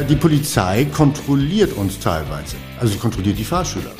Äh, 0.00 0.04
Die 0.04 0.16
Polizei 0.16 0.86
kontrolliert 0.86 1.72
uns 1.72 1.98
teilweise. 1.98 2.56
Also 2.80 2.92
sie 2.92 2.98
kontrolliert 2.98 3.38
die 3.38 3.44
Fahrschüler. 3.44 3.92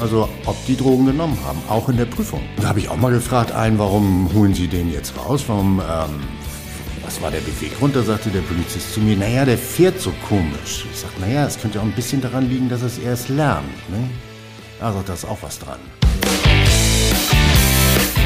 Also 0.00 0.28
ob 0.44 0.66
die 0.66 0.76
Drogen 0.76 1.06
genommen 1.06 1.38
haben, 1.44 1.58
auch 1.68 1.88
in 1.88 1.96
der 1.96 2.06
Prüfung. 2.06 2.40
Da 2.60 2.68
habe 2.68 2.80
ich 2.80 2.88
auch 2.88 2.96
mal 2.96 3.12
gefragt, 3.12 3.52
einen, 3.52 3.78
warum 3.78 4.28
holen 4.34 4.52
Sie 4.52 4.66
den 4.66 4.92
jetzt 4.92 5.16
raus? 5.16 5.44
Warum, 5.46 5.80
ähm, 5.80 6.20
was 7.04 7.22
war 7.22 7.30
der 7.30 7.40
Beweggrund? 7.40 7.94
Da 7.94 8.02
sagte 8.02 8.30
der 8.30 8.40
Polizist 8.40 8.92
zu 8.92 9.00
mir, 9.00 9.16
naja, 9.16 9.44
der 9.44 9.56
fährt 9.56 10.00
so 10.00 10.12
komisch. 10.28 10.84
Ich 10.92 10.98
sag, 10.98 11.18
naja, 11.20 11.46
es 11.46 11.60
könnte 11.60 11.78
auch 11.78 11.84
ein 11.84 11.92
bisschen 11.92 12.20
daran 12.20 12.48
liegen, 12.48 12.68
dass 12.68 12.80
er 12.80 12.88
es 12.88 12.98
erst 12.98 13.28
lernt. 13.28 13.68
Ne? 13.90 14.08
Also 14.80 15.02
da 15.06 15.14
ist 15.14 15.24
auch 15.24 15.38
was 15.42 15.58
dran. 15.60 15.78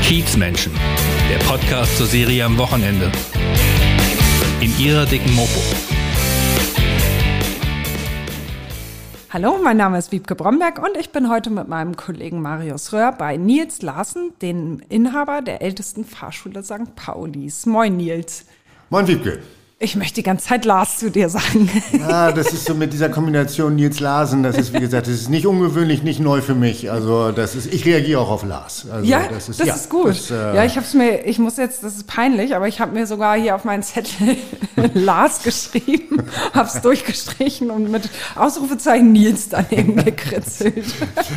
Kiezmenschen, 0.02 0.72
der 1.30 1.38
Podcast 1.44 1.98
zur 1.98 2.06
Serie 2.06 2.46
am 2.46 2.56
Wochenende. 2.56 3.12
In 4.60 4.76
ihrer 4.78 5.04
dicken 5.04 5.34
Mopo. 5.34 5.60
Hallo, 9.30 9.58
mein 9.62 9.76
Name 9.76 9.98
ist 9.98 10.10
Wiebke 10.10 10.34
Bromberg 10.34 10.82
und 10.82 10.96
ich 10.96 11.10
bin 11.10 11.28
heute 11.28 11.50
mit 11.50 11.68
meinem 11.68 11.96
Kollegen 11.96 12.40
Marius 12.40 12.94
Röhr 12.94 13.12
bei 13.12 13.36
Nils 13.36 13.82
Larsen, 13.82 14.32
dem 14.40 14.80
Inhaber 14.88 15.42
der 15.42 15.60
ältesten 15.60 16.06
Fahrschule 16.06 16.62
St. 16.62 16.96
Paulis. 16.96 17.66
Moin 17.66 17.98
Nils. 17.98 18.46
Moin 18.88 19.06
Wiebke. 19.06 19.42
Ich 19.80 19.94
möchte 19.94 20.16
die 20.16 20.22
ganze 20.24 20.48
Zeit 20.48 20.64
Lars 20.64 20.98
zu 20.98 21.08
dir 21.08 21.28
sagen. 21.28 21.70
Ja, 21.92 22.32
das 22.32 22.52
ist 22.52 22.64
so 22.64 22.74
mit 22.74 22.92
dieser 22.92 23.10
Kombination 23.10 23.76
Nils 23.76 24.00
Larsen, 24.00 24.42
das 24.42 24.58
ist 24.58 24.74
wie 24.74 24.80
gesagt, 24.80 25.06
das 25.06 25.14
ist 25.14 25.28
nicht 25.28 25.46
ungewöhnlich, 25.46 26.02
nicht 26.02 26.18
neu 26.18 26.42
für 26.42 26.56
mich. 26.56 26.90
Also 26.90 27.30
das 27.30 27.54
ist, 27.54 27.72
ich 27.72 27.84
reagiere 27.84 28.20
auch 28.20 28.30
auf 28.30 28.44
Lars. 28.44 28.88
Also, 28.90 29.08
ja, 29.08 29.28
das 29.28 29.48
ist, 29.48 29.64
ja, 29.64 29.76
gut. 29.88 30.08
das, 30.08 30.32
äh, 30.32 30.56
ja, 30.56 30.64
ich 30.64 30.74
habe 30.74 30.84
es 30.84 30.94
mir, 30.94 31.24
ich 31.26 31.38
muss 31.38 31.58
jetzt, 31.58 31.84
das 31.84 31.94
ist 31.94 32.08
peinlich, 32.08 32.56
aber 32.56 32.66
ich 32.66 32.80
habe 32.80 32.92
mir 32.92 33.06
sogar 33.06 33.38
hier 33.38 33.54
auf 33.54 33.64
meinen 33.64 33.84
Zettel 33.84 34.36
Lars 34.94 35.44
geschrieben, 35.44 36.24
habe 36.52 36.68
es 36.68 36.80
durchgestrichen 36.80 37.70
und 37.70 37.88
mit 37.88 38.10
Ausrufezeichen 38.34 39.12
Nils 39.12 39.48
daneben 39.48 39.94
gekritzelt. 40.04 40.86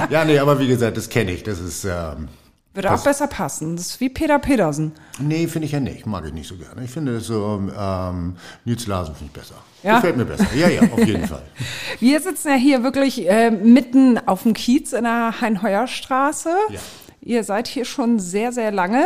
Ja, 0.10 0.26
nee, 0.26 0.40
aber 0.40 0.60
wie 0.60 0.68
gesagt, 0.68 0.98
das 0.98 1.10
kenne 1.10 1.32
ich. 1.32 1.44
Das 1.44 1.60
ist, 1.60 1.86
ähm, 1.86 2.28
Würde 2.74 2.94
auch 2.94 3.04
besser 3.04 3.28
passen. 3.28 3.76
Das 3.76 3.88
ist 3.88 4.00
wie 4.00 4.08
Peter 4.08 4.40
Pedersen. 4.40 4.94
nee, 5.20 5.48
finde 5.48 5.66
ich 5.66 5.74
ja 5.74 5.82
nicht. 5.82 6.06
Mag 6.06 6.26
ich 6.26 6.32
nicht 6.32 6.48
so 6.48 6.56
gerne. 6.56 6.86
Ich 6.86 6.92
finde 6.92 7.20
so, 7.20 7.62
ähm, 7.78 8.38
Nils 8.64 8.88
Larsen 8.88 9.14
finde 9.14 9.32
ich 9.34 9.42
besser. 9.42 9.56
Ja? 9.84 9.96
Gefällt 9.96 10.16
mir 10.16 10.24
besser. 10.26 10.48
Ja, 10.56 10.70
ja, 10.70 10.82
auf 10.84 11.06
jeden 11.06 11.28
Fall. 11.28 11.44
Wir 12.00 12.22
sitzen 12.22 12.48
ja 12.48 12.56
hier 12.56 12.84
wirklich 12.84 13.30
äh, 13.30 13.52
mitten 13.52 14.18
auf 14.26 14.44
dem 14.44 14.54
Kiez 14.54 14.94
in 14.94 15.04
der 15.04 15.42
Heinheuerstraße. 15.42 16.54
Ja. 16.70 16.80
Ihr 17.20 17.44
seid 17.44 17.68
hier 17.68 17.84
schon 17.84 18.20
sehr, 18.20 18.54
sehr 18.54 18.72
lange. 18.72 19.06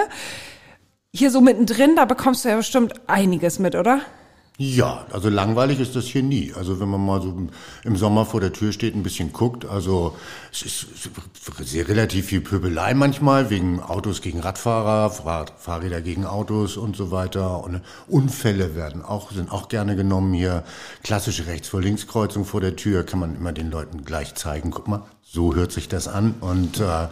Hier 1.11 1.31
so 1.31 1.41
mittendrin, 1.41 1.95
da 1.95 2.05
bekommst 2.05 2.45
du 2.45 2.49
ja 2.49 2.57
bestimmt 2.57 2.93
einiges 3.07 3.57
mit, 3.57 3.73
oder? 3.73 4.01
Ja, 4.57 5.05
also 5.11 5.27
langweilig 5.27 5.81
ist 5.81 5.97
das 5.97 6.05
hier 6.05 6.23
nie. 6.23 6.53
Also 6.55 6.79
wenn 6.79 6.87
man 6.87 7.05
mal 7.05 7.21
so 7.21 7.35
im 7.83 7.97
Sommer 7.97 8.25
vor 8.25 8.39
der 8.39 8.53
Tür 8.53 8.71
steht, 8.71 8.95
ein 8.95 9.03
bisschen 9.03 9.33
guckt, 9.33 9.65
also 9.65 10.15
es 10.49 10.61
ist 10.61 10.87
sehr 11.59 11.89
relativ 11.89 12.27
viel 12.27 12.39
Pöbelei 12.39 12.93
manchmal, 12.93 13.49
wegen 13.49 13.81
Autos 13.81 14.21
gegen 14.21 14.39
Radfahrer, 14.39 15.09
Fahr- 15.09 15.47
Fahrräder 15.57 15.99
gegen 15.99 16.25
Autos 16.25 16.77
und 16.77 16.95
so 16.95 17.11
weiter. 17.11 17.65
Und 17.65 17.81
Unfälle 18.07 18.75
werden 18.77 19.01
auch, 19.03 19.31
sind 19.33 19.51
auch 19.51 19.67
gerne 19.67 19.97
genommen 19.97 20.33
hier. 20.33 20.63
Klassische 21.03 21.47
Rechts- 21.47 21.67
vor 21.67 21.81
Linkskreuzung 21.81 22.45
vor 22.45 22.61
der 22.61 22.77
Tür 22.77 23.03
kann 23.03 23.19
man 23.19 23.35
immer 23.35 23.51
den 23.51 23.69
Leuten 23.69 24.05
gleich 24.05 24.35
zeigen. 24.35 24.71
Guck 24.71 24.87
mal, 24.87 25.03
so 25.21 25.53
hört 25.53 25.73
sich 25.73 25.89
das 25.89 26.07
an. 26.07 26.33
Und 26.39 26.79
äh, 26.79 27.07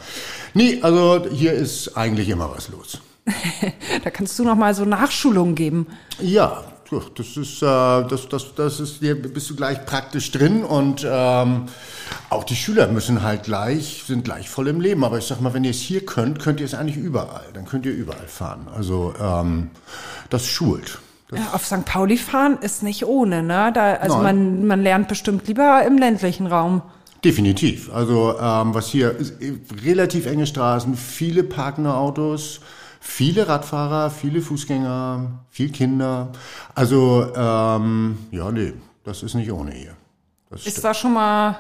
nee, 0.54 0.80
also 0.82 1.26
hier 1.30 1.52
ist 1.52 1.98
eigentlich 1.98 2.30
immer 2.30 2.50
was 2.56 2.70
los. 2.70 3.00
Da 4.04 4.10
kannst 4.10 4.38
du 4.40 4.44
noch 4.44 4.56
mal 4.56 4.74
so 4.74 4.86
Nachschulungen 4.86 5.56
geben. 5.56 5.88
Ja, 6.22 6.64
das 7.16 7.38
ist, 7.38 7.62
äh, 7.62 7.66
das, 7.66 8.28
das, 8.30 8.56
das 8.56 8.80
ist, 8.80 9.00
hier 9.00 9.22
bist 9.22 9.50
du 9.50 9.56
gleich 9.56 9.86
praktisch 9.86 10.32
drin 10.32 10.64
und 10.64 11.06
ähm, 11.10 11.66
auch 12.30 12.44
die 12.44 12.56
Schüler 12.56 12.88
müssen 12.88 13.24
halt 13.24 13.44
gleich, 13.44 14.04
sind 14.08 14.26
gleich 14.26 14.50
voll 14.50 14.68
im 14.68 14.82
Leben. 14.82 15.04
Aber 15.04 15.18
ich 15.18 15.26
sag 15.26 15.42
mal, 15.42 15.54
wenn 15.54 15.64
ihr 15.64 15.72
es 15.72 15.80
hier 15.80 16.06
könnt, 16.06 16.40
könnt 16.40 16.60
ihr 16.60 16.66
es 16.66 16.74
eigentlich 16.74 16.98
überall. 16.98 17.46
Dann 17.54 17.66
könnt 17.66 17.86
ihr 17.86 17.94
überall 17.94 18.28
fahren. 18.28 18.68
Also 18.76 19.14
ähm, 19.22 19.72
das 20.30 20.46
schult. 20.48 21.00
Das, 21.30 21.40
Ja, 21.40 21.54
auf 21.54 21.66
St. 21.66 21.86
Pauli 21.86 22.18
fahren 22.18 22.58
ist 22.62 22.84
nicht 22.84 23.06
ohne, 23.06 23.44
ne? 23.44 23.72
Da, 23.74 23.94
also 23.94 24.22
Nein. 24.22 24.24
man, 24.24 24.68
man 24.68 24.84
lernt 24.84 25.08
bestimmt 25.08 25.48
lieber 25.48 25.84
im 25.86 25.98
ländlichen 25.98 26.48
Raum. 26.48 26.82
Definitiv. 27.24 27.94
Also 27.94 28.36
ähm, 28.40 28.74
was 28.74 28.88
hier 28.88 29.12
ist, 29.12 29.36
relativ 29.86 30.26
enge 30.26 30.46
Straßen, 30.46 30.96
viele 30.96 31.44
parkende 31.44 31.94
Autos, 31.94 32.60
viele 33.04 33.48
Radfahrer, 33.48 34.10
viele 34.10 34.42
Fußgänger, 34.42 35.30
viel 35.52 35.72
Kinder. 35.72 36.30
Also 36.74 37.28
ähm, 37.36 38.18
ja, 38.32 38.50
nee, 38.50 38.74
das 39.04 39.24
ist 39.24 39.36
nicht 39.36 39.52
ohne 39.52 39.72
hier. 39.72 39.96
Das 40.50 40.66
Ist 40.66 40.84
da 40.84 40.94
schon 40.94 41.14
mal 41.14 41.60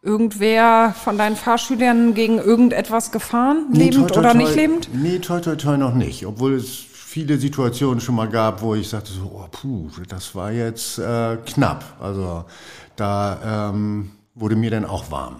irgendwer 0.00 0.94
von 1.04 1.18
deinen 1.18 1.36
Fahrschülern 1.36 2.14
gegen 2.14 2.38
irgendetwas 2.38 3.12
gefahren? 3.12 3.66
Nee, 3.70 3.90
lebend 3.90 4.08
toi, 4.08 4.14
toi, 4.14 4.20
oder 4.20 4.32
toi. 4.32 4.38
nicht 4.38 4.54
lebend? 4.56 4.88
Nee, 4.94 5.18
toi, 5.18 5.40
toi, 5.40 5.56
toi 5.56 5.76
noch 5.76 5.94
nicht. 5.94 6.24
Obwohl 6.26 6.54
es 6.54 6.68
viele 6.68 7.36
Situationen 7.36 8.00
schon 8.00 8.14
mal 8.14 8.28
gab, 8.28 8.62
wo 8.62 8.74
ich 8.74 8.88
sagte 8.88 9.12
so, 9.12 9.30
oh, 9.34 9.46
puh, 9.50 9.90
das 10.08 10.34
war 10.34 10.50
jetzt 10.50 10.98
äh, 10.98 11.36
knapp. 11.44 11.84
Also 12.00 12.44
da 12.96 13.70
ähm, 13.70 14.12
wurde 14.34 14.56
mir 14.56 14.70
dann 14.70 14.86
auch 14.86 15.10
warm. 15.10 15.36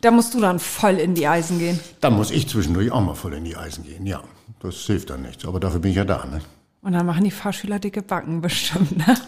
Da 0.00 0.12
musst 0.12 0.32
du 0.34 0.40
dann 0.40 0.60
voll 0.60 0.94
in 0.94 1.14
die 1.14 1.26
Eisen 1.26 1.58
gehen. 1.58 1.80
Da 2.00 2.10
muss 2.10 2.30
ich 2.30 2.48
zwischendurch 2.48 2.92
auch 2.92 3.00
mal 3.00 3.14
voll 3.14 3.34
in 3.34 3.44
die 3.44 3.56
Eisen 3.56 3.82
gehen. 3.84 4.06
Ja, 4.06 4.22
das 4.60 4.76
hilft 4.76 5.10
dann 5.10 5.22
nichts. 5.22 5.44
Aber 5.46 5.60
dafür 5.60 5.80
bin 5.80 5.90
ich 5.90 5.96
ja 5.96 6.04
da. 6.04 6.24
Ne? 6.24 6.40
Und 6.82 6.92
dann 6.92 7.06
machen 7.06 7.24
die 7.24 7.30
Fahrschüler 7.30 7.78
dicke 7.78 8.02
Backen 8.02 8.40
bestimmt, 8.40 8.96
ne? 8.96 9.16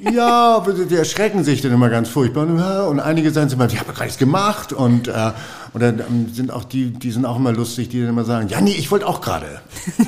Ja, 0.00 0.60
die 0.60 0.94
erschrecken 0.94 1.42
sich 1.42 1.60
dann 1.60 1.72
immer 1.72 1.88
ganz 1.90 2.08
furchtbar. 2.08 2.46
Und, 2.46 2.60
Und 2.60 3.00
einige 3.00 3.30
sagen 3.32 3.50
immer, 3.50 3.66
ich 3.66 3.80
habe 3.80 3.92
gar 3.92 4.04
nichts 4.04 4.18
gemacht. 4.18 4.72
Und, 4.72 5.08
äh, 5.08 5.32
und 5.72 5.82
dann 5.82 5.98
ähm, 5.98 6.32
sind 6.32 6.52
auch 6.52 6.64
die, 6.64 6.90
die 6.92 7.10
sind 7.10 7.24
auch 7.24 7.36
immer 7.36 7.52
lustig, 7.52 7.88
die 7.88 8.00
dann 8.00 8.10
immer 8.10 8.24
sagen, 8.24 8.48
ja, 8.48 8.60
nee, 8.60 8.74
ich 8.78 8.90
wollte 8.90 9.06
auch 9.06 9.20
gerade. 9.20 9.60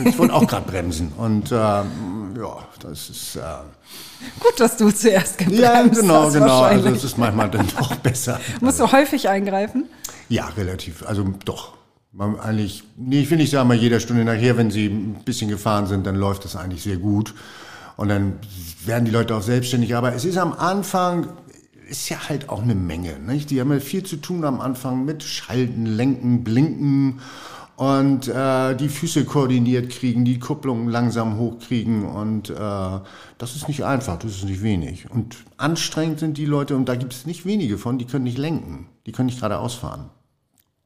Ich 0.04 0.16
wollte 0.18 0.32
auch 0.32 0.46
gerade 0.46 0.70
bremsen. 0.70 1.12
Und 1.16 1.50
ähm, 1.50 2.36
ja, 2.38 2.58
das 2.80 3.10
ist... 3.10 3.36
Äh, 3.36 3.40
Gut, 4.38 4.60
dass 4.60 4.76
du 4.76 4.90
zuerst 4.90 5.38
gebremst 5.38 5.62
ja, 5.62 5.82
genau, 5.82 6.24
hast, 6.24 6.34
genau. 6.34 6.44
Also 6.44 6.60
wahrscheinlich. 6.62 6.96
es 6.96 7.04
ist 7.04 7.18
manchmal 7.18 7.50
dann 7.50 7.66
doch 7.76 7.96
besser. 7.96 8.38
Musst 8.60 8.78
du 8.78 8.92
häufig 8.92 9.28
eingreifen? 9.28 9.86
Ja, 10.28 10.46
relativ. 10.56 11.04
Also 11.06 11.24
doch. 11.44 11.79
Man 12.12 12.40
eigentlich, 12.40 12.82
nee, 12.96 13.20
ich 13.20 13.30
will 13.30 13.38
nicht 13.38 13.50
sagen, 13.50 13.68
mal 13.68 13.76
jeder 13.76 14.00
Stunde 14.00 14.24
nachher, 14.24 14.56
wenn 14.56 14.70
sie 14.70 14.86
ein 14.86 15.22
bisschen 15.24 15.48
gefahren 15.48 15.86
sind, 15.86 16.06
dann 16.06 16.16
läuft 16.16 16.44
das 16.44 16.56
eigentlich 16.56 16.82
sehr 16.82 16.96
gut. 16.96 17.34
Und 17.96 18.08
dann 18.08 18.34
werden 18.84 19.04
die 19.04 19.10
Leute 19.10 19.36
auch 19.36 19.42
selbstständig. 19.42 19.94
Aber 19.94 20.14
es 20.14 20.24
ist 20.24 20.38
am 20.38 20.52
Anfang, 20.52 21.28
ist 21.88 22.08
ja 22.08 22.28
halt 22.28 22.48
auch 22.48 22.62
eine 22.62 22.74
Menge. 22.74 23.18
Nicht? 23.18 23.50
Die 23.50 23.60
haben 23.60 23.70
ja 23.70 23.78
viel 23.78 24.02
zu 24.02 24.16
tun 24.16 24.44
am 24.44 24.60
Anfang 24.60 25.04
mit 25.04 25.22
Schalten, 25.22 25.86
Lenken, 25.86 26.42
Blinken 26.42 27.20
und 27.76 28.28
äh, 28.28 28.74
die 28.74 28.88
Füße 28.88 29.24
koordiniert 29.24 29.90
kriegen, 29.90 30.24
die 30.24 30.38
Kupplung 30.38 30.88
langsam 30.88 31.38
hochkriegen. 31.38 32.04
Und 32.04 32.50
äh, 32.50 32.54
das 33.38 33.56
ist 33.56 33.68
nicht 33.68 33.84
einfach, 33.84 34.18
das 34.18 34.32
ist 34.32 34.44
nicht 34.44 34.62
wenig. 34.62 35.10
Und 35.10 35.36
anstrengend 35.56 36.20
sind 36.20 36.38
die 36.38 36.44
Leute, 36.44 36.76
und 36.76 36.88
da 36.88 36.94
gibt 36.94 37.12
es 37.12 37.24
nicht 37.24 37.46
wenige 37.46 37.78
von, 37.78 37.98
die 37.98 38.04
können 38.04 38.24
nicht 38.24 38.38
lenken. 38.38 38.88
Die 39.06 39.12
können 39.12 39.26
nicht 39.26 39.38
geradeaus 39.38 39.74
fahren. 39.74 40.10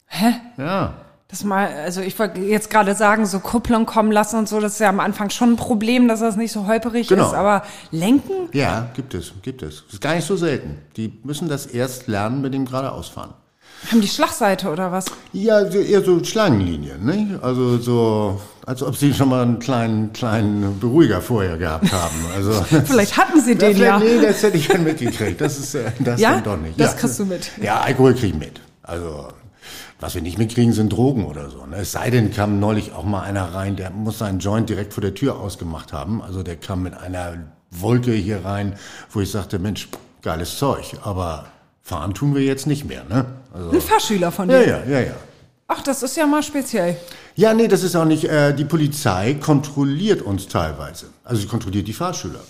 Hä? 0.07 0.35
Ja. 0.57 1.04
Das 1.29 1.43
mal, 1.43 1.69
also 1.85 2.01
ich 2.01 2.19
wollte 2.19 2.41
jetzt 2.41 2.71
gerade 2.71 2.95
sagen, 2.95 3.25
so 3.27 3.41
Kupplung 3.41 3.87
kommen 3.87 4.13
lassen 4.13 4.37
und 4.39 4.49
so, 4.49 4.61
das 4.61 4.75
ist 4.75 4.79
ja 4.81 4.91
am 4.91 5.01
Anfang 5.01 5.31
schon 5.31 5.53
ein 5.55 5.57
Problem, 5.57 6.07
dass 6.07 6.21
das 6.21 6.37
nicht 6.37 6.53
so 6.53 6.67
holperig 6.67 7.09
Genau. 7.09 7.27
ist, 7.29 7.35
aber 7.35 7.63
lenken? 7.91 8.49
Ja, 8.53 8.89
gibt 8.95 9.15
es, 9.15 9.33
gibt 9.43 9.63
es. 9.63 9.85
Das 9.87 9.95
ist 9.95 10.01
gar 10.03 10.15
nicht 10.15 10.27
so 10.27 10.37
selten. 10.37 10.79
Die 10.97 11.19
müssen 11.25 11.49
das 11.49 11.67
erst 11.67 12.07
lernen 12.09 12.41
mit 12.43 12.53
dem 12.55 12.67
geradeausfahren. 12.67 13.31
Haben 13.91 14.01
die 14.01 14.09
Schlagseite 14.09 14.71
oder 14.71 14.93
was? 14.93 15.07
Ja, 15.33 15.61
eher 15.63 16.03
so 16.03 16.23
Schlangenlinien, 16.23 17.05
ne? 17.05 17.39
Also 17.43 17.79
so, 17.79 18.41
als 18.65 18.83
ob 18.83 18.97
sie 18.97 19.13
schon 19.13 19.29
mal 19.29 19.43
einen 19.43 19.59
kleinen, 19.59 20.13
kleinen 20.13 20.79
Beruhiger 20.79 21.21
vorher 21.21 21.57
gehabt 21.59 21.91
haben. 21.93 22.15
Also 22.35 22.53
Vielleicht 22.85 23.17
hatten 23.17 23.41
sie 23.41 23.57
den 23.57 23.77
ja. 23.77 23.99
Nee, 23.99 24.21
das 24.23 24.43
hätte 24.43 24.57
ich 24.57 24.67
schon 24.67 24.85
mitgekriegt. 24.85 25.41
Das 25.41 25.59
ist 25.59 25.75
äh, 25.75 25.91
das 26.01 26.21
Ja? 26.21 26.35
dann 26.35 26.45
doch 26.45 26.57
nicht. 26.57 26.79
Das 26.81 26.97
kriegst 26.97 27.19
du 27.19 27.25
mit. 27.27 27.51
Ja, 27.61 27.81
Alkohol 27.81 28.15
krieg 28.15 28.31
ich 28.35 28.39
mit. 28.39 28.61
Also 28.83 29.29
was 30.01 30.15
wir 30.15 30.23
nicht 30.23 30.39
mitkriegen, 30.39 30.73
sind 30.73 30.93
Drogen 30.93 31.25
oder 31.27 31.51
so. 31.51 31.65
Ne? 31.67 31.77
Es 31.77 31.93
sei 31.93 32.11
denn, 32.11 32.33
kam 32.33 32.61
neulich 32.61 32.93
auch 32.93 33.05
mal 33.05 33.23
einer 33.23 33.55
rein, 33.55 33.77
der 33.77 33.91
muss 33.91 34.19
seinen 34.19 34.39
Joint 34.39 34.69
direkt 34.69 34.93
vor 34.93 35.01
der 35.01 35.15
Tür 35.15 35.39
ausgemacht 35.39 35.93
haben. 35.93 36.23
Also 36.23 36.43
der 36.43 36.57
kam 36.57 36.83
mit 36.83 36.95
einer 36.95 37.35
Wolke 37.71 38.13
hier 38.13 38.45
rein, 38.45 38.77
wo 39.11 39.21
ich 39.21 39.31
sagte, 39.31 39.59
Mensch, 39.59 39.89
geiles 40.23 40.59
Zeug. 40.59 40.97
Aber 41.03 41.47
fahren 41.83 42.15
tun 42.15 42.35
wir 42.35 42.43
jetzt 42.43 42.67
nicht 42.67 42.85
mehr, 42.85 43.05
ne? 43.05 43.27
Also, 43.53 43.71
Ein 43.71 43.81
Fahrschüler 43.81 44.33
von 44.33 44.51
ja, 44.51 44.59
dir. 44.59 44.69
ja, 44.69 44.85
ja, 44.85 45.01
ja. 45.01 45.15
Ach, 45.67 45.83
das 45.83 46.03
ist 46.03 46.17
ja 46.17 46.27
mal 46.27 46.43
speziell. 46.43 46.97
Ja, 47.37 47.55
nee, 47.55 47.69
das 47.69 47.83
ist 47.83 47.97
auch 47.97 48.05
nicht, 48.05 48.25
äh, 48.25 48.55
die 48.55 48.65
Polizei 48.65 49.35
kontrolliert 49.35 50.23
uns 50.23 50.47
teilweise. 50.47 51.07
Also 51.25 51.41
sie 51.43 51.49
kontrolliert 51.49 51.89
die 51.89 51.93
Fahrschüler. 51.95 52.41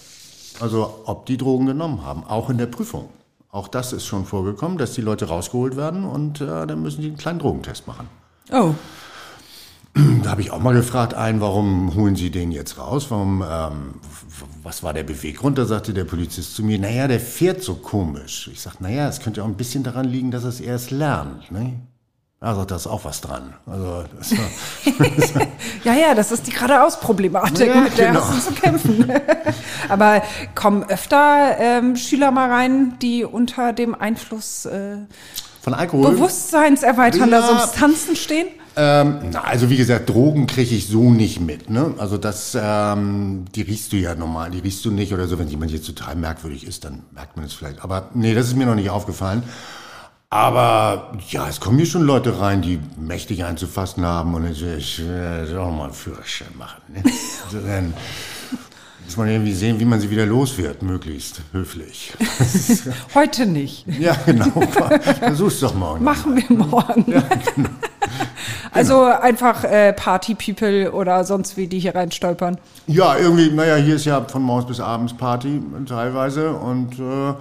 Also 0.60 1.02
ob 1.06 1.26
die 1.26 1.36
Drogen 1.36 1.66
genommen 1.66 2.04
haben, 2.04 2.24
auch 2.24 2.50
in 2.50 2.58
der 2.58 2.66
Prüfung. 2.66 3.08
Auch 3.54 3.68
das 3.68 3.92
ist 3.92 4.04
schon 4.04 4.24
vorgekommen, 4.24 4.78
dass 4.78 4.94
die 4.94 5.00
Leute 5.00 5.26
rausgeholt 5.26 5.76
werden 5.76 6.02
und 6.02 6.40
äh, 6.40 6.66
dann 6.66 6.82
müssen 6.82 7.02
die 7.02 7.06
einen 7.06 7.16
kleinen 7.16 7.38
Drogentest 7.38 7.86
machen. 7.86 8.08
Oh. 8.50 8.74
da 10.24 10.30
habe 10.30 10.40
ich 10.40 10.50
auch 10.50 10.58
mal 10.58 10.74
gefragt, 10.74 11.14
einen, 11.14 11.40
warum 11.40 11.94
holen 11.94 12.16
Sie 12.16 12.32
den 12.32 12.50
jetzt 12.50 12.78
raus? 12.78 13.12
Warum, 13.12 13.44
ähm, 13.48 14.00
was 14.64 14.82
war 14.82 14.92
der 14.92 15.04
Beweggrund? 15.04 15.56
Da 15.56 15.66
sagte 15.66 15.94
der 15.94 16.02
Polizist 16.02 16.56
zu 16.56 16.64
mir, 16.64 16.80
naja, 16.80 17.06
der 17.06 17.20
fährt 17.20 17.62
so 17.62 17.76
komisch. 17.76 18.50
Ich 18.52 18.60
sag, 18.60 18.80
naja, 18.80 19.08
es 19.08 19.20
könnte 19.20 19.44
auch 19.44 19.46
ein 19.46 19.56
bisschen 19.56 19.84
daran 19.84 20.06
liegen, 20.06 20.32
dass 20.32 20.42
er 20.42 20.48
es 20.48 20.58
erst 20.58 20.90
lernt. 20.90 21.52
Ne? 21.52 21.80
Also 22.44 22.64
da 22.66 22.76
ist 22.76 22.86
auch 22.86 23.04
was 23.06 23.22
dran. 23.22 23.54
Also, 23.66 24.04
das 24.18 24.32
war, 25.34 25.46
ja, 25.82 25.94
ja, 25.94 26.14
das 26.14 26.30
ist 26.30 26.46
die 26.46 26.50
geradeaus-Problematik, 26.50 27.68
Ja, 27.68 27.80
mit 27.80 27.96
der 27.96 28.08
genau. 28.08 28.20
hast 28.20 28.50
du 28.50 28.54
zu 28.54 28.60
kämpfen. 28.60 29.10
Aber 29.88 30.22
kommen 30.54 30.84
öfter 30.84 31.56
ähm, 31.58 31.96
Schüler 31.96 32.30
mal 32.30 32.50
rein, 32.50 32.98
die 33.00 33.24
unter 33.24 33.72
dem 33.72 33.94
Einfluss 33.94 34.66
äh, 34.66 34.96
von 35.62 35.72
Alkohol. 35.72 36.10
bewusstseinserweiternder 36.12 37.40
Ja. 37.40 37.46
Substanzen 37.60 38.14
stehen? 38.14 38.48
Ähm, 38.76 39.30
na, 39.32 39.42
also 39.44 39.70
wie 39.70 39.76
gesagt, 39.76 40.10
Drogen 40.10 40.46
kriege 40.46 40.74
ich 40.74 40.88
so 40.88 41.08
nicht 41.10 41.40
mit. 41.40 41.70
Ne? 41.70 41.94
Also 41.96 42.18
das, 42.18 42.58
ähm, 42.60 43.46
die 43.54 43.62
riechst 43.62 43.92
du 43.92 43.96
ja 43.96 44.14
normal, 44.16 44.50
die 44.50 44.58
riechst 44.58 44.84
du 44.84 44.90
nicht 44.90 45.14
oder 45.14 45.28
so. 45.28 45.38
Wenn 45.38 45.48
jemand 45.48 45.70
jetzt 45.70 45.86
total 45.86 46.16
merkwürdig 46.16 46.66
ist, 46.66 46.84
dann 46.84 47.04
merkt 47.12 47.36
man 47.36 47.46
es 47.46 47.54
vielleicht. 47.54 47.82
Aber 47.82 48.10
nee, 48.14 48.34
das 48.34 48.48
ist 48.48 48.56
mir 48.56 48.66
noch 48.66 48.74
nicht 48.74 48.90
aufgefallen. 48.90 49.44
Aber 50.34 51.12
ja, 51.28 51.48
es 51.48 51.60
kommen 51.60 51.76
hier 51.76 51.86
schon 51.86 52.02
Leute 52.02 52.40
rein, 52.40 52.60
die 52.60 52.80
mächtig 52.98 53.44
einzufassen 53.44 54.04
haben 54.04 54.34
und 54.34 54.44
ich, 54.50 54.64
ich 54.64 54.98
will 54.98 55.56
auch 55.58 55.70
mal 55.70 55.84
einen 55.84 55.92
Führerschein 55.92 56.48
machen. 56.58 56.82
Ne? 56.88 57.04
Also 57.44 57.64
dann 57.64 57.94
muss 59.04 59.16
man 59.16 59.28
irgendwie 59.28 59.52
sehen, 59.52 59.78
wie 59.78 59.84
man 59.84 60.00
sie 60.00 60.10
wieder 60.10 60.26
los 60.26 60.58
wird, 60.58 60.82
möglichst 60.82 61.40
höflich. 61.52 62.14
Heute 63.14 63.46
nicht. 63.46 63.86
ja, 64.00 64.16
genau. 64.26 64.50
Versuch's 65.20 65.60
doch 65.60 65.72
morgen. 65.72 66.02
Machen 66.02 66.34
wir 66.34 66.56
morgen. 66.56 67.04
genau. 67.04 67.22
Also 68.72 69.04
einfach 69.04 69.62
äh, 69.62 69.92
Party-People 69.92 70.90
oder 70.90 71.22
sonst 71.22 71.56
wie, 71.56 71.68
die 71.68 71.78
hier 71.78 71.94
reinstolpern. 71.94 72.58
Ja, 72.88 73.16
irgendwie, 73.16 73.48
naja, 73.50 73.76
hier 73.76 73.94
ist 73.94 74.04
ja 74.04 74.20
von 74.24 74.42
morgens 74.42 74.66
bis 74.66 74.80
abends 74.80 75.16
Party 75.16 75.62
teilweise 75.86 76.50
und 76.50 76.98
äh, 76.98 77.34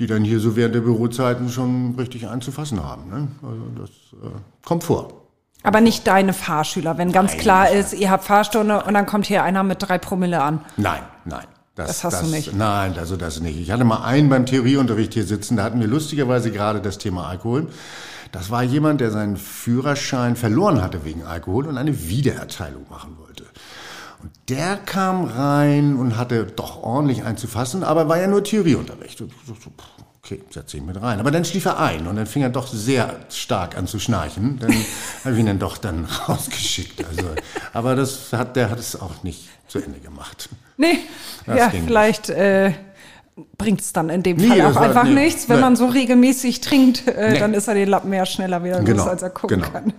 die 0.00 0.06
dann 0.06 0.24
hier 0.24 0.40
so 0.40 0.56
während 0.56 0.74
der 0.74 0.80
Bürozeiten 0.80 1.50
schon 1.50 1.94
richtig 1.96 2.26
einzufassen 2.26 2.82
haben. 2.82 3.08
Ne? 3.10 3.28
Also 3.42 3.62
das 3.78 3.90
äh, 4.22 4.34
kommt 4.64 4.82
vor. 4.82 5.12
Aber 5.62 5.82
nicht 5.82 6.06
deine 6.06 6.32
Fahrschüler, 6.32 6.96
wenn 6.96 7.12
ganz 7.12 7.32
Nein, 7.32 7.40
klar 7.40 7.70
ist, 7.70 7.92
ihr 7.92 8.10
habt 8.10 8.24
Fahrstunde 8.24 8.82
und 8.82 8.94
dann 8.94 9.04
kommt 9.04 9.26
hier 9.26 9.42
einer 9.44 9.62
mit 9.62 9.76
drei 9.80 9.98
Promille 9.98 10.42
an. 10.42 10.60
Nein, 10.78 11.02
nein. 11.26 11.44
Das 11.74 12.02
hast 12.04 12.22
du 12.22 12.26
nicht. 12.26 12.54
Nein, 12.54 12.94
also 12.98 13.16
das 13.16 13.40
nicht. 13.40 13.58
Ich 13.58 13.70
hatte 13.70 13.84
mal 13.84 14.02
einen 14.04 14.28
beim 14.28 14.44
Theorieunterricht 14.44 15.14
hier 15.14 15.24
sitzen, 15.24 15.56
da 15.56 15.62
hatten 15.62 15.80
wir 15.80 15.86
lustigerweise 15.86 16.50
gerade 16.50 16.80
das 16.80 16.98
Thema 16.98 17.28
Alkohol. 17.28 17.68
Das 18.32 18.50
war 18.50 18.62
jemand, 18.62 19.00
der 19.00 19.10
seinen 19.10 19.36
Führerschein 19.36 20.36
verloren 20.36 20.82
hatte 20.82 21.04
wegen 21.04 21.24
Alkohol 21.24 21.66
und 21.66 21.78
eine 21.78 22.08
Wiedererteilung 22.08 22.86
machen 22.88 23.16
wollte. 23.18 23.44
Und 24.22 24.30
der 24.48 24.76
kam 24.76 25.24
rein 25.24 25.96
und 25.96 26.16
hatte 26.16 26.44
doch 26.44 26.82
ordentlich 26.82 27.24
einzufassen, 27.24 27.84
aber 27.84 28.08
war 28.08 28.18
ja 28.20 28.26
nur 28.26 28.44
Theorieunterricht. 28.44 29.22
Okay, 30.22 30.42
setze 30.50 30.76
ich 30.76 30.82
mit 30.82 31.00
rein. 31.00 31.18
Aber 31.18 31.30
dann 31.30 31.44
schlief 31.46 31.64
er 31.64 31.80
ein 31.80 32.06
und 32.06 32.16
dann 32.16 32.26
fing 32.26 32.42
er 32.42 32.50
doch 32.50 32.66
sehr 32.66 33.16
stark 33.30 33.76
an 33.78 33.86
zu 33.86 33.98
schnarchen. 33.98 34.58
Dann 34.58 34.70
habe 35.24 35.34
ich 35.34 35.40
ihn 35.40 35.46
dann 35.46 35.58
doch 35.58 35.78
dann 35.78 36.04
rausgeschickt. 36.28 37.02
Also, 37.06 37.30
aber 37.72 37.96
das 37.96 38.32
hat, 38.32 38.54
der 38.56 38.70
hat 38.70 38.78
es 38.78 39.00
auch 39.00 39.22
nicht 39.22 39.48
zu 39.66 39.78
Ende 39.78 39.98
gemacht. 39.98 40.50
Nee, 40.76 40.98
Das 41.46 41.58
ja, 41.58 41.70
vielleicht 41.70 42.28
äh, 42.28 42.72
bringt 43.56 43.80
es 43.80 43.92
dann 43.94 44.10
in 44.10 44.22
dem 44.22 44.36
Nee, 44.36 44.48
Fall 44.48 44.60
auch 44.62 44.76
einfach 44.76 45.04
nee, 45.04 45.14
nichts. 45.14 45.48
Wenn 45.48 45.56
nee. 45.56 45.62
man 45.62 45.76
so 45.76 45.86
regelmäßig 45.86 46.60
trinkt, 46.60 47.08
äh, 47.08 47.38
dann 47.38 47.54
ist 47.54 47.68
er 47.68 47.74
den 47.74 47.88
Lappen 47.88 48.12
ja 48.12 48.26
schneller 48.26 48.62
wieder 48.62 48.80
Genau, 48.80 49.04
los, 49.04 49.08
als 49.08 49.22
er 49.22 49.30
gucken 49.30 49.60
genau. 49.60 49.70
kann. 49.72 49.92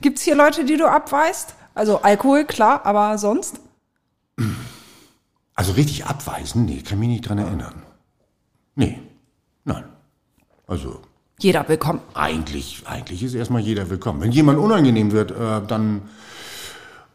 Gibt's 0.00 0.22
hier 0.22 0.34
Leute, 0.34 0.64
die 0.64 0.76
du 0.76 0.86
abweist? 0.86 1.54
Also 1.74 2.02
Alkohol, 2.02 2.44
klar, 2.44 2.80
aber 2.84 3.16
sonst? 3.18 3.60
Also 5.58 5.72
richtig 5.72 6.06
abweisen? 6.06 6.66
Nee, 6.66 6.82
kann 6.82 7.00
mich 7.00 7.08
nicht 7.08 7.28
dran 7.28 7.38
erinnern. 7.38 7.82
Nee, 8.76 9.00
nein. 9.64 9.82
Also 10.68 11.00
Jeder 11.40 11.68
willkommen. 11.68 12.00
eigentlich, 12.14 12.84
eigentlich 12.86 13.24
ist 13.24 13.34
erstmal 13.34 13.60
jeder 13.62 13.90
willkommen. 13.90 14.20
Wenn 14.20 14.30
jemand 14.30 14.60
unangenehm 14.60 15.10
wird, 15.10 15.32
äh, 15.32 15.66
dann. 15.66 16.02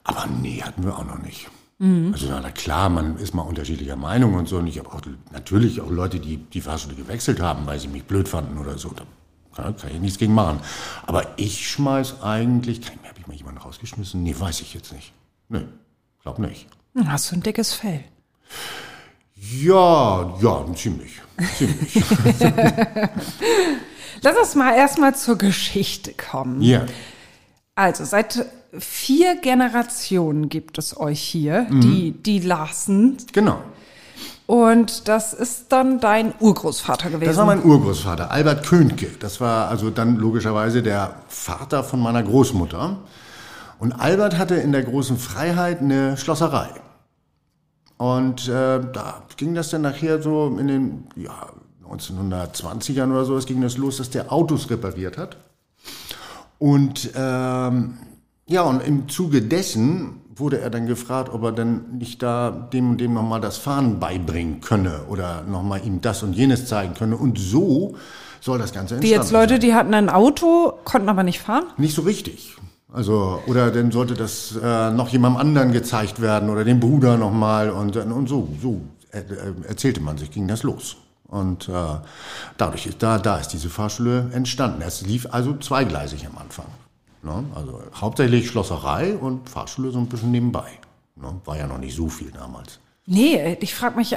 Aber 0.03 0.27
nee, 0.27 0.61
hatten 0.61 0.83
wir 0.83 0.97
auch 0.97 1.05
noch 1.05 1.19
nicht. 1.19 1.49
Also 1.79 2.27
na 2.29 2.51
klar, 2.51 2.89
man 2.89 3.17
ist 3.17 3.33
mal 3.33 3.43
unterschiedlicher 3.43 3.95
Meinung 3.95 4.33
und 4.35 4.47
so. 4.49 4.57
Und 4.57 4.67
ich 4.67 4.77
habe 4.77 4.89
auch 4.91 5.01
natürlich 5.31 5.79
auch 5.79 5.89
Leute, 5.89 6.19
die 6.19 6.35
die 6.37 6.61
Fahrschule 6.61 6.95
gewechselt 6.95 7.39
haben, 7.41 7.65
weil 7.65 7.79
sie 7.79 7.87
mich 7.87 8.03
blöd 8.03 8.27
fanden 8.27 8.57
oder 8.57 8.77
so. 8.77 8.89
Da 8.89 9.03
kann, 9.55 9.75
kann 9.77 9.91
ich 9.91 9.99
nichts 10.01 10.17
gegen 10.17 10.33
machen. 10.33 10.59
Aber 11.07 11.27
ich 11.37 11.69
schmeiß 11.69 12.21
eigentlich. 12.21 12.81
Habe 13.07 13.19
ich 13.19 13.27
mal 13.27 13.35
jemanden 13.37 13.61
rausgeschmissen? 13.61 14.21
Nee, 14.21 14.35
weiß 14.37 14.59
ich 14.61 14.73
jetzt 14.73 14.91
nicht. 14.91 15.13
Nee, 15.47 15.65
glaub 16.21 16.39
nicht. 16.39 16.67
Hm, 16.95 17.09
Hast 17.09 17.31
du 17.31 17.35
ein 17.37 17.43
dickes 17.43 17.73
Fell? 17.73 18.03
Ja, 19.35 20.33
ja, 20.41 20.65
ziemlich. 20.75 21.21
Ziemlich. 21.57 21.93
Lass 24.21 24.37
uns 24.37 24.55
mal 24.55 24.73
erstmal 24.75 25.15
zur 25.15 25.37
Geschichte 25.37 26.13
kommen. 26.13 26.61
ja. 26.61 26.85
Also, 27.75 28.05
seit 28.05 28.45
vier 28.77 29.35
Generationen 29.41 30.47
gibt 30.47 30.77
es 30.77 30.95
euch 30.95 31.19
hier, 31.19 31.65
Mhm. 31.69 31.81
die, 31.81 32.11
die 32.11 32.39
Larsen. 32.39 33.17
Genau. 33.33 33.57
Und 34.45 35.07
das 35.07 35.33
ist 35.33 35.65
dann 35.69 35.99
dein 35.99 36.33
Urgroßvater 36.39 37.09
gewesen. 37.09 37.29
Das 37.29 37.37
war 37.37 37.45
mein 37.47 37.63
Urgroßvater, 37.63 38.29
Albert 38.29 38.63
Könke. 38.67 39.07
Das 39.19 39.41
war 39.41 39.69
also 39.69 39.89
dann 39.89 40.17
logischerweise 40.17 40.83
der 40.83 41.15
Vater 41.27 41.83
von 41.83 41.99
meiner 41.99 42.21
Großmutter. 42.21 42.97
Und 43.79 43.93
Albert 43.93 44.37
hatte 44.37 44.53
in 44.55 44.71
der 44.71 44.83
großen 44.83 45.17
Freiheit 45.17 45.79
eine 45.81 46.15
Schlosserei. 46.17 46.69
Und 47.97 48.47
äh, 48.47 48.81
da 48.91 49.23
ging 49.37 49.53
das 49.53 49.69
dann 49.69 49.83
nachher 49.83 50.21
so 50.21 50.55
in 50.59 50.67
den 50.67 51.03
ja, 51.15 51.49
1920ern 51.89 53.11
oder 53.11 53.25
so, 53.25 53.37
es 53.37 53.45
ging 53.45 53.61
das 53.61 53.77
los, 53.77 53.97
dass 53.97 54.09
der 54.09 54.31
Autos 54.31 54.69
repariert 54.69 55.17
hat. 55.17 55.37
Und 56.59 57.11
ähm, 57.15 57.97
ja, 58.47 58.61
und 58.63 58.81
im 58.81 59.09
Zuge 59.09 59.41
dessen 59.41 60.21
wurde 60.35 60.59
er 60.59 60.69
dann 60.69 60.87
gefragt, 60.87 61.29
ob 61.31 61.43
er 61.43 61.51
dann 61.51 61.97
nicht 61.97 62.23
da 62.23 62.51
dem 62.51 62.91
und 62.91 63.01
dem 63.01 63.13
nochmal 63.13 63.41
das 63.41 63.57
Fahren 63.57 63.99
beibringen 63.99 64.61
könne 64.61 65.01
oder 65.09 65.43
nochmal 65.43 65.85
ihm 65.85 66.01
das 66.01 66.23
und 66.23 66.33
jenes 66.33 66.65
zeigen 66.67 66.93
könne. 66.95 67.17
Und 67.17 67.37
so 67.37 67.95
soll 68.41 68.57
das 68.57 68.73
Ganze 68.73 69.01
Wie 69.01 69.13
entstanden 69.13 69.21
jetzt 69.21 69.31
Leute, 69.31 69.53
sein. 69.55 69.61
die 69.61 69.73
hatten 69.73 69.93
ein 69.93 70.09
Auto, 70.09 70.73
konnten 70.83 71.09
aber 71.09 71.23
nicht 71.23 71.39
fahren? 71.39 71.65
Nicht 71.77 71.95
so 71.95 72.01
richtig. 72.01 72.55
Also, 72.93 73.41
oder 73.47 73.71
dann 73.71 73.91
sollte 73.91 74.13
das 74.13 74.55
äh, 74.55 74.91
noch 74.91 75.09
jemandem 75.09 75.41
anderen 75.41 75.71
gezeigt 75.71 76.21
werden 76.21 76.51
oder 76.51 76.63
dem 76.63 76.79
Bruder 76.79 77.17
nochmal 77.17 77.71
und, 77.71 77.97
und 77.97 78.29
so, 78.29 78.47
so 78.61 78.81
äh, 79.11 79.19
äh, 79.19 79.67
erzählte 79.67 79.99
man 79.99 80.19
sich, 80.19 80.29
ging 80.29 80.47
das 80.47 80.61
los. 80.61 80.97
Und 81.27 81.67
äh, 81.69 81.71
dadurch 82.57 82.85
ist, 82.85 83.01
da, 83.01 83.17
da 83.17 83.37
ist 83.37 83.47
diese 83.47 83.71
Fahrschule 83.71 84.29
entstanden. 84.31 84.83
Es 84.83 85.01
lief 85.01 85.27
also 85.31 85.57
zweigleisig 85.57 86.27
am 86.27 86.37
Anfang. 86.37 86.67
Ne? 87.23 87.43
Also 87.55 87.81
hauptsächlich 87.95 88.47
Schlosserei 88.47 89.15
und 89.15 89.49
Fahrschule 89.49 89.89
so 89.89 89.97
ein 89.97 90.05
bisschen 90.05 90.29
nebenbei. 90.29 90.69
Ne? 91.15 91.33
War 91.45 91.57
ja 91.57 91.65
noch 91.65 91.79
nicht 91.79 91.95
so 91.95 92.09
viel 92.09 92.29
damals. 92.29 92.79
Nee, 93.07 93.57
ich 93.59 93.73
frage 93.73 93.97
mich, 93.97 94.15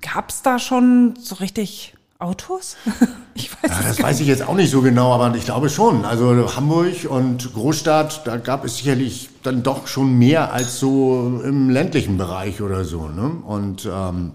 gab 0.00 0.30
es 0.30 0.40
da 0.40 0.58
schon 0.58 1.14
so 1.20 1.34
richtig 1.36 1.95
Autos? 2.18 2.76
ich 3.34 3.52
weiß 3.52 3.70
Ja, 3.70 3.82
das 3.82 4.02
weiß 4.02 4.20
ich 4.20 4.26
jetzt 4.26 4.46
auch 4.46 4.54
nicht 4.54 4.70
so 4.70 4.80
genau, 4.82 5.12
aber 5.12 5.34
ich 5.36 5.44
glaube 5.44 5.68
schon. 5.68 6.04
Also 6.04 6.56
Hamburg 6.56 7.04
und 7.08 7.52
Großstadt, 7.52 8.26
da 8.26 8.38
gab 8.38 8.64
es 8.64 8.78
sicherlich 8.78 9.28
dann 9.42 9.62
doch 9.62 9.86
schon 9.86 10.18
mehr 10.18 10.52
als 10.52 10.78
so 10.78 11.40
im 11.44 11.70
ländlichen 11.70 12.16
Bereich 12.16 12.62
oder 12.62 12.84
so. 12.84 13.08
Ne? 13.08 13.30
Und 13.46 13.88
ähm, 13.90 14.32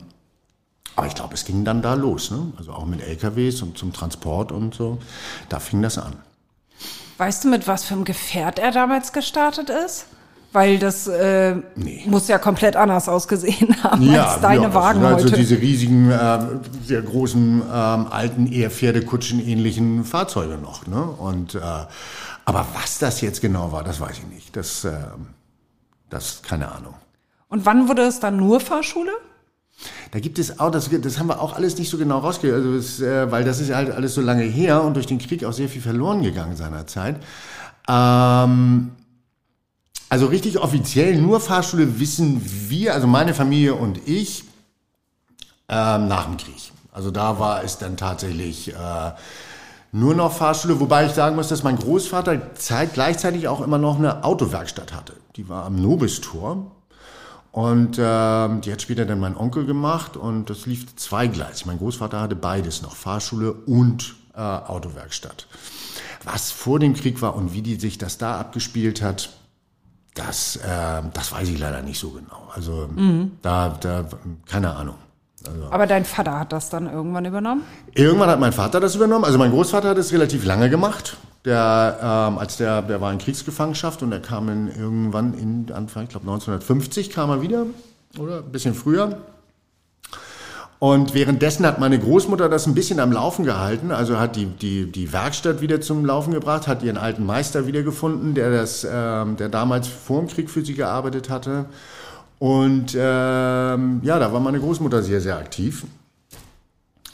aber 0.96 1.08
ich 1.08 1.16
glaube, 1.16 1.34
es 1.34 1.46
ging 1.46 1.64
dann 1.66 1.82
da 1.82 1.94
los. 1.94 2.32
Ne? 2.32 2.54
Also 2.58 2.74
auch 2.74 2.86
mit 2.86 3.02
LKWs 3.02 3.62
und 3.62 3.78
zum 3.78 3.94
Transport 3.94 4.52
und 4.52 4.76
so. 4.76 5.00
Da 5.50 5.60
fing 5.60 5.82
das 5.82 5.98
an. 5.98 6.14
Weißt 7.18 7.44
du, 7.44 7.50
mit 7.50 7.68
was 7.68 7.86
für 7.86 7.94
einem 7.94 8.04
Gefährt 8.04 8.60
er 8.60 8.72
damals 8.72 9.14
gestartet 9.14 9.70
ist? 9.70 10.06
Weil 10.54 10.80
das 10.80 11.08
äh, 11.08 11.56
Nee. 11.76 12.04
muss 12.08 12.28
ja 12.28 12.38
komplett 12.38 12.76
anders 12.76 13.08
ausgesehen 13.08 13.76
haben 13.84 14.10
als 14.16 14.42
deine 14.42 14.64
das 14.66 14.74
Wagen 14.74 15.00
sind 15.00 15.08
also 15.08 15.26
heute. 15.28 15.38
diese 15.38 15.58
riesigen, 15.60 16.12
äh, 16.12 16.40
sehr 16.86 17.02
großen, 17.02 17.62
ähm, 17.62 18.08
alten, 18.10 18.52
eher 18.52 18.70
Pferdekutschen-ähnlichen 18.70 20.04
Fahrzeuge 20.04 20.58
noch. 20.58 20.88
Ne? 20.88 21.02
Und, 21.02 21.56
äh, 21.56 21.60
aber 22.44 22.66
was 22.74 23.00
das 23.00 23.22
jetzt 23.22 23.40
genau 23.42 23.72
war, 23.72 23.84
das 23.84 24.02
weiß 24.02 24.18
ich 24.20 24.28
nicht. 24.28 24.56
Das, 24.58 24.84
äh, 24.84 24.92
das 26.10 26.42
keine 26.42 26.70
Ahnung. 26.72 26.96
Und 27.48 27.66
wann 27.66 27.88
wurde 27.88 28.02
es 28.04 28.20
dann 28.20 28.36
nur 28.38 28.60
Fahrschule? 28.60 29.12
Da 30.12 30.20
gibt 30.20 30.38
es 30.38 30.60
auch, 30.60 30.70
das, 30.70 30.90
das 30.90 31.18
haben 31.18 31.28
wir 31.28 31.42
auch 31.42 31.56
alles 31.56 31.78
nicht 31.78 31.90
so 31.90 31.98
genau 31.98 32.20
rausgekriegt, 32.20 32.54
also 32.54 32.74
es, 32.76 33.00
äh, 33.02 33.32
weil 33.32 33.44
das 33.46 33.60
ist 33.62 33.70
ja 33.70 33.78
halt 33.78 33.92
alles 33.92 34.14
so 34.14 34.22
lange 34.22 34.44
her 34.44 34.84
und 34.84 34.96
durch 34.96 35.08
den 35.08 35.18
Krieg 35.18 35.44
auch 35.46 35.54
sehr 35.54 35.70
viel 35.70 35.82
verloren 35.82 36.22
gegangen 36.22 36.56
seinerzeit. 36.58 37.16
Ähm, 37.88 38.92
also 40.12 40.26
richtig 40.26 40.60
offiziell 40.60 41.16
nur 41.16 41.40
Fahrschule 41.40 42.02
wissen 42.02 42.42
wir, 42.44 42.94
also 42.94 43.08
meine 43.08 43.34
Familie 43.34 43.76
und 43.76 44.06
ich, 44.10 44.44
ähm, 45.70 46.10
nach 46.10 46.26
dem 46.26 46.36
Krieg. 46.36 46.74
Also 46.92 47.12
da 47.12 47.40
war 47.40 47.64
es 47.64 47.78
dann 47.78 47.96
tatsächlich, 47.96 48.74
äh, 48.74 49.12
nur 49.94 50.14
noch 50.14 50.34
Fahrschule, 50.34 50.82
wobei 50.82 51.06
ich 51.06 51.14
sagen 51.14 51.38
muss, 51.38 51.48
dass 51.48 51.64
mein 51.64 51.78
Großvater 51.78 52.56
zeit, 52.56 52.94
gleichzeitig 52.94 53.48
auch 53.48 53.62
immer 53.62 53.78
noch 53.78 54.00
eine 54.00 54.26
Autowerkstatt 54.26 54.92
hatte. 54.92 55.14
Die 55.38 55.48
war 55.48 55.64
am 55.64 55.82
Nobistor. 55.82 56.72
Und 57.54 57.98
ähm, 57.98 58.60
die 58.60 58.72
hat 58.74 58.82
später 58.82 59.06
dann 59.06 59.20
mein 59.22 59.38
Onkel 59.38 59.66
gemacht 59.66 60.18
und 60.18 60.50
das 60.50 60.66
lief 60.66 60.94
zweigleisig. 60.98 61.66
Mein 61.66 61.78
Großvater 61.78 62.20
hatte 62.20 62.36
beides 62.36 62.82
noch, 62.82 62.98
Fahrschule 62.98 63.54
und 63.54 64.16
äh, 64.36 64.42
Autowerkstatt. 64.42 65.48
Was 66.26 66.52
vor 66.52 66.80
dem 66.80 66.96
Krieg 66.96 67.22
war 67.22 67.34
und 67.38 67.54
wie 67.54 67.62
die 67.62 67.76
sich 67.76 67.98
das 67.98 68.18
da 68.18 68.38
abgespielt 68.38 69.02
hat, 69.02 69.30
das, 70.14 70.58
äh, 70.58 71.02
das 71.14 71.32
weiß 71.32 71.50
ich 71.50 71.60
leider 71.60 71.82
nicht 71.82 72.00
so 72.00 72.12
genau. 72.12 72.50
Also 72.54 72.90
mhm. 72.94 73.32
da, 73.42 73.70
da, 73.80 74.06
keine 74.46 74.76
Ahnung. 74.76 74.96
Also, 75.48 75.72
Aber 75.72 75.88
dein 75.88 76.06
Vater 76.06 76.40
hat 76.40 76.52
das 76.52 76.70
dann 76.70 76.92
irgendwann 76.92 77.26
übernommen? 77.26 77.64
Irgendwann 77.96 78.30
hat 78.30 78.40
mein 78.40 78.54
Vater 78.54 78.80
das 78.80 78.96
übernommen. 78.96 79.26
Also 79.26 79.38
mein 79.38 79.52
Großvater 79.52 79.90
hat 79.90 79.98
es 79.98 80.12
relativ 80.12 80.46
lange 80.46 80.70
gemacht. 80.70 81.18
Der, 81.46 81.98
ähm, 82.02 82.38
als 82.38 82.58
der, 82.58 82.84
der 82.84 83.02
war 83.02 83.12
in 83.12 83.18
Kriegsgefangenschaft 83.18 84.04
und 84.04 84.12
er 84.12 84.20
kam 84.20 84.50
in, 84.50 84.68
irgendwann 84.68 85.34
in 85.34 85.72
Anfang, 85.74 86.04
ich 86.04 86.10
glaube 86.10 86.26
1950 86.26 87.10
kam 87.10 87.32
er 87.32 87.42
wieder 87.42 87.66
oder 88.20 88.40
ein 88.40 88.52
bisschen 88.52 88.76
früher. 88.76 89.18
Und 90.84 91.14
währenddessen 91.14 91.64
hat 91.68 91.78
meine 91.78 92.00
Großmutter 92.00 92.50
das 92.50 92.66
ein 92.66 92.74
bisschen 92.74 93.00
am 93.00 93.12
Laufen 93.12 93.46
gehalten, 93.46 93.92
also 93.92 94.18
hat 94.18 94.36
die, 94.36 94.48
die, 94.48 94.92
die 94.92 95.14
Werkstatt 95.14 95.62
wieder 95.62 95.80
zum 95.80 96.04
Laufen 96.08 96.34
gebracht, 96.34 96.68
hat 96.68 96.82
ihren 96.82 96.98
alten 96.98 97.24
Meister 97.24 97.68
wiedergefunden, 97.68 98.34
der, 98.34 98.50
das, 98.50 98.84
ähm, 98.92 99.38
der 99.38 99.50
damals 99.50 99.88
vor 99.88 100.22
dem 100.22 100.28
Krieg 100.28 100.50
für 100.50 100.66
sie 100.66 100.74
gearbeitet 100.74 101.30
hatte. 101.30 101.66
Und 102.40 102.98
ähm, 102.98 104.02
ja, 104.02 104.18
da 104.18 104.34
war 104.34 104.40
meine 104.40 104.60
Großmutter 104.60 105.04
sehr, 105.04 105.22
sehr 105.22 105.38
aktiv. 105.38 105.86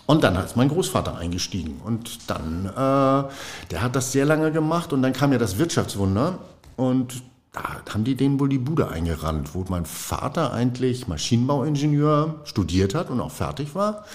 Und 0.06 0.24
dann 0.24 0.38
ist 0.38 0.56
mein 0.56 0.70
Großvater 0.70 1.18
eingestiegen. 1.18 1.82
Und 1.84 2.30
dann, 2.30 2.68
äh, 2.68 3.30
der 3.72 3.82
hat 3.82 3.98
das 3.98 4.14
sehr 4.14 4.24
lange 4.24 4.54
gemacht. 4.54 4.94
Und 4.94 5.02
dann 5.02 5.12
kam 5.12 5.34
ja 5.34 5.38
das 5.40 5.58
Wirtschaftswunder. 5.58 6.40
Und 6.78 7.22
da 7.54 7.94
haben 7.94 8.04
die 8.04 8.16
denen 8.16 8.40
wohl 8.40 8.50
die 8.50 8.58
Bude 8.58 8.90
eingerannt, 8.90 9.56
wo 9.56 9.66
mein 9.70 9.86
Vater 9.86 10.54
eigentlich 10.54 11.08
Maschinenbauingenieur 11.08 12.42
studiert 12.44 12.94
hat 12.94 13.10
und 13.10 13.20
auch 13.22 13.32
fertig 13.32 13.74
war. 13.76 14.06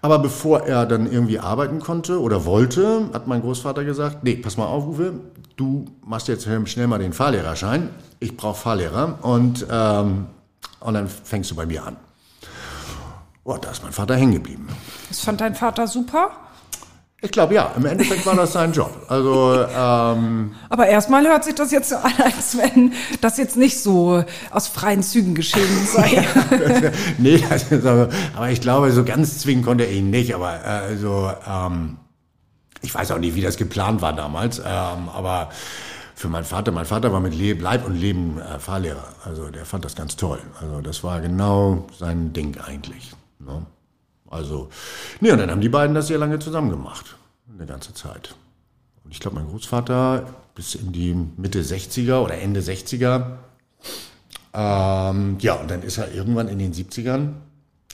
Aber 0.00 0.18
bevor 0.18 0.62
er 0.62 0.84
dann 0.84 1.10
irgendwie 1.10 1.38
arbeiten 1.38 1.78
konnte 1.78 2.20
oder 2.20 2.44
wollte, 2.44 3.08
hat 3.12 3.28
mein 3.28 3.40
Großvater 3.40 3.84
gesagt, 3.84 4.24
nee, 4.24 4.34
pass 4.34 4.56
mal 4.56 4.66
auf, 4.66 4.84
Uwe, 4.84 5.20
du 5.56 5.84
machst 6.04 6.26
jetzt 6.26 6.48
schnell 6.64 6.88
mal 6.88 6.98
den 6.98 7.12
Fahrlehrerschein. 7.12 7.90
Ich 8.18 8.36
brauche 8.36 8.58
Fahrlehrer 8.58 9.18
und, 9.22 9.64
ähm, 9.70 10.26
und 10.80 10.94
dann 10.94 11.08
fängst 11.08 11.52
du 11.52 11.54
bei 11.54 11.66
mir 11.66 11.86
an. 11.86 11.96
Oh, 13.44 13.56
da 13.60 13.70
ist 13.70 13.84
mein 13.84 13.92
Vater 13.92 14.16
hängen 14.16 14.34
geblieben. 14.34 14.68
Das 15.08 15.20
fand 15.20 15.40
dein 15.40 15.54
Vater 15.54 15.86
super? 15.86 16.32
Ich 17.24 17.30
glaube 17.30 17.54
ja, 17.54 17.70
im 17.76 17.86
Endeffekt 17.86 18.26
war 18.26 18.34
das 18.34 18.52
sein 18.52 18.72
Job. 18.72 18.90
Also, 19.06 19.64
ähm, 19.72 20.56
Aber 20.68 20.88
erstmal 20.88 21.24
hört 21.24 21.44
sich 21.44 21.54
das 21.54 21.70
jetzt 21.70 21.90
so 21.90 21.96
an, 21.96 22.12
als 22.18 22.58
wenn 22.58 22.92
das 23.20 23.38
jetzt 23.38 23.56
nicht 23.56 23.80
so 23.80 24.24
aus 24.50 24.66
freien 24.66 25.04
Zügen 25.04 25.36
geschehen 25.36 25.86
sei. 25.86 26.26
nee, 27.18 27.40
aber, 27.70 28.08
aber 28.34 28.50
ich 28.50 28.60
glaube, 28.60 28.90
so 28.90 29.04
ganz 29.04 29.38
zwingen 29.38 29.64
konnte 29.64 29.84
er 29.84 29.92
ihn 29.92 30.10
nicht. 30.10 30.34
Aber 30.34 30.52
äh, 30.52 30.68
also, 30.68 31.30
ähm, 31.48 31.98
ich 32.80 32.92
weiß 32.92 33.12
auch 33.12 33.18
nicht, 33.18 33.36
wie 33.36 33.40
das 33.40 33.56
geplant 33.56 34.02
war 34.02 34.12
damals. 34.12 34.58
Ähm, 34.58 35.08
aber 35.14 35.50
für 36.16 36.28
meinen 36.28 36.44
Vater, 36.44 36.72
mein 36.72 36.86
Vater 36.86 37.12
war 37.12 37.20
mit 37.20 37.34
Leib 37.34 37.86
und 37.86 37.94
Leben 37.94 38.40
äh, 38.40 38.58
Fahrlehrer. 38.58 39.04
Also 39.24 39.48
der 39.48 39.64
fand 39.64 39.84
das 39.84 39.94
ganz 39.94 40.16
toll. 40.16 40.40
Also 40.60 40.80
das 40.80 41.04
war 41.04 41.20
genau 41.20 41.86
sein 41.96 42.32
Ding 42.32 42.58
eigentlich. 42.58 43.12
Ne? 43.38 43.64
Also, 44.32 44.70
nee, 45.20 45.30
und 45.30 45.38
dann 45.38 45.50
haben 45.50 45.60
die 45.60 45.68
beiden 45.68 45.94
das 45.94 46.06
sehr 46.06 46.18
lange 46.18 46.38
zusammen 46.38 46.70
gemacht. 46.70 47.16
Eine 47.54 47.66
ganze 47.66 47.92
Zeit. 47.92 48.34
Und 49.04 49.12
ich 49.12 49.20
glaube, 49.20 49.36
mein 49.36 49.48
Großvater 49.48 50.26
bis 50.54 50.74
in 50.74 50.92
die 50.92 51.14
Mitte 51.36 51.60
60er 51.60 52.20
oder 52.20 52.38
Ende 52.38 52.60
60er. 52.60 53.36
Ähm, 54.54 55.36
ja, 55.38 55.54
und 55.54 55.70
dann 55.70 55.82
ist 55.82 55.98
er 55.98 56.12
irgendwann 56.12 56.48
in 56.48 56.58
den 56.58 56.72
70ern, 56.72 57.32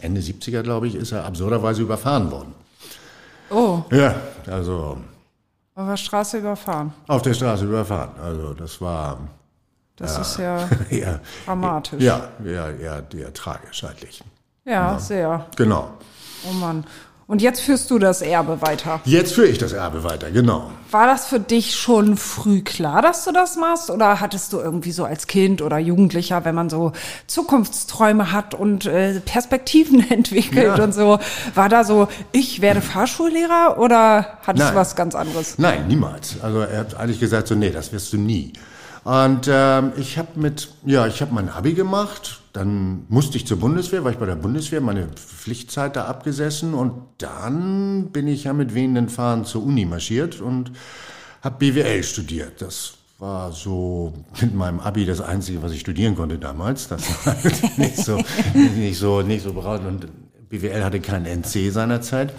Ende 0.00 0.20
70er, 0.20 0.62
glaube 0.62 0.86
ich, 0.86 0.94
ist 0.94 1.12
er 1.12 1.24
absurderweise 1.24 1.82
überfahren 1.82 2.30
worden. 2.30 2.54
Oh. 3.50 3.82
Ja, 3.90 4.14
also. 4.46 4.98
Auf 5.74 5.88
der 5.88 5.96
Straße 5.96 6.38
überfahren. 6.38 6.92
Auf 7.08 7.22
der 7.22 7.34
Straße 7.34 7.64
überfahren. 7.64 8.10
Also, 8.22 8.54
das 8.54 8.80
war. 8.80 9.18
Das 9.96 10.16
äh, 10.16 10.20
ist 10.20 10.38
ja, 10.38 10.68
ja 10.90 11.20
dramatisch. 11.46 12.02
Ja, 12.02 12.28
ja, 12.44 12.70
ja, 12.70 13.02
ja, 13.12 13.30
tragisch 13.32 13.82
eigentlich. 13.84 14.22
Ja, 14.64 14.92
ja, 14.92 14.98
sehr. 14.98 15.46
Genau. 15.56 15.94
Oh 16.48 16.52
Mann. 16.52 16.84
Und 17.28 17.42
jetzt 17.42 17.60
führst 17.60 17.90
du 17.90 17.98
das 17.98 18.22
Erbe 18.22 18.62
weiter. 18.62 19.02
Jetzt 19.04 19.34
führe 19.34 19.48
ich 19.48 19.58
das 19.58 19.74
Erbe 19.74 20.02
weiter, 20.02 20.30
genau. 20.30 20.70
War 20.90 21.06
das 21.06 21.26
für 21.26 21.38
dich 21.38 21.76
schon 21.76 22.16
früh 22.16 22.62
klar, 22.62 23.02
dass 23.02 23.26
du 23.26 23.32
das 23.32 23.56
machst? 23.56 23.90
Oder 23.90 24.20
hattest 24.20 24.54
du 24.54 24.60
irgendwie 24.60 24.92
so 24.92 25.04
als 25.04 25.26
Kind 25.26 25.60
oder 25.60 25.76
Jugendlicher, 25.76 26.46
wenn 26.46 26.54
man 26.54 26.70
so 26.70 26.92
Zukunftsträume 27.26 28.32
hat 28.32 28.54
und 28.54 28.86
äh, 28.86 29.20
Perspektiven 29.20 30.10
entwickelt 30.10 30.78
ja. 30.78 30.82
und 30.82 30.94
so, 30.94 31.18
war 31.54 31.68
da 31.68 31.84
so, 31.84 32.08
ich 32.32 32.62
werde 32.62 32.80
Fahrschullehrer 32.80 33.76
oder 33.78 34.38
hattest 34.46 34.64
Nein. 34.64 34.72
du 34.72 34.80
was 34.80 34.96
ganz 34.96 35.14
anderes? 35.14 35.58
Nein, 35.58 35.86
niemals. 35.86 36.36
Also 36.40 36.60
er 36.60 36.78
hat 36.78 36.94
eigentlich 36.94 37.20
gesagt 37.20 37.48
so, 37.48 37.54
nee, 37.54 37.70
das 37.70 37.92
wirst 37.92 38.10
du 38.14 38.16
nie. 38.16 38.54
Und 39.04 39.50
ähm, 39.52 39.92
ich 39.98 40.16
habe 40.16 40.28
mit, 40.36 40.70
ja, 40.86 41.06
ich 41.06 41.20
habe 41.20 41.34
mein 41.34 41.50
Abi 41.50 41.74
gemacht 41.74 42.40
dann 42.58 43.04
musste 43.08 43.36
ich 43.36 43.46
zur 43.46 43.60
Bundeswehr, 43.60 44.02
war 44.02 44.10
ich 44.10 44.18
bei 44.18 44.26
der 44.26 44.34
Bundeswehr, 44.34 44.80
meine 44.80 45.06
Pflichtzeit 45.06 45.94
da 45.94 46.06
abgesessen 46.06 46.74
und 46.74 46.92
dann 47.18 48.08
bin 48.10 48.26
ich 48.26 48.44
ja 48.44 48.52
mit 48.52 48.74
wehenden 48.74 49.08
Fahnen 49.08 49.44
zur 49.44 49.62
Uni 49.62 49.84
marschiert 49.84 50.40
und 50.40 50.72
habe 51.40 51.54
BWL 51.58 52.02
studiert. 52.02 52.60
Das 52.60 52.94
war 53.20 53.52
so 53.52 54.12
mit 54.40 54.56
meinem 54.56 54.80
Abi 54.80 55.06
das 55.06 55.20
Einzige, 55.20 55.62
was 55.62 55.70
ich 55.70 55.78
studieren 55.78 56.16
konnte 56.16 56.36
damals. 56.36 56.88
Das 56.88 57.24
war 57.24 57.36
nicht 57.76 57.96
so, 57.96 58.20
nicht 58.54 58.98
so, 58.98 59.22
nicht 59.22 59.44
so 59.44 59.52
bereit 59.52 59.82
und 59.86 60.08
BWL 60.48 60.82
hatte 60.82 60.98
keinen 60.98 61.26
NC 61.26 61.70
seinerzeit. 61.70 62.32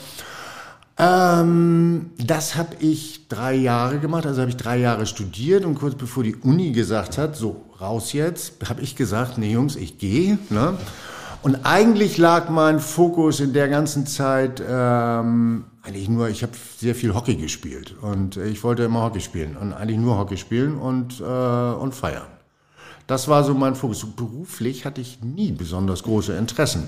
Ähm, 0.98 2.12
das 2.18 2.58
habe 2.58 2.76
ich 2.82 3.30
drei 3.30 3.54
Jahre 3.54 4.00
gemacht, 4.00 4.26
also 4.26 4.42
habe 4.42 4.52
ich 4.52 4.58
drei 4.58 4.80
Jahre 4.80 5.06
studiert 5.06 5.64
und 5.64 5.76
kurz 5.76 5.96
bevor 5.96 6.24
die 6.24 6.36
Uni 6.36 6.74
gesagt 6.74 7.18
hat, 7.18 7.38
so 7.38 7.69
raus 7.80 8.14
jetzt, 8.14 8.54
habe 8.68 8.82
ich 8.82 8.96
gesagt, 8.96 9.38
nee 9.38 9.52
Jungs, 9.52 9.76
ich 9.76 9.98
gehe. 9.98 10.38
Ne? 10.50 10.78
Und 11.42 11.66
eigentlich 11.66 12.18
lag 12.18 12.50
mein 12.50 12.80
Fokus 12.80 13.40
in 13.40 13.54
der 13.54 13.70
ganzen 13.70 14.06
Zeit 14.06 14.62
ähm, 14.68 15.66
eigentlich 15.82 16.10
nur, 16.10 16.30
ich 16.30 16.44
habe 16.44 16.52
sehr 16.78 16.96
viel 16.96 17.14
Hockey 17.14 17.36
gespielt 17.36 17.96
und 18.02 18.38
ich 18.38 18.64
wollte 18.64 18.84
immer 18.84 19.04
Hockey 19.04 19.22
spielen 19.22 19.56
und 19.56 19.74
eigentlich 19.74 19.98
nur 19.98 20.18
Hockey 20.18 20.38
spielen 20.38 20.78
und, 20.78 21.20
äh, 21.22 21.24
und 21.24 21.96
feiern. 21.96 22.28
Das 23.08 23.28
war 23.28 23.44
so 23.44 23.54
mein 23.56 23.76
Fokus. 23.76 24.06
Beruflich 24.16 24.86
hatte 24.86 25.02
ich 25.02 25.24
nie 25.24 25.52
besonders 25.52 26.04
große 26.04 26.36
Interessen. 26.36 26.88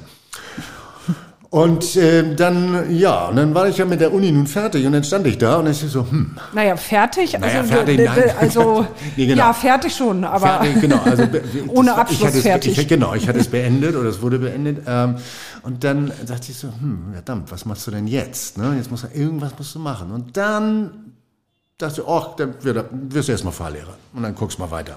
Und 1.51 1.97
äh, 1.97 2.33
dann, 2.33 2.95
ja, 2.95 3.25
und 3.25 3.35
dann 3.35 3.53
war 3.53 3.67
ich 3.67 3.75
ja 3.75 3.83
mit 3.83 3.99
der 3.99 4.13
Uni 4.13 4.31
nun 4.31 4.47
fertig 4.47 4.85
und 4.85 4.93
dann 4.93 5.03
stand 5.03 5.27
ich 5.27 5.37
da 5.37 5.57
und 5.57 5.67
ich 5.67 5.79
so, 5.79 6.09
hm. 6.09 6.37
Naja, 6.53 6.77
fertig? 6.77 7.35
Also, 7.35 7.45
naja, 7.45 7.63
fertig, 7.65 7.99
nein. 7.99 8.23
also 8.39 8.87
nee, 9.17 9.25
genau. 9.25 9.37
ja, 9.37 9.51
fertig 9.51 9.93
schon, 9.93 10.23
aber 10.23 10.47
fertig, 10.47 10.79
genau, 10.79 11.01
also, 11.03 11.23
ohne 11.67 11.93
Abschluss 11.93 12.35
ich 12.35 12.43
fertig. 12.43 12.77
Ich, 12.77 12.87
genau, 12.87 13.15
ich 13.15 13.27
hatte 13.27 13.39
es 13.39 13.49
beendet 13.49 13.97
oder 13.97 14.07
es 14.07 14.21
wurde 14.21 14.39
beendet. 14.39 14.83
Ähm, 14.87 15.17
und 15.63 15.83
dann 15.83 16.13
dachte 16.25 16.51
ich 16.51 16.57
so, 16.57 16.69
hm, 16.69 17.09
verdammt, 17.11 17.51
was 17.51 17.65
machst 17.65 17.85
du 17.85 17.91
denn 17.91 18.07
jetzt? 18.07 18.57
Ne? 18.57 18.73
Jetzt 18.77 18.89
muss 18.89 19.05
irgendwas 19.13 19.51
musst 19.57 19.75
du 19.75 19.79
machen. 19.79 20.09
Und 20.11 20.37
dann 20.37 21.11
dachte 21.77 21.99
ich, 21.99 22.07
ach, 22.07 22.37
dann 22.37 22.53
wirst 23.09 23.27
du 23.27 23.33
erstmal 23.33 23.53
Fahrlehrer 23.53 23.97
und 24.13 24.23
dann 24.23 24.35
guckst 24.35 24.57
mal 24.57 24.71
weiter. 24.71 24.95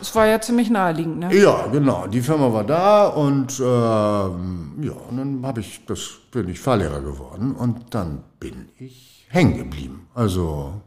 Es 0.00 0.14
war 0.14 0.26
ja 0.26 0.40
ziemlich 0.40 0.70
naheliegend, 0.70 1.18
ne? 1.18 1.34
Ja, 1.34 1.66
genau. 1.68 2.06
Die 2.06 2.20
Firma 2.20 2.52
war 2.52 2.64
da 2.64 3.06
und 3.06 3.58
ähm, 3.60 4.74
ja, 4.82 4.92
und 4.92 5.16
dann 5.16 5.46
habe 5.46 5.60
ich 5.60 5.84
das 5.86 6.10
bin 6.30 6.48
ich 6.48 6.60
Fahrlehrer 6.60 7.00
geworden 7.00 7.54
und 7.54 7.94
dann 7.94 8.22
bin 8.38 8.68
ich 8.78 9.26
hängen 9.28 9.56
geblieben. 9.56 10.08
Also 10.14 10.80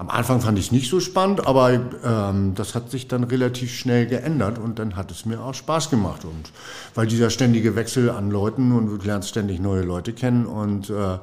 am 0.00 0.10
Anfang 0.10 0.40
fand 0.40 0.56
ich 0.58 0.66
es 0.66 0.72
nicht 0.72 0.88
so 0.88 1.00
spannend, 1.00 1.44
aber 1.44 1.72
ähm, 1.72 2.54
das 2.54 2.76
hat 2.76 2.88
sich 2.88 3.08
dann 3.08 3.24
relativ 3.24 3.74
schnell 3.74 4.06
geändert 4.06 4.58
und 4.58 4.78
dann 4.78 4.94
hat 4.94 5.10
es 5.10 5.26
mir 5.26 5.40
auch 5.40 5.54
Spaß 5.54 5.90
gemacht. 5.90 6.24
Und 6.24 6.52
weil 6.94 7.08
dieser 7.08 7.30
ständige 7.30 7.74
Wechsel 7.74 8.08
an 8.08 8.30
Leuten 8.30 8.70
und 8.70 8.86
du 8.86 9.04
lernst 9.04 9.30
ständig 9.30 9.58
neue 9.58 9.82
Leute 9.82 10.12
kennen 10.12 10.46
und 10.46 10.88
äh, 10.88 11.18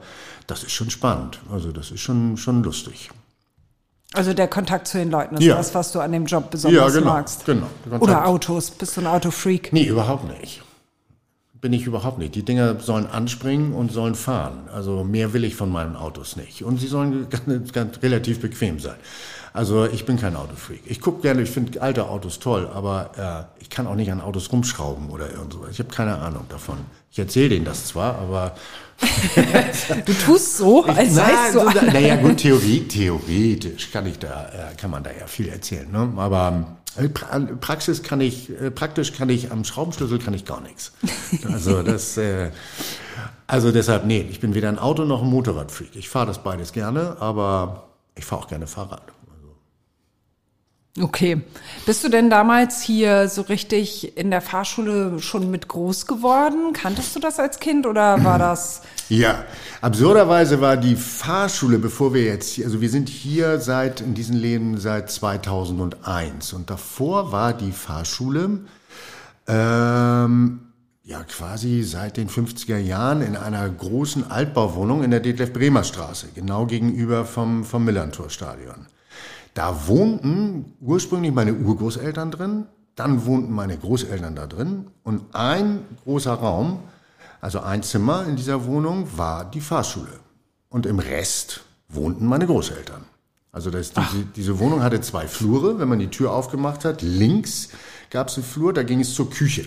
das 0.47 0.63
ist 0.63 0.73
schon 0.73 0.89
spannend. 0.89 1.39
Also 1.49 1.71
das 1.71 1.89
ist 1.91 2.01
schon, 2.01 2.35
schon 2.35 2.63
lustig. 2.63 3.09
Also 4.13 4.33
der 4.33 4.47
Kontakt 4.47 4.87
zu 4.87 4.97
den 4.97 5.11
Leuten 5.11 5.35
ist 5.35 5.43
ja. 5.43 5.55
das, 5.55 5.75
was 5.75 5.91
du 5.91 5.99
an 5.99 6.11
dem 6.11 6.25
Job 6.25 6.49
besonders 6.51 6.93
ja, 6.93 6.99
genau, 6.99 7.13
magst. 7.13 7.45
Genau. 7.45 7.67
Oder 7.99 8.27
Autos. 8.27 8.71
Bist 8.71 8.95
du 8.95 9.01
ein 9.01 9.07
Autofreak? 9.07 9.73
Nee, 9.73 9.85
überhaupt 9.85 10.25
nicht. 10.39 10.61
Bin 11.59 11.73
ich 11.73 11.85
überhaupt 11.85 12.19
nicht. 12.19 12.35
Die 12.35 12.43
Dinger 12.43 12.79
sollen 12.79 13.07
anspringen 13.07 13.73
und 13.73 13.91
sollen 13.91 14.15
fahren. 14.15 14.69
Also 14.73 15.03
mehr 15.03 15.33
will 15.33 15.43
ich 15.43 15.55
von 15.55 15.71
meinen 15.71 15.95
Autos 15.95 16.35
nicht. 16.35 16.63
Und 16.63 16.79
sie 16.79 16.87
sollen 16.87 17.27
ganz, 17.45 17.73
ganz 17.73 18.01
relativ 18.03 18.39
bequem 18.39 18.79
sein. 18.79 18.95
Also 19.55 19.85
ich 19.85 20.05
bin 20.05 20.17
kein 20.17 20.35
Autofreak. 20.35 20.81
Ich 20.85 20.99
gucke 20.99 21.21
gerne, 21.21 21.41
ich 21.41 21.49
finde 21.49 21.81
alte 21.81 22.09
Autos 22.09 22.39
toll, 22.39 22.69
aber 22.73 23.47
äh, 23.57 23.61
ich 23.61 23.69
kann 23.69 23.87
auch 23.87 23.95
nicht 23.95 24.11
an 24.11 24.19
Autos 24.19 24.51
rumschrauben 24.51 25.09
oder 25.09 25.31
irgend 25.31 25.53
sowas. 25.53 25.69
Ich 25.71 25.79
habe 25.79 25.89
keine 25.89 26.17
Ahnung 26.17 26.45
davon. 26.49 26.79
Ich 27.09 27.19
erzähle 27.19 27.49
denen 27.49 27.63
das 27.63 27.85
zwar, 27.85 28.15
aber 28.15 28.55
du 30.05 30.13
tust 30.13 30.57
so, 30.57 30.83
als 30.83 31.15
seist 31.15 31.55
du. 31.55 31.59
so, 31.59 31.69
naja, 31.69 32.17
gut, 32.17 32.37
Theorie, 32.37 32.81
theoretisch 32.81 33.91
kann 33.91 34.05
ich 34.07 34.19
da, 34.19 34.49
äh, 34.49 34.75
kann 34.75 34.91
man 34.91 35.03
da 35.03 35.11
ja 35.17 35.25
viel 35.25 35.47
erzählen, 35.47 35.89
ne? 35.89 36.11
Aber 36.17 36.75
äh, 36.97 37.07
Praxis 37.07 38.03
kann 38.03 38.19
ich, 38.19 38.49
äh, 38.49 38.71
praktisch 38.71 39.13
kann 39.13 39.29
ich 39.29 39.53
am 39.53 39.63
Schraubenschlüssel 39.63 40.19
kann 40.19 40.33
ich 40.33 40.43
gar 40.43 40.59
nichts. 40.59 40.91
Also 41.49 41.81
das, 41.81 42.17
äh, 42.17 42.51
also 43.47 43.71
deshalb, 43.71 44.05
nee, 44.05 44.27
ich 44.29 44.41
bin 44.41 44.53
weder 44.53 44.67
ein 44.67 44.79
Auto 44.79 45.05
noch 45.05 45.21
ein 45.21 45.29
Motorradfreak. 45.29 45.95
Ich 45.95 46.09
fahre 46.09 46.27
das 46.27 46.43
beides 46.43 46.73
gerne, 46.73 47.15
aber 47.21 47.85
ich 48.15 48.25
fahre 48.25 48.41
auch 48.41 48.47
gerne 48.49 48.67
Fahrrad. 48.67 49.14
Okay. 51.01 51.41
Bist 51.85 52.05
du 52.05 52.09
denn 52.09 52.29
damals 52.29 52.81
hier 52.81 53.27
so 53.27 53.41
richtig 53.41 54.17
in 54.17 54.31
der 54.31 54.39
Fahrschule 54.39 55.19
schon 55.19 55.51
mit 55.51 55.67
groß 55.67 56.07
geworden? 56.07 56.71
Kanntest 56.71 57.13
du 57.15 57.19
das 57.19 57.37
als 57.37 57.59
Kind 57.59 57.85
oder 57.85 58.23
war 58.23 58.39
das? 58.39 58.81
Ja, 59.07 59.45
absurderweise 59.81 60.61
war 60.61 60.77
die 60.77 60.95
Fahrschule, 60.95 61.77
bevor 61.77 62.15
wir 62.15 62.23
jetzt, 62.23 62.59
also 62.63 62.81
wir 62.81 62.89
sind 62.89 63.07
hier 63.07 63.59
seit, 63.59 64.01
in 64.01 64.15
diesen 64.15 64.35
Läden 64.35 64.79
seit 64.79 65.11
2001 65.11 66.53
und 66.53 66.71
davor 66.71 67.31
war 67.31 67.53
die 67.53 67.71
Fahrschule, 67.71 68.61
ähm, 69.45 70.59
ja 71.03 71.21
quasi 71.21 71.83
seit 71.83 72.17
den 72.17 72.29
50er 72.29 72.79
Jahren 72.79 73.21
in 73.21 73.35
einer 73.35 73.69
großen 73.69 74.31
Altbauwohnung 74.31 75.03
in 75.03 75.11
der 75.11 75.19
Detlef 75.19 75.53
Bremer 75.53 75.83
Straße, 75.83 76.29
genau 76.33 76.65
gegenüber 76.65 77.25
vom, 77.25 77.63
vom 77.63 77.85
Millantor-Stadion. 77.85 78.87
Da 79.55 79.87
wohnten 79.87 80.73
ursprünglich 80.81 81.33
meine 81.33 81.53
Urgroßeltern 81.53 82.29
drin, 82.29 82.65
dann 82.95 83.25
wohnten 83.25 83.53
meine 83.53 83.77
Großeltern 83.77 84.35
da 84.35 84.47
drin 84.47 84.87
und 85.03 85.33
ein 85.33 85.79
großer 86.03 86.33
Raum, 86.33 86.81
also 87.39 87.61
ein 87.61 87.81
Zimmer 87.81 88.25
in 88.27 88.35
dieser 88.35 88.65
Wohnung, 88.65 89.07
war 89.17 89.49
die 89.49 89.61
Fahrschule. 89.61 90.19
Und 90.67 90.85
im 90.85 90.99
Rest 90.99 91.63
wohnten 91.87 92.25
meine 92.25 92.47
Großeltern. 92.47 93.05
Also 93.53 93.71
das, 93.71 93.93
diese, 93.93 94.25
diese 94.35 94.59
Wohnung 94.59 94.83
hatte 94.83 94.99
zwei 94.99 95.25
Flure. 95.25 95.79
Wenn 95.79 95.87
man 95.87 95.99
die 95.99 96.09
Tür 96.09 96.33
aufgemacht 96.33 96.83
hat, 96.83 97.01
links 97.01 97.69
gab 98.09 98.27
es 98.27 98.35
einen 98.35 98.43
Flur, 98.43 98.73
da 98.73 98.83
ging 98.83 98.99
es 98.99 99.13
zur 99.13 99.29
Küche. 99.29 99.65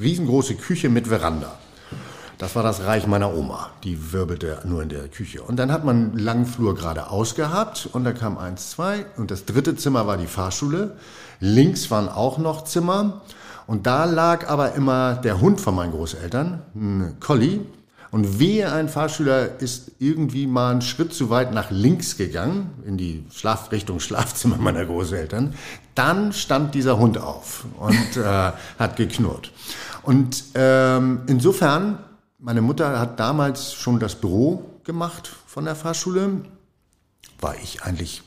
Riesengroße 0.00 0.56
Küche 0.56 0.88
mit 0.88 1.06
Veranda. 1.06 1.56
Das 2.38 2.54
war 2.54 2.62
das 2.62 2.84
Reich 2.84 3.06
meiner 3.06 3.34
Oma. 3.34 3.70
Die 3.82 4.12
wirbelte 4.12 4.60
nur 4.64 4.82
in 4.82 4.90
der 4.90 5.08
Küche. 5.08 5.42
Und 5.42 5.56
dann 5.56 5.72
hat 5.72 5.84
man 5.84 6.10
einen 6.10 6.18
langen 6.18 6.44
Flur 6.44 6.74
geradeaus 6.74 7.34
gehabt 7.34 7.88
und 7.92 8.04
da 8.04 8.12
kam 8.12 8.36
eins, 8.36 8.70
zwei 8.70 9.06
und 9.16 9.30
das 9.30 9.46
dritte 9.46 9.74
Zimmer 9.76 10.06
war 10.06 10.18
die 10.18 10.26
Fahrschule. 10.26 10.96
Links 11.40 11.90
waren 11.90 12.10
auch 12.10 12.36
noch 12.36 12.64
Zimmer 12.64 13.22
und 13.66 13.86
da 13.86 14.04
lag 14.04 14.48
aber 14.48 14.74
immer 14.74 15.14
der 15.14 15.40
Hund 15.40 15.62
von 15.62 15.74
meinen 15.74 15.92
Großeltern, 15.92 16.62
ein 16.74 17.16
Collie. 17.20 17.60
Und 18.12 18.38
wehe, 18.38 18.72
ein 18.72 18.88
Fahrschüler 18.88 19.60
ist 19.60 19.92
irgendwie 19.98 20.46
mal 20.46 20.70
einen 20.70 20.80
Schritt 20.80 21.12
zu 21.12 21.28
weit 21.28 21.52
nach 21.52 21.70
links 21.70 22.16
gegangen, 22.16 22.70
in 22.86 22.96
die 22.96 23.24
Schlaf 23.34 23.72
Richtung 23.72 23.98
Schlafzimmer 23.98 24.56
meiner 24.58 24.84
Großeltern, 24.86 25.54
dann 25.94 26.32
stand 26.32 26.74
dieser 26.74 26.98
Hund 26.98 27.18
auf 27.18 27.64
und 27.78 28.16
äh, 28.16 28.52
hat 28.78 28.96
geknurrt. 28.96 29.50
Und 30.02 30.44
ähm, 30.54 31.22
insofern 31.26 31.98
meine 32.46 32.62
Mutter 32.62 33.00
hat 33.00 33.18
damals 33.18 33.74
schon 33.74 33.98
das 33.98 34.14
Büro 34.14 34.62
gemacht 34.84 35.34
von 35.48 35.64
der 35.64 35.74
Fahrschule. 35.74 36.42
War 37.40 37.56
ich 37.56 37.82
eigentlich, 37.82 38.22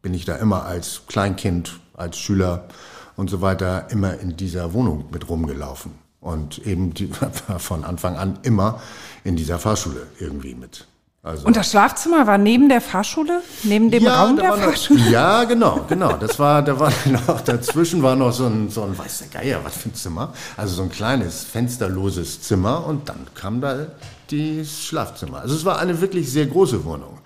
bin 0.00 0.14
ich 0.14 0.24
da 0.24 0.36
immer 0.36 0.64
als 0.64 1.02
Kleinkind, 1.08 1.78
als 1.92 2.16
Schüler 2.16 2.68
und 3.16 3.28
so 3.28 3.42
weiter 3.42 3.90
immer 3.90 4.18
in 4.18 4.38
dieser 4.38 4.72
Wohnung 4.72 5.10
mit 5.12 5.28
rumgelaufen. 5.28 5.92
Und 6.20 6.66
eben 6.66 6.94
die, 6.94 7.10
von 7.58 7.84
Anfang 7.84 8.16
an 8.16 8.38
immer 8.44 8.80
in 9.24 9.36
dieser 9.36 9.58
Fahrschule 9.58 10.06
irgendwie 10.18 10.54
mit 10.54 10.86
also, 11.24 11.46
und 11.46 11.56
das 11.56 11.70
Schlafzimmer 11.70 12.26
war 12.26 12.36
neben 12.36 12.68
der 12.68 12.82
Fahrschule? 12.82 13.40
Neben 13.62 13.90
dem 13.90 14.02
ja, 14.02 14.22
Raum 14.22 14.36
der 14.36 14.52
Fahrschule? 14.52 15.00
Noch, 15.00 15.10
ja, 15.10 15.44
genau, 15.44 15.80
genau. 15.88 16.18
Das 16.18 16.38
war, 16.38 16.60
da 16.60 16.78
war 16.78 16.92
noch, 17.26 17.40
dazwischen 17.40 18.02
war 18.02 18.14
noch 18.14 18.30
so 18.30 18.44
ein, 18.44 18.68
so 18.68 18.82
ein, 18.82 18.96
weiß 18.96 19.20
der 19.20 19.40
Geier, 19.40 19.60
was 19.64 19.74
für 19.74 19.88
ein 19.88 19.94
Zimmer. 19.94 20.34
Also 20.58 20.74
so 20.74 20.82
ein 20.82 20.90
kleines, 20.90 21.44
fensterloses 21.44 22.42
Zimmer 22.42 22.86
und 22.86 23.08
dann 23.08 23.26
kam 23.34 23.62
da 23.62 23.86
das 24.30 24.82
Schlafzimmer. 24.84 25.40
Also 25.40 25.54
es 25.54 25.64
war 25.64 25.78
eine 25.78 26.02
wirklich 26.02 26.30
sehr 26.30 26.44
große 26.44 26.84
Wohnung. 26.84 27.18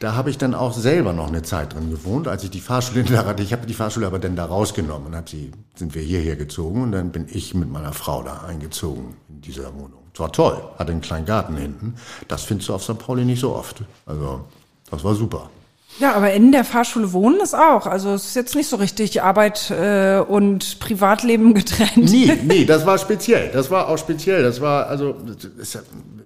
Da 0.00 0.16
habe 0.16 0.30
ich 0.30 0.36
dann 0.36 0.52
auch 0.52 0.72
selber 0.72 1.12
noch 1.12 1.28
eine 1.28 1.42
Zeit 1.42 1.74
drin 1.74 1.92
gewohnt, 1.92 2.26
als 2.26 2.42
ich 2.42 2.50
die 2.50 2.60
Fahrschule 2.60 3.04
da 3.04 3.24
hatte. 3.24 3.44
Ich 3.44 3.52
habe 3.52 3.68
die 3.68 3.74
Fahrschule 3.74 4.08
aber 4.08 4.18
dann 4.18 4.34
da 4.34 4.46
rausgenommen 4.46 5.06
und 5.06 5.14
hab 5.14 5.28
sie, 5.28 5.52
sind 5.76 5.94
wir 5.94 6.02
hierher 6.02 6.34
gezogen 6.34 6.82
und 6.82 6.90
dann 6.90 7.12
bin 7.12 7.28
ich 7.30 7.54
mit 7.54 7.70
meiner 7.70 7.92
Frau 7.92 8.24
da 8.24 8.40
eingezogen 8.48 9.14
in 9.28 9.42
dieser 9.42 9.72
Wohnung. 9.74 10.01
Es 10.14 10.20
war 10.20 10.30
toll, 10.30 10.62
hatte 10.78 10.92
einen 10.92 11.00
kleinen 11.00 11.26
Garten 11.26 11.56
hinten. 11.56 11.94
Das 12.28 12.44
findest 12.44 12.68
du 12.68 12.74
auf 12.74 12.82
St. 12.82 12.98
Pauli 12.98 13.24
nicht 13.24 13.40
so 13.40 13.54
oft. 13.54 13.82
Also, 14.06 14.44
das 14.90 15.02
war 15.02 15.14
super. 15.14 15.50
Ja, 15.98 16.14
aber 16.14 16.32
in 16.32 16.52
der 16.52 16.64
Fahrschule 16.64 17.12
wohnen 17.12 17.40
ist 17.40 17.54
auch. 17.54 17.86
Also 17.86 18.14
es 18.14 18.26
ist 18.26 18.34
jetzt 18.34 18.54
nicht 18.54 18.68
so 18.68 18.76
richtig 18.76 19.22
Arbeit 19.22 19.70
äh, 19.70 20.20
und 20.20 20.78
Privatleben 20.80 21.54
getrennt. 21.54 22.10
Nee, 22.10 22.38
nee, 22.44 22.64
das 22.64 22.86
war 22.86 22.98
speziell. 22.98 23.50
Das 23.52 23.70
war 23.70 23.88
auch 23.88 23.98
speziell. 23.98 24.42
Das 24.42 24.60
war, 24.60 24.86
also, 24.86 25.14
das, 25.58 25.78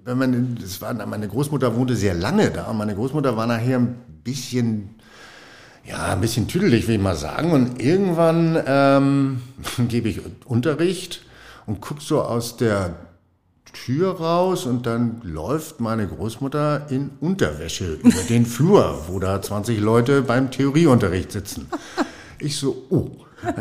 wenn 0.05 0.19
man, 0.19 0.59
das 0.61 0.81
war, 0.81 0.95
meine 0.95 1.29
Großmutter 1.29 1.75
wohnte 1.75 1.97
sehr 1.97 2.15
lange 2.15 2.51
da 2.51 2.67
und 2.67 2.77
meine 2.77 2.95
Großmutter 2.95 3.37
war 3.37 3.47
nachher 3.47 3.79
ein 3.79 3.97
bisschen, 4.23 5.01
ja, 5.85 6.13
ein 6.13 6.21
bisschen 6.21 6.47
tüdelig, 6.47 6.87
will 6.87 6.97
ich 6.97 7.03
mal 7.03 7.17
sagen. 7.17 7.51
Und 7.51 7.83
irgendwann 7.83 8.63
ähm, 8.67 9.43
gebe 9.89 10.09
ich 10.09 10.21
Unterricht 10.45 11.23
und 11.67 11.81
guck 11.81 12.03
so 12.03 12.23
aus 12.23 12.57
der 12.57 12.95
Tür 13.85 14.13
raus 14.13 14.67
und 14.67 14.87
dann 14.87 15.21
läuft 15.23 15.81
meine 15.81 16.07
Großmutter 16.07 16.87
in 16.91 17.11
Unterwäsche 17.21 17.95
über 18.03 18.23
den 18.29 18.47
Flur, 18.47 19.05
wo 19.09 19.19
da 19.19 19.41
20 19.41 19.81
Leute 19.81 20.23
beim 20.23 20.51
Theorieunterricht 20.51 21.33
sitzen. 21.33 21.69
Ich 22.39 22.57
so, 22.57 22.87
oh. 22.91 23.11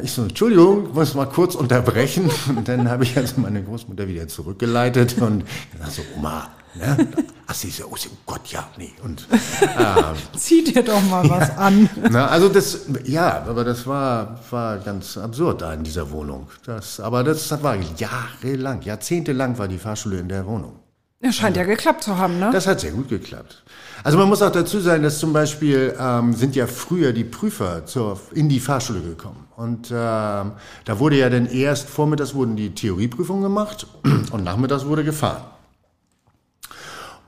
Ich 0.01 0.13
so, 0.13 0.23
Entschuldigung, 0.23 0.93
muss 0.93 1.13
mal 1.15 1.25
kurz 1.25 1.53
unterbrechen. 1.53 2.29
Und 2.47 2.67
dann 2.67 2.89
habe 2.89 3.03
ich 3.03 3.17
also 3.17 3.41
meine 3.41 3.61
Großmutter 3.61 4.07
wieder 4.07 4.27
zurückgeleitet 4.27 5.21
und 5.21 5.43
gesagt 5.73 5.91
so, 5.91 6.01
Oma, 6.17 6.49
ne? 6.77 7.07
Ach, 7.47 7.53
sie 7.53 7.69
so, 7.69 7.85
oh 7.85 7.95
Gott, 8.25 8.47
ja, 8.47 8.67
nee. 8.77 8.93
Und, 9.03 9.27
äh, 9.31 10.37
Zieh 10.37 10.63
dir 10.63 10.83
doch 10.83 11.01
mal 11.03 11.29
was 11.29 11.49
ja. 11.49 11.55
an. 11.55 11.89
Na, 12.09 12.27
also 12.27 12.49
das, 12.49 12.81
ja, 13.03 13.43
aber 13.47 13.63
das 13.63 13.85
war, 13.85 14.39
war 14.49 14.79
ganz 14.79 15.17
absurd 15.17 15.61
da 15.61 15.73
in 15.73 15.83
dieser 15.83 16.09
Wohnung. 16.11 16.47
Das, 16.65 16.99
aber 16.99 17.23
das, 17.23 17.47
das 17.47 17.61
war 17.61 17.77
jahrelang, 17.97 18.81
jahrzehntelang 18.81 19.57
war 19.57 19.67
die 19.67 19.77
Fahrschule 19.77 20.19
in 20.19 20.29
der 20.29 20.45
Wohnung. 20.45 20.79
Ja, 21.21 21.31
scheint 21.31 21.57
ja 21.57 21.63
geklappt 21.63 22.03
zu 22.03 22.17
haben, 22.17 22.39
ne? 22.39 22.49
Das 22.51 22.67
hat 22.67 22.81
sehr 22.81 22.91
gut 22.91 23.09
geklappt. 23.09 23.63
Also 24.03 24.17
man 24.17 24.27
muss 24.27 24.41
auch 24.41 24.51
dazu 24.51 24.79
sagen, 24.79 25.01
dass 25.01 25.17
zum 25.17 25.33
Beispiel 25.33 25.95
ähm, 25.99 26.33
sind 26.33 26.55
ja 26.55 26.67
früher 26.67 27.13
die 27.13 27.23
Prüfer 27.23 27.85
zur, 27.85 28.19
in 28.33 28.49
die 28.49 28.59
Fahrschule 28.59 29.01
gekommen. 29.01 29.47
Und 29.55 29.89
ähm, 29.89 30.51
da 30.83 30.99
wurde 30.99 31.17
ja 31.17 31.29
dann 31.29 31.47
erst 31.47 31.89
vormittags 31.89 32.35
wurden 32.35 32.55
die 32.55 32.75
Theorieprüfungen 32.75 33.41
gemacht 33.41 33.87
und 34.31 34.43
nachmittags 34.43 34.85
wurde 34.85 35.03
gefahren. 35.03 35.41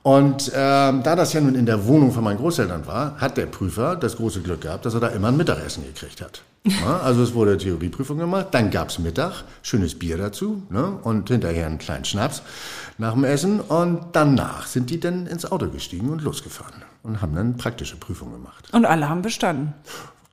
Und 0.07 0.53
ähm, 0.55 1.03
da 1.03 1.17
das 1.17 1.33
ja 1.33 1.41
nun 1.41 1.53
in 1.55 1.65
der 1.65 1.85
Wohnung 1.85 2.13
von 2.13 2.23
meinen 2.23 2.37
Großeltern 2.37 2.87
war, 2.87 3.17
hat 3.17 3.35
der 3.35 3.45
Prüfer 3.45 3.97
das 3.97 4.15
große 4.15 4.39
Glück 4.39 4.61
gehabt, 4.61 4.85
dass 4.85 4.93
er 4.93 5.01
da 5.01 5.07
immer 5.09 5.27
ein 5.27 5.35
Mittagessen 5.35 5.83
gekriegt 5.83 6.21
hat. 6.21 6.43
Ja, 6.63 6.99
also 6.99 7.23
es 7.23 7.33
wurde 7.33 7.57
Theorieprüfung 7.57 8.17
gemacht, 8.17 8.47
dann 8.51 8.71
gab's 8.71 8.99
Mittag, 8.99 9.43
schönes 9.61 9.97
Bier 9.97 10.17
dazu 10.17 10.63
ne, 10.69 10.99
und 11.03 11.29
hinterher 11.29 11.65
einen 11.65 11.77
kleinen 11.77 12.03
Schnaps 12.03 12.41
nach 12.97 13.13
dem 13.13 13.23
Essen. 13.23 13.59
Und 13.61 14.01
danach 14.13 14.67
sind 14.67 14.89
die 14.89 14.99
dann 14.99 15.27
ins 15.27 15.49
Auto 15.49 15.69
gestiegen 15.69 16.09
und 16.09 16.21
losgefahren 16.21 16.83
und 17.03 17.21
haben 17.21 17.35
dann 17.35 17.55
praktische 17.57 17.95
Prüfungen 17.95 18.33
gemacht. 18.33 18.69
Und 18.73 18.85
alle 18.85 19.07
haben 19.07 19.21
bestanden. 19.21 19.73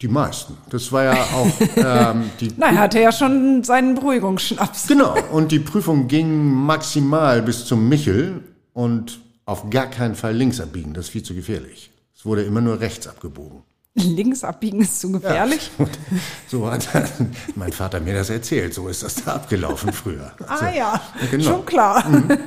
Die 0.01 0.09
meisten. 0.09 0.57
Das 0.71 0.91
war 0.93 1.05
ja 1.05 1.13
auch 1.13 1.53
ähm, 1.77 2.31
die. 2.41 2.53
Nein, 2.57 2.77
er 2.77 2.83
hatte 2.83 3.01
ja 3.01 3.13
schon 3.13 3.63
seinen 3.65 3.95
Beruhigungsschnaps. 3.95 4.87
Genau. 4.87 5.17
Und 5.33 5.51
die 5.53 5.61
Prüfung 5.61 6.09
ging 6.09 6.53
maximal 6.53 7.43
bis 7.43 7.65
zum 7.65 7.89
Michel 7.89 8.41
und 8.73 9.24
auf 9.47 9.71
gar 9.71 9.87
keinen 9.87 10.15
Fall 10.15 10.35
links 10.35 10.61
abbiegen, 10.61 10.95
das 10.95 11.07
ist 11.07 11.11
viel 11.11 11.23
zu 11.23 11.35
gefährlich. 11.35 11.91
Es 12.17 12.25
wurde 12.25 12.43
immer 12.43 12.61
nur 12.61 12.81
rechts 12.81 13.07
abgebogen. 13.07 13.63
Links 13.97 14.43
abbiegen 14.43 14.81
ist 14.81 15.01
zu 15.01 15.13
gefährlich? 15.13 15.71
Ja. 15.79 15.87
So 16.49 16.71
hat 16.71 16.89
mein 17.55 17.73
Vater 17.73 18.01
mir 18.01 18.15
das 18.15 18.31
erzählt. 18.31 18.75
So 18.75 18.89
ist 18.89 19.03
das 19.03 19.17
da 19.17 19.35
abgelaufen 19.35 19.93
früher. 19.93 20.33
Ah 20.49 20.59
so. 20.59 20.65
ja, 20.67 21.01
genau. 21.31 21.45
schon 21.45 21.67
klar. 21.67 22.09
Mhm. 22.09 22.39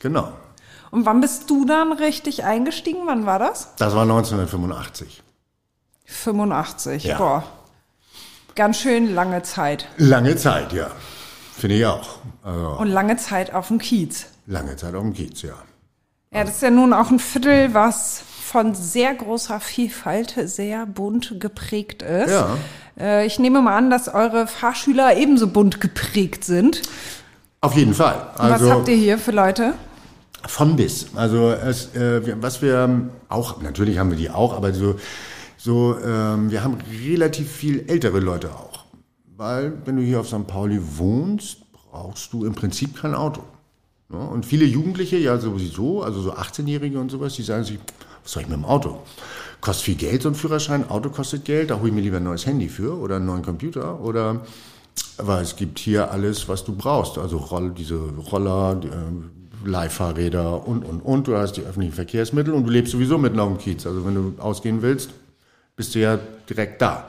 Genau. 0.00 0.32
Und 0.90 1.06
wann 1.06 1.20
bist 1.20 1.48
du 1.50 1.64
dann 1.66 1.92
richtig 1.92 2.44
eingestiegen? 2.44 3.00
Wann 3.06 3.26
war 3.26 3.38
das? 3.38 3.74
Das 3.76 3.94
war 3.94 4.02
1985. 4.02 5.22
85, 6.06 7.04
ja. 7.04 7.18
boah. 7.18 7.44
Ganz 8.54 8.78
schön 8.78 9.14
lange 9.14 9.42
Zeit. 9.42 9.86
Lange 9.98 10.36
Zeit, 10.36 10.72
ja. 10.72 10.90
Finde 11.56 11.76
ich 11.76 11.86
auch. 11.86 12.18
Also 12.42 12.78
Und 12.78 12.88
lange 12.88 13.16
Zeit 13.16 13.54
auf 13.54 13.68
dem 13.68 13.78
Kiez. 13.78 14.26
Lange 14.46 14.76
Zeit 14.76 14.94
auf 14.94 15.02
dem 15.02 15.12
Kiez, 15.12 15.42
ja. 15.42 15.54
Ja, 16.32 16.44
das 16.44 16.56
ist 16.56 16.62
ja 16.62 16.70
nun 16.70 16.92
auch 16.92 17.10
ein 17.10 17.18
Viertel, 17.18 17.74
was 17.74 18.22
von 18.44 18.74
sehr 18.74 19.14
großer 19.14 19.58
Vielfalt 19.58 20.34
sehr 20.44 20.86
bunt 20.86 21.40
geprägt 21.40 22.02
ist. 22.02 22.30
Ja. 22.30 22.56
Äh, 22.98 23.26
ich 23.26 23.40
nehme 23.40 23.60
mal 23.62 23.76
an, 23.76 23.90
dass 23.90 24.08
eure 24.08 24.46
Fahrschüler 24.46 25.16
ebenso 25.16 25.48
bunt 25.48 25.80
geprägt 25.80 26.44
sind. 26.44 26.82
Auf 27.60 27.74
jeden 27.74 27.94
Fall. 27.94 28.28
Also, 28.36 28.66
was 28.66 28.72
habt 28.72 28.88
ihr 28.88 28.96
hier 28.96 29.18
für 29.18 29.32
Leute? 29.32 29.74
Von 30.46 30.76
bis. 30.76 31.08
Also 31.16 31.50
es, 31.50 31.94
äh, 31.94 32.40
was 32.40 32.62
wir 32.62 33.10
auch, 33.28 33.60
natürlich 33.60 33.98
haben 33.98 34.10
wir 34.10 34.16
die 34.16 34.30
auch, 34.30 34.56
aber 34.56 34.72
so, 34.72 34.94
so 35.56 35.98
ähm, 35.98 36.50
wir 36.50 36.64
haben 36.64 36.78
relativ 37.06 37.50
viel 37.50 37.84
ältere 37.88 38.20
Leute 38.20 38.50
auch. 38.50 38.84
Weil 39.36 39.72
wenn 39.84 39.96
du 39.96 40.02
hier 40.02 40.20
auf 40.20 40.28
St. 40.28 40.46
Pauli 40.46 40.80
wohnst, 40.96 41.58
brauchst 41.72 42.32
du 42.32 42.44
im 42.44 42.54
Prinzip 42.54 43.00
kein 43.00 43.14
Auto. 43.14 43.42
Ne? 44.10 44.18
Und 44.18 44.46
viele 44.46 44.64
Jugendliche, 44.64 45.16
ja 45.16 45.38
sowieso, 45.38 46.02
also 46.02 46.20
so 46.20 46.34
18-Jährige 46.34 46.98
und 46.98 47.10
sowas, 47.10 47.34
die 47.34 47.42
sagen 47.42 47.64
sich, 47.64 47.78
was 48.22 48.32
soll 48.32 48.42
ich 48.42 48.48
mit 48.48 48.58
dem 48.58 48.64
Auto? 48.64 49.00
Kostet 49.60 49.84
viel 49.84 49.94
Geld, 49.94 50.22
so 50.22 50.28
ein 50.28 50.34
Führerschein, 50.34 50.88
Auto 50.88 51.10
kostet 51.10 51.44
Geld, 51.44 51.70
da 51.70 51.78
hole 51.78 51.88
ich 51.88 51.94
mir 51.94 52.00
lieber 52.00 52.18
ein 52.18 52.24
neues 52.24 52.46
Handy 52.46 52.68
für 52.68 52.98
oder 52.98 53.16
einen 53.16 53.26
neuen 53.26 53.42
Computer 53.42 54.00
oder 54.00 54.42
aber 55.18 55.40
es 55.40 55.54
gibt 55.54 55.78
hier 55.78 56.10
alles, 56.10 56.48
was 56.48 56.64
du 56.64 56.74
brauchst. 56.74 57.18
Also 57.18 57.36
Roll, 57.36 57.70
diese 57.70 57.96
Roller, 57.96 58.74
die, 58.74 58.88
äh, 58.88 58.92
Leihfahrräder 59.64 60.66
und, 60.66 60.84
und, 60.84 61.00
und. 61.00 61.28
Du 61.28 61.36
hast 61.36 61.52
die 61.52 61.62
öffentlichen 61.62 61.92
Verkehrsmittel 61.92 62.54
und 62.54 62.64
du 62.64 62.70
lebst 62.70 62.92
sowieso 62.92 63.18
mitten 63.18 63.38
auf 63.38 63.48
dem 63.48 63.58
Kiez. 63.58 63.86
Also 63.86 64.06
wenn 64.06 64.14
du 64.14 64.34
ausgehen 64.38 64.82
willst, 64.82 65.10
bist 65.76 65.94
du 65.94 66.00
ja 66.00 66.18
direkt 66.48 66.80
da. 66.80 67.08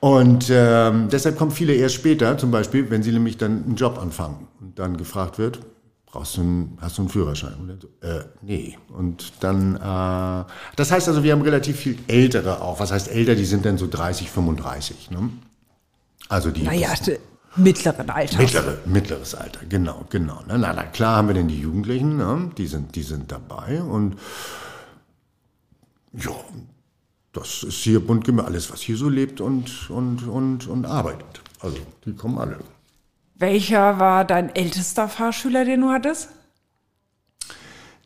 Und 0.00 0.50
ähm, 0.50 1.08
deshalb 1.10 1.38
kommen 1.38 1.52
viele 1.52 1.74
erst 1.74 1.94
später, 1.94 2.36
zum 2.36 2.50
Beispiel, 2.50 2.90
wenn 2.90 3.02
sie 3.02 3.12
nämlich 3.12 3.38
dann 3.38 3.64
einen 3.64 3.76
Job 3.76 3.98
anfangen 4.00 4.48
und 4.60 4.78
dann 4.78 4.96
gefragt 4.96 5.38
wird, 5.38 5.60
brauchst 6.12 6.36
du 6.36 6.42
einen, 6.42 6.78
hast 6.80 6.98
du 6.98 7.02
einen 7.02 7.08
Führerschein? 7.08 7.54
Und 7.54 7.82
so, 7.82 7.88
äh, 8.06 8.24
nee. 8.42 8.78
Und 8.90 9.32
dann, 9.40 9.74
äh, 9.76 10.44
das 10.76 10.92
heißt 10.92 11.08
also, 11.08 11.24
wir 11.24 11.32
haben 11.32 11.42
relativ 11.42 11.78
viel 11.78 11.98
Ältere 12.06 12.60
auch. 12.60 12.78
Was 12.78 12.92
heißt 12.92 13.08
älter? 13.08 13.34
Die 13.34 13.44
sind 13.46 13.64
dann 13.64 13.78
so 13.78 13.88
30, 13.88 14.30
35. 14.30 15.10
Ne? 15.10 15.30
Also 16.28 16.50
die 16.52 16.62
Naja, 16.62 16.94
d- 16.94 17.18
mittleren 17.56 18.08
Alter. 18.10 18.38
Mittlere, 18.38 18.78
mittleres 18.86 19.34
Alter, 19.34 19.60
genau, 19.68 20.04
genau. 20.10 20.40
Ne? 20.46 20.58
Na, 20.58 20.72
na 20.72 20.84
klar 20.84 21.16
haben 21.16 21.28
wir 21.28 21.34
denn 21.34 21.48
die 21.48 21.60
Jugendlichen, 21.60 22.16
ne? 22.18 22.50
die, 22.56 22.66
sind, 22.66 22.94
die 22.94 23.02
sind 23.02 23.32
dabei 23.32 23.82
und 23.82 24.16
ja, 26.12 26.30
das 27.32 27.62
ist 27.62 27.76
hier 27.76 28.00
bunt 28.06 28.24
gemischt, 28.26 28.46
alles, 28.46 28.70
was 28.70 28.80
hier 28.82 28.96
so 28.98 29.08
lebt 29.08 29.40
und, 29.40 29.88
und, 29.90 30.28
und, 30.28 30.66
und 30.66 30.84
arbeitet. 30.84 31.40
Also, 31.60 31.78
die 32.04 32.12
kommen 32.12 32.36
alle. 32.38 32.58
Welcher 33.42 33.98
war 33.98 34.24
dein 34.24 34.54
ältester 34.54 35.08
Fahrschüler, 35.08 35.64
den 35.64 35.80
du 35.80 35.90
hattest? 35.90 36.28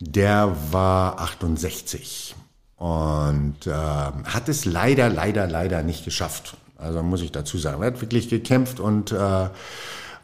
Der 0.01 0.57
war 0.71 1.21
68 1.21 2.35
und 2.77 3.57
ähm, 3.67 3.73
hat 3.73 4.49
es 4.49 4.65
leider, 4.65 5.11
leider, 5.11 5.47
leider 5.47 5.83
nicht 5.83 6.07
geschafft. 6.07 6.57
Also 6.79 7.03
muss 7.03 7.21
ich 7.21 7.33
dazu 7.33 7.59
sagen, 7.59 7.83
er 7.83 7.89
hat 7.89 8.01
wirklich 8.01 8.31
gekämpft 8.31 8.81
und 8.81 9.13
äh, 9.13 9.49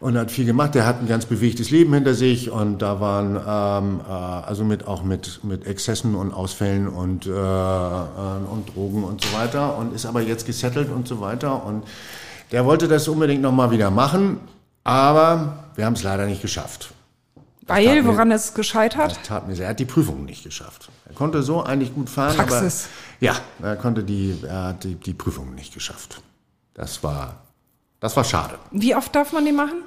und 0.01 0.16
hat 0.16 0.31
viel 0.31 0.46
gemacht. 0.46 0.75
Er 0.77 0.87
hat 0.87 1.01
ein 1.01 1.09
ganz 1.09 1.27
bewegtes 1.27 1.68
Leben 1.68 1.92
hinter 1.92 2.14
sich 2.14 2.51
und 2.51 2.81
da 2.81 2.98
waren 2.98 3.37
ähm, 3.37 4.01
äh, 4.09 4.11
also 4.11 4.64
mit 4.64 4.87
auch 4.87 5.03
mit 5.03 5.44
mit 5.44 5.66
Exzessen 5.66 6.14
und 6.14 6.33
Ausfällen 6.33 6.88
und 6.88 7.27
äh, 7.27 7.31
äh, 7.31 7.35
und 8.51 8.75
Drogen 8.75 9.05
und 9.05 9.22
so 9.22 9.37
weiter 9.37 9.77
und 9.77 9.94
ist 9.94 10.07
aber 10.07 10.22
jetzt 10.22 10.46
gesettelt 10.46 10.88
und 10.88 11.07
so 11.07 11.20
weiter 11.20 11.66
und 11.66 11.85
der 12.51 12.64
wollte 12.64 12.88
das 12.88 13.09
unbedingt 13.09 13.42
noch 13.42 13.53
mal 13.53 13.70
wieder 13.70 13.90
machen, 13.90 14.40
aber 14.84 15.64
wir 15.74 15.84
haben 15.86 15.94
es 15.94 16.02
leider 16.02 16.26
nicht 16.26 16.42
geschafft. 16.42 16.92
Weil, 17.66 18.02
mir- 18.02 18.04
woran 18.06 18.30
es 18.32 18.54
gescheitert? 18.54 19.12
Das 19.12 19.22
tat 19.22 19.46
mir 19.46 19.54
sehr. 19.54 19.66
Er 19.66 19.70
hat 19.70 19.80
die 19.80 19.84
Prüfung 19.84 20.24
nicht 20.24 20.42
geschafft. 20.42 20.90
Er 21.06 21.14
konnte 21.14 21.42
so 21.42 21.62
eigentlich 21.62 21.94
gut 21.94 22.10
fahren, 22.10 22.36
Praxis. 22.36 22.88
aber 23.20 23.26
ja, 23.26 23.36
er 23.62 23.76
konnte 23.76 24.02
die, 24.02 24.36
er 24.46 24.64
hat 24.64 24.84
die, 24.84 24.96
die 24.96 25.14
Prüfung 25.14 25.54
nicht 25.54 25.72
geschafft. 25.72 26.20
Das 26.74 27.02
war, 27.04 27.36
das 28.00 28.16
war 28.16 28.24
schade. 28.24 28.58
Wie 28.72 28.94
oft 28.96 29.14
darf 29.14 29.32
man 29.32 29.44
die 29.44 29.52
machen? 29.52 29.82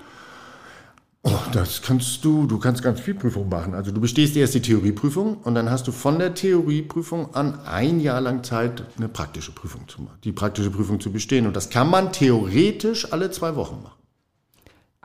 Oh, 1.28 1.32
das 1.52 1.82
kannst 1.82 2.24
du, 2.24 2.46
du 2.46 2.60
kannst 2.60 2.84
ganz 2.84 3.00
viel 3.00 3.16
Prüfung 3.16 3.50
machen. 3.50 3.74
Also 3.74 3.92
du 3.92 4.00
bestehst 4.00 4.36
erst 4.38 4.54
die 4.54 4.62
Theorieprüfung 4.62 5.38
und 5.38 5.56
dann 5.56 5.72
hast 5.72 5.88
du 5.88 5.92
von 5.92 6.20
der 6.20 6.36
Theorieprüfung 6.36 7.34
an 7.34 7.60
ein 7.66 8.00
Jahr 8.00 8.22
lang 8.22 8.44
Zeit, 8.44 8.84
eine 8.98 9.10
praktische 9.10 9.52
Prüfung 9.52 9.88
zu 9.88 10.04
machen, 10.04 10.20
die 10.24 10.32
praktische 10.32 10.70
Prüfung 10.70 11.00
zu 11.02 11.12
bestehen. 11.12 11.48
Und 11.48 11.56
das 11.56 11.72
kann 11.72 11.90
man 11.90 12.14
theoretisch 12.14 13.12
alle 13.12 13.32
zwei 13.32 13.56
Wochen 13.56 13.82
machen. 13.84 13.96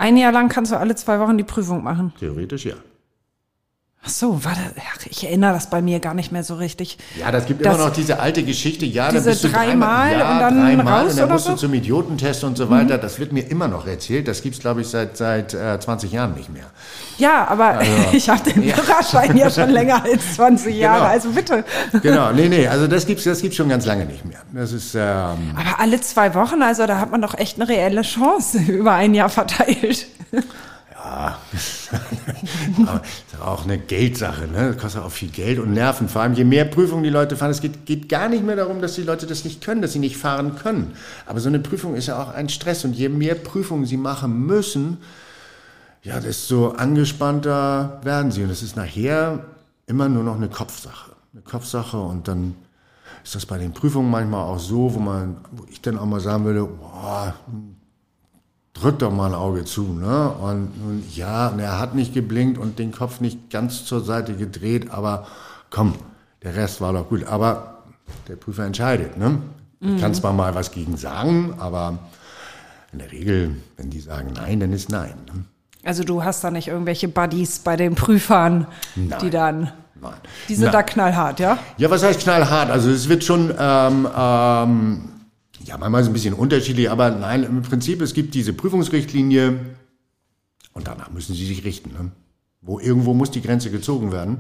Ein 0.01 0.17
Jahr 0.17 0.33
lang 0.33 0.49
kannst 0.49 0.73
du 0.73 0.79
alle 0.79 0.95
zwei 0.95 1.21
Wochen 1.21 1.37
die 1.37 1.45
Prüfung 1.45 1.85
machen. 1.85 2.15
Theoretisch 2.19 2.65
ja. 2.65 2.73
Ach 4.03 4.09
so, 4.09 4.43
warte, 4.47 4.61
ach, 4.79 5.05
ich 5.11 5.25
erinnere 5.25 5.53
das 5.53 5.69
bei 5.69 5.83
mir 5.83 6.01
gar 6.01 6.15
nicht 6.15 6.33
mehr 6.33 6.43
so 6.43 6.55
richtig. 6.55 6.97
Ja, 7.19 7.31
das 7.31 7.45
gibt 7.45 7.63
Das- 7.65 7.75
immer 7.77 7.85
noch 7.89 7.93
diese 7.93 8.19
alte 8.19 8.43
Geschichte. 8.43 8.87
Ja, 8.87 9.07
dann 9.09 9.17
Diese 9.17 9.29
bist 9.29 9.45
du 9.45 9.49
dreimal 9.51 10.13
ja, 10.13 10.33
und 10.33 10.39
dann 10.41 10.59
dreimal 10.59 11.03
raus 11.03 11.13
und 11.13 11.19
dann 11.19 11.29
musst 11.29 11.45
so? 11.45 11.51
Mhm. 11.51 11.55
du 11.57 11.61
zum 11.61 11.75
Idiotentest 11.75 12.45
und 12.45 12.57
so 12.57 12.71
weiter. 12.71 12.97
Das 12.97 13.19
wird 13.19 13.33
mir 13.35 13.43
immer 13.51 13.69
noch 13.69 13.87
erzählt. 13.87 14.27
Das 14.27 14.41
gibt's 14.41 14.59
glaube 14.61 14.81
ich, 14.81 14.89
seit, 14.89 15.19
seit 15.19 15.53
äh, 15.53 15.79
20 15.79 16.13
Jahren 16.13 16.33
nicht 16.35 16.49
mehr. 16.51 16.65
Ja, 17.19 17.47
aber 17.47 17.83
ich 18.13 18.31
habe 18.31 18.43
den 18.51 18.63
Führerschein 18.73 19.37
ja 19.37 19.51
schon 19.51 19.69
länger 19.79 20.03
als 20.03 20.35
20 20.37 20.75
Jahre, 20.77 21.01
Genau. 21.01 21.11
also 21.11 21.31
bitte. 21.33 21.65
Genau, 22.03 22.33
nee, 22.33 22.49
nee, 22.49 22.67
also 22.67 22.87
das 22.87 23.05
gibt's, 23.05 23.25
das 23.25 23.43
gibt's 23.43 23.59
schon 23.59 23.69
ganz 23.69 23.85
lange 23.85 24.07
nicht 24.07 24.25
mehr. 24.25 24.39
Das 24.55 24.73
ist, 24.73 24.95
ähm, 24.95 25.01
Aber 25.55 25.79
alle 25.79 26.01
zwei 26.01 26.33
Wochen, 26.35 26.63
also 26.63 26.87
da 26.87 26.99
hat 27.01 27.11
man 27.11 27.21
doch 27.21 27.35
echt 27.37 27.61
eine 27.61 27.69
reelle 27.69 28.01
Chance 28.01 28.59
über 28.67 28.95
ein 28.95 29.13
Jahr 29.13 29.29
verteilt. 29.29 30.07
aber 32.87 33.03
ist 33.03 33.41
auch 33.41 33.65
eine 33.65 33.79
Geldsache, 33.79 34.47
ne? 34.47 34.73
Das 34.73 34.79
kostet 34.79 35.03
auch 35.03 35.11
viel 35.11 35.31
Geld 35.31 35.59
und 35.59 35.73
Nerven. 35.73 36.09
Vor 36.09 36.23
allem, 36.23 36.35
je 36.35 36.45
mehr 36.45 36.65
Prüfungen 36.65 37.03
die 37.03 37.11
Leute 37.11 37.37
fahren, 37.37 37.51
es 37.51 37.61
geht, 37.61 37.87
geht 37.87 38.09
gar 38.09 38.29
nicht 38.29 38.45
mehr 38.45 38.57
darum, 38.57 38.81
dass 38.81 38.95
die 38.95 39.03
Leute 39.03 39.27
das 39.27 39.45
nicht 39.45 39.63
können, 39.63 39.83
dass 39.83 39.93
sie 39.93 39.99
nicht 39.99 40.17
fahren 40.17 40.57
können. 40.57 40.93
Aber 41.27 41.41
so 41.41 41.49
eine 41.49 41.59
Prüfung 41.59 41.95
ist 41.95 42.07
ja 42.07 42.23
auch 42.23 42.33
ein 42.33 42.49
Stress 42.49 42.85
und 42.85 42.95
je 42.95 43.09
mehr 43.09 43.35
Prüfungen 43.35 43.87
sie 43.87 43.97
machen 43.97 44.47
müssen, 44.47 44.99
ja, 46.03 46.21
desto 46.21 46.71
angespannter 46.71 48.01
werden 48.05 48.33
sie. 48.33 48.43
Und 48.43 48.51
es 48.51 48.63
ist 48.63 48.77
nachher 48.77 49.45
immer 49.87 50.09
nur 50.09 50.23
noch 50.23 50.37
eine 50.37 50.49
Kopfsache. 50.49 51.13
Eine 51.33 51.43
Kopfsache 51.43 51.99
und 52.01 52.29
dann 52.29 52.55
ist 53.23 53.35
das 53.35 53.47
bei 53.47 53.59
den 53.59 53.73
Prüfungen 53.73 54.11
manchmal 54.11 54.45
auch 54.45 54.59
so, 54.59 54.95
wo 54.95 54.99
man, 54.99 55.37
wo 55.53 55.65
ich 55.69 55.81
dann 55.81 55.99
auch 55.99 56.07
mal 56.07 56.21
sagen 56.21 56.45
würde, 56.45 56.65
boah, 56.65 57.35
drück 58.75 58.99
doch 59.01 59.13
mal 59.13 59.27
ein 59.27 59.35
Auge 59.35 59.65
zu, 59.65 59.83
ne? 59.83 60.31
Und, 60.31 60.71
und 60.85 61.17
ja, 61.17 61.49
und 61.49 61.59
er 61.59 61.79
hat 61.79 61.95
nicht 61.95 62.15
geblinkt 62.15 62.59
und 62.59 62.79
den 62.79 62.93
Kopf 62.93 63.21
nicht 63.21 63.51
ganz 63.51 63.85
zur 63.85 64.03
Seite 64.03 64.35
gedreht, 64.35 64.91
aber 64.91 65.27
komm, 65.71 65.95
der 66.43 66.57
Rest 66.57 66.81
war 66.81 66.93
doch 66.93 67.09
gut. 67.09 67.25
Aber 67.27 67.85
der 68.29 68.37
Prüfer 68.37 68.65
entscheidet, 68.65 69.17
ne? 69.17 69.39
Du 69.83 69.99
kannst 69.99 70.21
zwar 70.21 70.35
mal 70.35 70.55
was 70.55 70.73
gegen 70.73 70.99
sagen, 70.99 71.55
aber 71.59 71.99
in 72.93 72.99
der 72.99 73.11
Regel, 73.11 73.57
wenn 73.79 73.89
die 73.89 74.01
sagen 74.01 74.33
nein, 74.35 74.61
dann 74.61 74.73
ist 74.75 74.91
nein. 74.91 75.15
Ne? 75.27 75.45
Also 75.85 76.05
du 76.05 76.23
hast 76.23 76.45
da 76.45 76.51
nicht 76.51 76.69
irgendwelche 76.69 77.09
Buddies 77.09 77.61
bei 77.61 77.77
den 77.77 77.95
Prüfern, 77.95 78.67
die 78.95 79.09
Nein. 79.09 79.31
dann, 79.31 79.73
Nein. 80.01 80.13
die 80.49 80.55
sind 80.55 80.65
Nein. 80.65 80.73
da 80.73 80.83
knallhart, 80.83 81.41
ja? 81.41 81.59
Ja, 81.79 81.91
was 81.91 82.03
heißt 82.03 82.21
knallhart? 82.21 82.71
Also 82.71 82.91
es 82.91 83.09
wird 83.09 83.25
schon, 83.25 83.55
ähm, 83.59 84.07
ähm, 84.15 85.09
ja, 85.65 85.77
manchmal 85.79 86.01
ist 86.01 86.07
es 86.07 86.11
ein 86.11 86.15
bisschen 86.15 86.35
unterschiedlich, 86.35 86.91
aber 86.91 87.11
nein, 87.11 87.43
im 87.45 87.63
Prinzip, 87.63 88.01
es 88.01 88.15
gibt 88.15 88.35
diese 88.35 88.53
Prüfungsrichtlinie 88.53 89.61
und 90.73 90.87
danach 90.87 91.11
müssen 91.11 91.35
sie 91.35 91.47
sich 91.47 91.65
richten. 91.65 91.93
Ne? 91.93 92.13
Wo 92.63 92.79
irgendwo 92.79 93.15
muss 93.15 93.31
die 93.31 93.43
Grenze 93.43 93.71
gezogen 93.71 94.13
werden. 94.13 94.39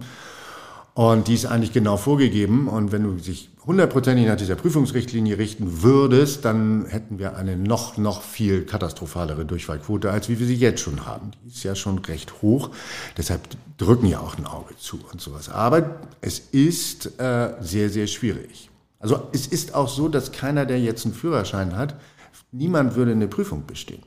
Und 0.94 1.28
die 1.28 1.35
ist 1.35 1.46
eigentlich 1.46 1.72
genau 1.72 1.96
vorgegeben. 1.96 2.68
Und 2.68 2.92
wenn 2.92 3.04
du 3.04 3.12
dich 3.12 3.50
hundertprozentig 3.64 4.26
nach 4.26 4.37
dieser 4.37 4.56
Prüfungsrichtlinie 4.56 5.38
richten 5.38 5.83
würdest, 5.83 6.44
dann 6.44 6.87
hätten 6.87 7.18
wir 7.18 7.37
eine 7.37 7.56
noch, 7.56 7.96
noch 7.96 8.22
viel 8.22 8.66
katastrophalere 8.66 9.44
Durchfallquote, 9.44 10.11
als 10.11 10.28
wie 10.28 10.40
wir 10.40 10.46
sie 10.46 10.56
jetzt 10.56 10.80
schon 10.80 11.06
haben. 11.06 11.30
Die 11.44 11.48
ist 11.48 11.62
ja 11.62 11.74
schon 11.74 11.98
recht 12.00 12.42
hoch. 12.42 12.70
Deshalb 13.16 13.42
drücken 13.78 14.06
ja 14.06 14.20
auch 14.20 14.37
ein 14.37 14.46
Auge 14.46 14.76
zu 14.76 14.98
und 15.12 15.20
sowas. 15.20 15.48
Aber 15.48 16.00
es 16.20 16.38
ist 16.38 17.18
äh, 17.20 17.54
sehr, 17.61 17.88
sehr 17.88 18.06
schwierig. 18.06 18.69
Also 19.00 19.28
es 19.32 19.46
ist 19.46 19.74
auch 19.74 19.88
so, 19.88 20.08
dass 20.08 20.30
keiner, 20.30 20.66
der 20.66 20.78
jetzt 20.78 21.04
einen 21.04 21.14
Führerschein 21.14 21.76
hat, 21.76 21.96
niemand 22.52 22.94
würde 22.94 23.12
eine 23.12 23.28
Prüfung 23.28 23.66
bestehen. 23.66 24.02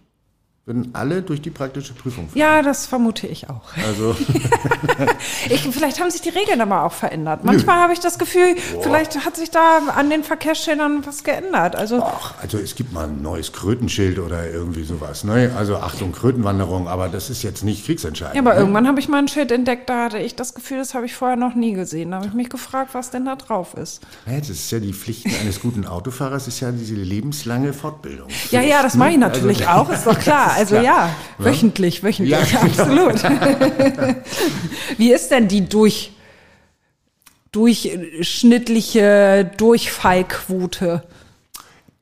Würden 0.65 0.91
alle 0.93 1.21
durch 1.21 1.41
die 1.41 1.49
praktische 1.49 1.93
Prüfung 1.93 2.30
fahren. 2.30 2.38
Ja, 2.39 2.62
das 2.62 2.86
vermute 2.86 3.28
ich 3.28 3.49
auch. 3.49 3.63
Also 3.86 4.15
Ich, 5.49 5.62
vielleicht 5.62 5.99
haben 5.99 6.10
sich 6.10 6.21
die 6.21 6.30
Regeln 6.30 6.62
aber 6.62 6.84
auch 6.84 6.93
verändert. 6.93 7.43
Manchmal 7.43 7.82
habe 7.82 7.91
ich 7.91 7.99
das 7.99 8.17
Gefühl, 8.17 8.56
vielleicht 8.82 9.26
hat 9.26 9.36
sich 9.36 9.52
da 9.52 9.80
an 9.93 10.10
den 10.10 10.23
Verkehrsschildern 10.23 11.06
was 11.06 11.26
geändert. 11.26 11.76
Also 11.76 12.02
Ach, 12.02 12.36
also 12.41 12.58
es 12.60 12.76
gibt 12.76 12.93
mal 12.93 13.10
ein 13.10 13.21
neues 13.21 13.52
Krötenschild 13.52 14.19
oder 14.19 14.49
irgendwie 14.49 14.84
sowas. 14.84 15.26
Ne? 15.26 15.52
Also 15.58 15.76
Achtung, 15.76 16.13
Krötenwanderung, 16.13 16.88
aber 16.88 17.10
das 17.10 17.30
ist 17.30 17.43
jetzt 17.43 17.65
nicht 17.65 17.86
kriegsentscheidend. 17.86 18.36
Ja, 18.36 18.41
aber 18.41 18.54
ne? 18.54 18.60
irgendwann 18.62 18.88
habe 18.88 19.02
ich 19.02 19.10
mal 19.10 19.17
ein 19.17 19.28
Schild 19.28 19.52
entdeckt, 19.52 19.89
da 19.89 20.06
hatte 20.06 20.19
ich 20.19 20.36
das 20.38 20.54
Gefühl, 20.54 20.78
das 20.78 20.93
habe 20.93 21.06
ich 21.06 21.13
vorher 21.13 21.36
noch 21.36 21.56
nie 21.56 21.73
gesehen. 21.73 22.12
Da 22.12 22.17
habe 22.17 22.28
ich 22.28 22.34
mich 22.34 22.49
gefragt, 22.49 22.91
was 22.93 23.10
denn 23.12 23.26
da 23.26 23.36
drauf 23.36 23.73
ist. 23.73 24.02
Ja, 24.26 24.39
das 24.39 24.49
ist 24.49 24.71
ja 24.71 24.80
die 24.80 24.93
Pflicht 24.93 25.26
eines 25.41 25.60
guten 25.60 25.86
Autofahrers, 25.86 26.47
ist 26.47 26.62
ja 26.62 26.71
diese 26.71 26.95
lebenslange 26.95 27.73
Fortbildung. 27.73 28.30
Ja, 28.52 28.62
ja, 28.62 28.82
das 28.82 28.95
mache 28.95 29.12
ich 29.12 29.17
natürlich 29.17 29.67
Also- 29.67 29.82
auch, 29.91 29.93
ist 29.93 30.08
doch 30.08 30.17
klar. 30.17 30.53
Also 30.56 30.76
klar. 30.76 30.84
ja, 30.84 31.10
wöchentlich, 31.38 32.04
wöchentlich, 32.04 32.32
Ja, 32.32 32.44
genau. 32.44 33.08
absolut. 33.08 33.24
Wie 34.98 35.12
ist 35.13 35.30
denn 35.32 35.48
die 35.48 35.68
durch, 35.68 36.12
durchschnittliche 37.52 39.50
Durchfallquote? 39.58 41.04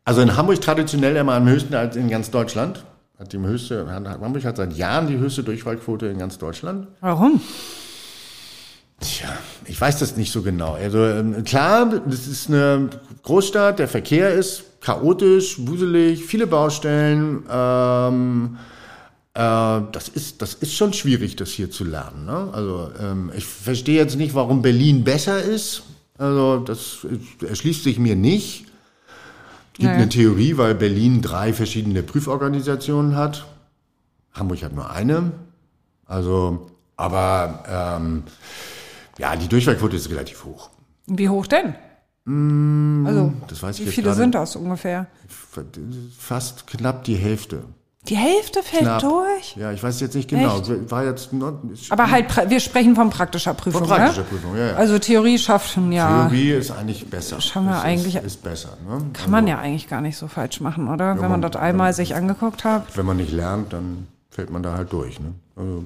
Also 0.04 0.22
in 0.22 0.36
Hamburg 0.36 0.62
traditionell 0.62 1.16
immer 1.16 1.34
am 1.34 1.48
höchsten 1.48 1.76
als 1.76 1.96
in 1.96 2.10
ganz 2.10 2.32
Deutschland. 2.32 2.84
Hat 3.20 3.34
die 3.34 3.38
höchste, 3.38 3.88
Hamburg 3.88 4.44
hat 4.46 4.58
seit 4.58 4.74
Jahren 4.74 5.08
die 5.08 5.18
höchste 5.18 5.44
Durchfallquote 5.44 6.08
in 6.08 6.18
ganz 6.18 6.38
Deutschland. 6.40 6.88
Warum? 7.02 7.40
Tja, 9.00 9.30
ich 9.66 9.80
weiß 9.80 10.00
das 10.00 10.16
nicht 10.18 10.32
so 10.32 10.42
genau. 10.42 10.74
Also 10.74 11.06
ähm, 11.06 11.44
klar, 11.44 12.02
das 12.08 12.28
ist 12.28 12.50
eine 12.50 12.90
Großstadt, 13.24 13.80
der 13.80 13.88
Verkehr 13.88 14.34
ist 14.34 14.64
chaotisch, 14.82 15.58
wuselig, 15.66 16.26
viele 16.26 16.48
Baustellen. 16.48 17.44
Ähm, 17.50 18.58
äh, 19.34 19.82
das, 19.92 20.10
ist, 20.10 20.42
das 20.42 20.56
ist 20.56 20.74
schon 20.74 20.94
schwierig, 20.94 21.36
das 21.36 21.50
hier 21.50 21.72
zu 21.72 21.84
lernen. 21.84 22.26
Ne? 22.26 22.50
Also 22.52 22.92
ähm, 23.00 23.32
ich 23.36 23.46
verstehe 23.46 23.96
jetzt 23.96 24.18
nicht, 24.18 24.36
warum 24.36 24.62
Berlin 24.62 25.04
besser 25.04 25.42
ist. 25.42 25.84
Also 26.18 26.60
das 26.60 27.08
erschließt 27.48 27.84
sich 27.84 27.98
mir 27.98 28.16
nicht. 28.16 28.66
Es 28.66 29.78
gibt 29.78 29.86
Naja. 29.86 30.02
eine 30.02 30.10
Theorie, 30.10 30.58
weil 30.58 30.76
Berlin 30.76 31.22
drei 31.22 31.54
verschiedene 31.54 32.04
Prüforganisationen 32.04 33.16
hat. 33.16 33.48
Hamburg 34.34 34.64
hat 34.64 34.74
nur 34.74 34.90
eine. 34.90 35.32
Also, 36.06 36.72
aber 36.98 37.64
ähm, 37.98 38.24
ja, 39.18 39.36
die 39.36 39.48
Durchfallquote 39.48 39.96
ist 39.96 40.10
relativ 40.10 40.44
hoch. 40.44 40.70
Wie 41.08 41.30
hoch 41.30 41.48
denn? 41.48 41.76
Also, 42.26 43.34
Das 43.48 43.64
weiß 43.64 43.80
ich 43.80 43.88
wie 43.88 43.92
viele 43.92 44.06
gerade. 44.08 44.18
sind 44.18 44.36
das 44.36 44.56
ungefähr? 44.56 45.08
Fast 46.18 46.68
knapp 46.68 47.04
die 47.04 47.16
Hälfte. 47.16 47.64
Die 48.08 48.16
Hälfte 48.16 48.64
fällt 48.64 48.82
Knapp. 48.82 49.02
durch? 49.02 49.56
Ja, 49.58 49.72
ich 49.72 49.84
weiß 49.84 50.00
jetzt 50.00 50.16
nicht 50.16 50.28
genau. 50.28 50.58
Echt? 50.60 50.90
War 50.90 51.04
jetzt 51.06 51.30
Aber 51.92 52.10
halt, 52.10 52.50
wir 52.50 52.60
sprechen 52.60 52.96
von 52.96 53.12
praktischer 53.12 53.54
Prüfung, 53.54 53.82
Von 53.86 53.90
praktischer 53.90 54.22
ne? 54.22 54.28
Prüfung, 54.28 54.58
ja, 54.58 54.68
ja. 54.70 54.74
Also 54.76 54.98
Theorie 54.98 55.38
schafft 55.38 55.72
schon, 55.72 55.92
ja. 55.92 56.28
Theorie 56.28 56.52
ist 56.54 56.72
eigentlich 56.72 57.08
besser. 57.08 57.40
Schauen 57.42 57.66
wir 57.66 57.76
Ist- 57.76 57.84
eigentlich- 57.84 58.16
ist, 58.16 58.26
ist 58.26 58.44
besser. 58.44 58.70
Ne? 58.90 59.06
Kann 59.14 59.30
man 59.30 59.46
ja 59.46 59.60
eigentlich 59.60 59.88
gar 59.88 60.02
nicht 60.02 60.18
so 60.18 60.28
falsch 60.28 60.62
machen, 60.62 60.88
oder? 60.88 61.14
Wenn 61.14 61.22
man 61.22 61.32
man- 61.32 61.42
das 61.44 61.56
einmal 61.62 61.94
sich 61.94 62.16
angeguckt 62.16 62.64
hat. 62.64 62.98
Wenn 62.98 63.06
man 63.06 63.18
nicht 63.18 63.32
lernt, 63.32 63.72
dann 63.72 64.08
fällt 64.32 64.50
man 64.50 64.64
da 64.64 64.74
halt 64.76 64.92
durch. 64.92 65.20
Ne? 65.20 65.34
Also 65.56 65.84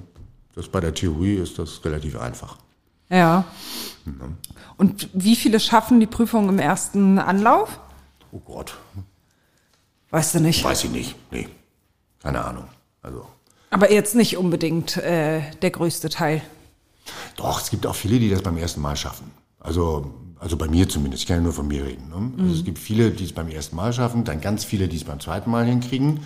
das 0.56 0.69
bei 0.69 0.80
der 0.80 0.93
Theorie 0.93 1.36
ist 1.36 1.60
das 1.60 1.84
relativ 1.84 2.17
einfach. 2.17 2.56
Ja. 3.10 3.43
Und 4.77 5.09
wie 5.13 5.35
viele 5.35 5.59
schaffen 5.59 5.99
die 5.99 6.05
Prüfung 6.07 6.49
im 6.49 6.59
ersten 6.59 7.19
Anlauf? 7.19 7.79
Oh 8.31 8.39
Gott, 8.39 8.77
Weißt 10.11 10.35
du 10.35 10.39
nicht. 10.39 10.63
weiß 10.63 10.83
ich 10.85 10.91
nicht. 10.91 11.15
Nee, 11.31 11.47
keine 12.21 12.43
Ahnung. 12.43 12.65
Also 13.01 13.25
Aber 13.69 13.91
jetzt 13.91 14.15
nicht 14.15 14.37
unbedingt 14.37 14.97
äh, 14.97 15.41
der 15.61 15.71
größte 15.71 16.09
Teil. 16.09 16.41
Doch, 17.35 17.61
es 17.61 17.69
gibt 17.69 17.85
auch 17.85 17.95
viele, 17.95 18.19
die 18.19 18.29
das 18.29 18.41
beim 18.41 18.57
ersten 18.57 18.81
Mal 18.81 18.95
schaffen. 18.95 19.29
Also, 19.59 20.13
also 20.39 20.57
bei 20.57 20.67
mir 20.67 20.87
zumindest. 20.87 21.23
Ich 21.23 21.27
kann 21.27 21.37
ja 21.37 21.43
nur 21.43 21.53
von 21.53 21.67
mir 21.67 21.85
reden. 21.85 22.09
Ne? 22.09 22.31
Also 22.43 22.55
es 22.55 22.63
gibt 22.63 22.79
viele, 22.79 23.11
die 23.11 23.25
es 23.25 23.33
beim 23.33 23.49
ersten 23.49 23.75
Mal 23.75 23.93
schaffen, 23.93 24.23
dann 24.23 24.41
ganz 24.41 24.63
viele, 24.63 24.87
die 24.87 24.97
es 24.97 25.03
beim 25.03 25.19
zweiten 25.19 25.49
Mal 25.51 25.65
hinkriegen. 25.65 26.19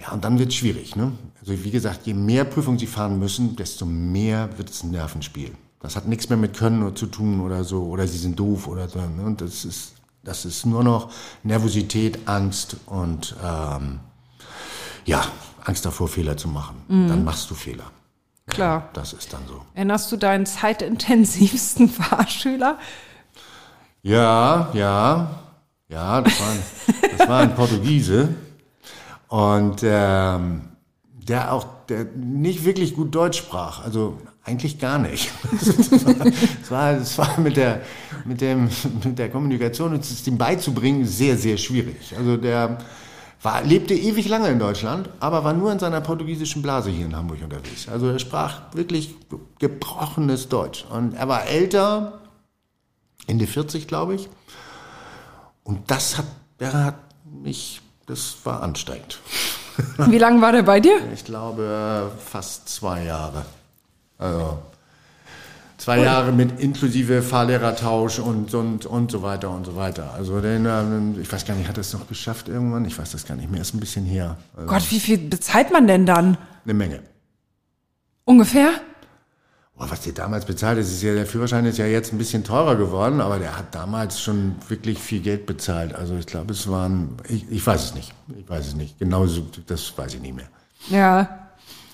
Ja, 0.00 0.12
und 0.12 0.24
dann 0.24 0.38
wird 0.38 0.50
es 0.50 0.54
schwierig. 0.54 0.94
Ne? 0.96 1.12
Also 1.40 1.64
wie 1.64 1.70
gesagt, 1.70 2.06
je 2.06 2.14
mehr 2.14 2.44
Prüfungen 2.44 2.78
sie 2.78 2.86
fahren 2.86 3.18
müssen, 3.18 3.56
desto 3.56 3.84
mehr 3.84 4.48
wird 4.58 4.70
es 4.70 4.82
ein 4.84 4.90
Nervenspiel. 4.92 5.50
Das 5.80 5.96
hat 5.96 6.06
nichts 6.06 6.28
mehr 6.28 6.38
mit 6.38 6.56
Können 6.56 6.94
zu 6.96 7.06
tun 7.06 7.40
oder 7.40 7.64
so, 7.64 7.84
oder 7.84 8.06
sie 8.06 8.18
sind 8.18 8.38
doof 8.38 8.66
oder 8.66 8.88
so. 8.88 8.98
Ne? 8.98 9.24
Und 9.24 9.40
das 9.40 9.64
ist, 9.64 9.94
das 10.24 10.44
ist 10.44 10.66
nur 10.66 10.82
noch 10.82 11.10
Nervosität, 11.44 12.26
Angst 12.26 12.76
und 12.86 13.36
ähm, 13.44 14.00
ja, 15.04 15.24
Angst 15.64 15.86
davor, 15.86 16.08
Fehler 16.08 16.36
zu 16.36 16.48
machen. 16.48 16.82
Dann 16.88 17.24
machst 17.24 17.50
du 17.50 17.54
Fehler. 17.54 17.90
Klar. 18.48 18.88
Das 18.94 19.12
ist 19.12 19.32
dann 19.32 19.42
so. 19.46 19.62
Erinnerst 19.74 20.10
du 20.10 20.16
deinen 20.16 20.46
zeitintensivsten 20.46 21.88
Fahrschüler? 21.88 22.78
Ja, 24.02 24.70
ja, 24.72 25.30
ja, 25.88 26.20
das 26.22 26.40
war 26.40 26.50
ein, 26.50 26.62
das 27.18 27.28
war 27.28 27.40
ein 27.40 27.54
Portugiese. 27.54 28.34
Und 29.28 29.82
ähm, 29.82 30.62
der 31.12 31.52
auch 31.52 31.66
der 31.88 32.04
nicht 32.04 32.64
wirklich 32.64 32.94
gut 32.94 33.14
Deutsch 33.14 33.38
sprach. 33.38 33.84
Also 33.84 34.18
eigentlich 34.44 34.78
gar 34.78 34.98
nicht. 34.98 35.30
Es 36.62 36.70
war, 36.70 36.92
es 36.92 37.16
war 37.16 37.40
mit, 37.40 37.56
der, 37.56 37.80
mit, 38.24 38.40
dem, 38.40 38.68
mit 39.04 39.18
der 39.18 39.30
Kommunikation 39.30 39.94
und 39.94 40.00
es 40.00 40.26
ihm 40.26 40.36
beizubringen 40.36 41.06
sehr, 41.06 41.36
sehr 41.38 41.56
schwierig. 41.56 42.14
Also 42.16 42.36
der 42.36 42.78
war, 43.42 43.62
lebte 43.62 43.94
ewig 43.94 44.28
lange 44.28 44.48
in 44.48 44.58
Deutschland, 44.58 45.08
aber 45.20 45.44
war 45.44 45.54
nur 45.54 45.72
in 45.72 45.78
seiner 45.78 46.00
portugiesischen 46.00 46.60
Blase 46.60 46.90
hier 46.90 47.06
in 47.06 47.16
Hamburg 47.16 47.38
unterwegs. 47.42 47.88
Also 47.88 48.08
er 48.08 48.18
sprach 48.18 48.74
wirklich 48.74 49.14
gebrochenes 49.58 50.48
Deutsch. 50.48 50.84
Und 50.90 51.14
er 51.14 51.28
war 51.28 51.46
älter, 51.46 52.20
Ende 53.26 53.46
40, 53.46 53.86
glaube 53.86 54.16
ich. 54.16 54.28
Und 55.62 55.90
das 55.90 56.18
hat, 56.18 56.26
der 56.60 56.72
hat 56.72 56.98
mich, 57.24 57.80
das 58.06 58.36
war 58.44 58.62
anstrengend. 58.62 59.20
Wie 60.06 60.18
lange 60.18 60.40
war 60.40 60.52
der 60.52 60.62
bei 60.62 60.80
dir? 60.80 60.98
Ich 61.14 61.24
glaube 61.24 62.10
fast 62.24 62.68
zwei 62.68 63.04
Jahre. 63.04 63.44
Also 64.18 64.58
zwei 65.78 66.00
Jahre 66.00 66.32
mit 66.32 66.60
inklusive 66.60 67.22
Fahrlehrertausch 67.22 68.18
und, 68.18 68.52
und, 68.54 68.86
und 68.86 69.10
so 69.10 69.22
weiter 69.22 69.50
und 69.50 69.64
so 69.64 69.76
weiter. 69.76 70.12
Also 70.14 70.40
den, 70.40 70.66
ähm, 70.66 71.16
ich 71.20 71.32
weiß 71.32 71.46
gar 71.46 71.54
nicht, 71.54 71.68
hat 71.68 71.78
er 71.78 71.82
es 71.82 71.92
noch 71.92 72.08
geschafft 72.08 72.48
irgendwann? 72.48 72.84
Ich 72.84 72.98
weiß 72.98 73.12
das 73.12 73.26
gar 73.26 73.36
nicht 73.36 73.50
mehr, 73.50 73.60
ist 73.60 73.74
ein 73.74 73.80
bisschen 73.80 74.04
her. 74.04 74.36
Also 74.56 74.68
Gott, 74.68 74.90
wie 74.90 75.00
viel 75.00 75.18
bezahlt 75.18 75.72
man 75.72 75.86
denn 75.86 76.04
dann? 76.04 76.36
eine 76.64 76.74
Menge. 76.74 77.00
Ungefähr? 78.24 78.72
Boah, 79.78 79.88
was 79.90 80.00
der 80.00 80.12
damals 80.12 80.44
bezahlt 80.44 80.78
ist, 80.78 80.90
ist 80.90 81.02
ja, 81.02 81.14
der 81.14 81.24
Führerschein 81.24 81.64
ist 81.64 81.78
ja 81.78 81.86
jetzt 81.86 82.12
ein 82.12 82.18
bisschen 82.18 82.42
teurer 82.42 82.74
geworden, 82.74 83.20
aber 83.20 83.38
der 83.38 83.56
hat 83.56 83.74
damals 83.76 84.20
schon 84.20 84.56
wirklich 84.68 84.98
viel 84.98 85.20
Geld 85.20 85.46
bezahlt. 85.46 85.94
Also 85.94 86.16
ich 86.16 86.26
glaube, 86.26 86.52
es 86.52 86.68
waren, 86.68 87.16
ich, 87.28 87.48
ich 87.48 87.64
weiß 87.64 87.84
es 87.84 87.94
nicht. 87.94 88.12
Ich 88.36 88.48
weiß 88.48 88.66
es 88.66 88.74
nicht. 88.74 88.98
Genauso, 88.98 89.46
das 89.66 89.96
weiß 89.96 90.14
ich 90.14 90.20
nicht 90.20 90.34
mehr. 90.34 90.48
Ja. 90.90 91.47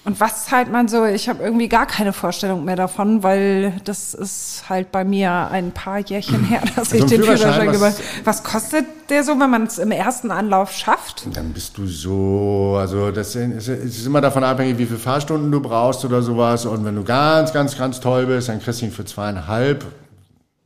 Und 0.04 0.20
was 0.20 0.44
zahlt 0.44 0.70
man 0.70 0.86
so? 0.86 1.06
Ich 1.06 1.30
habe 1.30 1.42
irgendwie 1.42 1.68
gar 1.68 1.86
keine 1.86 2.12
Vorstellung 2.12 2.64
mehr 2.66 2.76
davon, 2.76 3.22
weil 3.22 3.80
das 3.84 4.12
ist 4.12 4.64
halt 4.68 4.92
bei 4.92 5.02
mir 5.02 5.32
ein 5.50 5.72
paar 5.72 5.98
Jährchen 5.98 6.44
her, 6.44 6.60
dass 6.76 6.92
Also 6.92 6.96
ich 6.96 7.04
den 7.06 7.22
Führerschein, 7.22 7.72
gemacht 7.72 7.96
Was 8.22 8.44
kostet 8.44 8.84
der 9.08 9.24
so, 9.24 9.32
wenn 9.40 9.48
man 9.48 9.64
es 9.64 9.78
im 9.78 9.90
ersten 9.90 10.30
Anlauf 10.30 10.72
schafft? 10.72 11.26
Dann 11.34 11.54
bist 11.54 11.78
du 11.78 11.86
so, 11.86 12.76
also 12.78 13.10
das 13.10 13.34
ist, 13.34 13.68
es 13.68 13.96
ist 13.96 14.06
immer 14.06 14.20
davon 14.20 14.44
abhängig, 14.44 14.76
wie 14.76 14.84
viele 14.84 14.98
Fahrstunden 14.98 15.50
du 15.50 15.60
brauchst 15.60 16.04
oder 16.04 16.20
sowas. 16.20 16.66
Und 16.66 16.84
wenn 16.84 16.96
du 16.96 17.02
ganz, 17.02 17.54
ganz, 17.54 17.78
ganz 17.78 17.98
toll 17.98 18.26
bist, 18.26 18.50
dann 18.50 18.60
kriegst 18.60 18.82
du 18.82 18.86
ihn 18.86 18.92
für 18.92 19.06
zweieinhalb. 19.06 19.86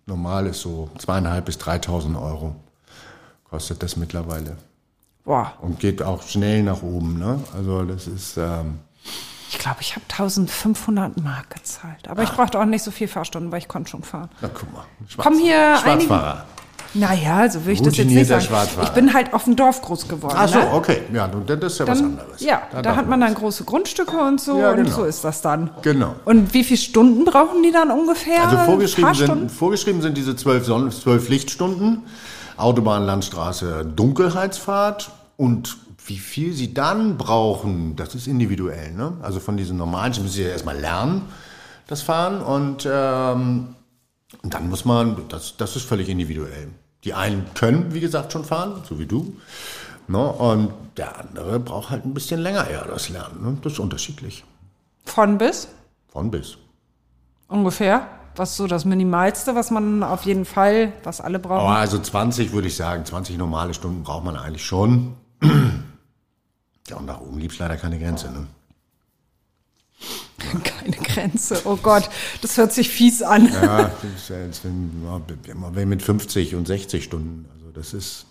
Normal 0.06 0.46
ist 0.48 0.62
so 0.62 0.90
zweieinhalb 0.98 1.44
bis 1.44 1.58
3.000 1.58 2.20
Euro. 2.20 2.56
Kostet 3.48 3.84
das 3.84 3.96
mittlerweile. 3.96 4.56
Boah, 5.24 5.52
Und 5.60 5.78
geht 5.78 6.02
auch 6.02 6.22
schnell 6.22 6.62
nach 6.64 6.82
oben, 6.82 7.18
ne? 7.18 7.38
Also 7.54 7.84
das 7.84 8.06
ist, 8.06 8.36
ähm, 8.38 8.78
ich 9.50 9.58
glaube, 9.58 9.78
ich 9.80 9.92
habe 9.96 10.04
1500 10.10 11.22
Mark 11.22 11.50
gezahlt. 11.50 12.08
Aber 12.08 12.22
ich 12.22 12.30
brauchte 12.30 12.60
auch 12.60 12.64
nicht 12.66 12.82
so 12.82 12.90
viel 12.90 13.08
Fahrstunden, 13.08 13.50
weil 13.50 13.58
ich 13.60 13.68
konnte 13.68 13.90
schon 13.90 14.02
fahren. 14.02 14.28
na 14.40 14.48
guck 14.52 14.72
mal. 14.72 14.84
Schwarz, 15.06 15.24
Kommen 15.24 15.40
hier 15.40 15.76
Schwarzfahrer. 15.82 16.44
Naja, 16.94 17.48
so 17.50 17.64
will 17.66 17.74
ich 17.74 17.82
das 17.82 17.96
jetzt 17.98 18.08
nicht 18.08 18.26
sagen. 18.26 18.46
Ich 18.82 18.88
bin 18.90 19.12
halt 19.12 19.34
auf 19.34 19.44
dem 19.44 19.56
Dorf 19.56 19.82
groß 19.82 20.08
geworden. 20.08 20.34
Ach 20.38 20.48
so, 20.48 20.58
ne? 20.58 20.72
okay. 20.72 21.02
Ja, 21.12 21.26
und 21.26 21.48
das 21.48 21.58
ist 21.74 21.78
ja 21.80 21.86
was 21.86 21.98
Dann, 21.98 22.18
anderes. 22.18 22.40
ja, 22.40 22.62
da, 22.72 22.80
darf 22.82 22.96
hat 22.96 23.08
man 23.08 23.20
dann 23.20 23.34
große 23.34 23.64
Grundstücke 23.64 24.16
und 24.16 24.40
so 24.40 24.58
Ja, 24.58 24.70
und 24.70 24.76
genau. 24.76 24.96
so 24.96 25.04
ist 25.04 25.22
das 25.22 25.42
dann. 25.42 25.70
Genau. 25.82 26.14
Und 26.24 26.54
wie 26.54 26.64
viele 26.64 26.78
Stunden 26.78 27.24
brauchen 27.24 27.62
die 27.62 27.72
dann 27.72 27.90
ungefähr? 27.90 28.42
Also 28.44 28.56
vorgeschrieben 28.58 29.14
sind, 29.14 29.52
vorgeschrieben 29.52 30.00
sind 30.00 30.16
diese 30.16 30.34
zwölf, 30.34 30.64
Sonnen, 30.64 30.90
zwölf 30.90 31.28
Lichtstunden, 31.28 32.04
Autobahn, 32.56 33.04
Landstraße, 33.04 33.84
Dunkelheitsfahrt 33.84 35.10
und 35.36 35.76
wie 36.08 36.18
viel 36.18 36.52
sie 36.54 36.74
dann 36.74 37.16
brauchen, 37.18 37.94
das 37.96 38.14
ist 38.14 38.26
individuell. 38.26 38.92
Ne? 38.92 39.16
Also 39.22 39.40
von 39.40 39.56
diesen 39.56 39.76
normalen, 39.76 40.12
müssen 40.12 40.28
sie 40.28 40.42
ja 40.42 40.48
erstmal 40.48 40.78
lernen, 40.78 41.22
das 41.86 42.02
Fahren 42.02 42.40
und, 42.42 42.88
ähm, 42.90 43.74
dann 44.42 44.68
muss 44.68 44.84
man, 44.84 45.16
das, 45.28 45.56
das 45.56 45.76
ist 45.76 45.84
völlig 45.86 46.08
individuell. 46.08 46.68
Die 47.04 47.14
einen 47.14 47.46
können, 47.54 47.94
wie 47.94 48.00
gesagt, 48.00 48.32
schon 48.32 48.44
fahren, 48.44 48.82
so 48.88 48.98
wie 48.98 49.06
du. 49.06 49.36
Ne? 50.06 50.18
Und 50.18 50.72
der 50.96 51.18
andere 51.18 51.60
braucht 51.60 51.90
halt 51.90 52.04
ein 52.04 52.12
bisschen 52.14 52.40
länger 52.40 52.66
eher 52.68 52.84
das 52.86 53.08
Lernen. 53.08 53.42
Ne? 53.42 53.56
Das 53.62 53.74
ist 53.74 53.78
unterschiedlich. 53.78 54.44
Von 55.04 55.38
bis? 55.38 55.68
Von 56.08 56.30
bis. 56.30 56.58
Ungefähr. 57.48 58.06
Was 58.36 58.50
ist 58.50 58.56
so 58.58 58.66
das 58.66 58.84
Minimalste, 58.84 59.54
was 59.54 59.70
man 59.70 60.02
auf 60.02 60.22
jeden 60.24 60.44
Fall, 60.44 60.92
was 61.02 61.20
alle 61.20 61.38
Oh, 61.38 61.42
brauchen? 61.42 61.74
also 61.74 61.98
20 61.98 62.52
würde 62.52 62.68
ich 62.68 62.76
sagen, 62.76 63.04
20 63.04 63.36
normale 63.38 63.74
Stunden 63.74 64.02
braucht 64.04 64.24
man 64.24 64.36
eigentlich 64.36 64.64
schon. 64.64 65.14
Ja, 66.88 66.96
und 66.96 67.06
nach 67.06 67.20
oben 67.20 67.38
gibt's 67.38 67.58
leider 67.58 67.76
keine 67.76 67.98
Grenze. 67.98 68.30
Ne? 68.30 68.46
Keine 70.62 70.96
Grenze. 70.96 71.62
Oh 71.64 71.76
Gott, 71.76 72.08
das 72.42 72.56
hört 72.56 72.72
sich 72.72 72.88
fies 72.90 73.22
an. 73.22 73.52
Ja, 73.52 73.90
wenn, 75.72 75.88
mit 75.88 76.02
50 76.02 76.54
und 76.54 76.66
60 76.68 77.02
Stunden. 77.02 77.46
Also 77.54 77.70
das 77.72 77.92
ist, 77.92 78.26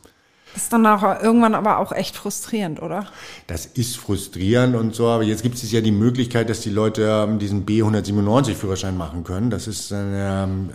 Das 0.54 0.64
ist 0.64 0.74
dann 0.74 0.86
auch 0.86 1.04
irgendwann 1.22 1.54
aber 1.54 1.80
auch 1.80 1.92
echt 1.92 2.16
frustrierend, 2.16 2.82
oder? 2.82 3.08
das 3.48 3.66
ist 3.66 3.98
frustrierend 3.98 4.76
und 4.78 4.96
so. 4.96 5.08
Aber 5.08 5.24
jetzt 5.24 5.44
gibt 5.44 5.56
es 5.56 5.70
ja 5.70 5.82
die 5.82 5.92
Möglichkeit, 5.92 6.50
dass 6.50 6.62
die 6.62 6.70
Leute 6.70 7.04
ähm, 7.04 7.40
diesen 7.40 7.66
B197-Führerschein 7.66 8.96
machen 8.98 9.26
können. 9.26 9.50
Das 9.50 9.68
ist, 9.68 9.92
ähm, 9.94 10.70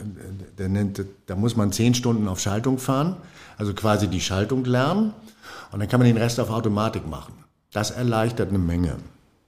da 1.27 1.35
muss 1.35 1.57
man 1.57 1.73
10 1.73 1.95
Stunden 1.95 2.29
auf 2.29 2.41
Schaltung 2.41 2.77
fahren. 2.77 3.17
Also 3.57 3.73
quasi 3.73 4.07
die 4.09 4.21
Schaltung 4.21 4.67
lernen. 4.67 5.15
Und 5.73 5.81
dann 5.81 5.89
kann 5.89 5.99
man 5.99 6.07
den 6.07 6.19
Rest 6.19 6.39
auf 6.39 6.51
Automatik 6.51 7.07
machen. 7.09 7.42
Das 7.73 7.91
erleichtert 7.91 8.51
eine 8.51 8.59
Menge. 8.59 8.97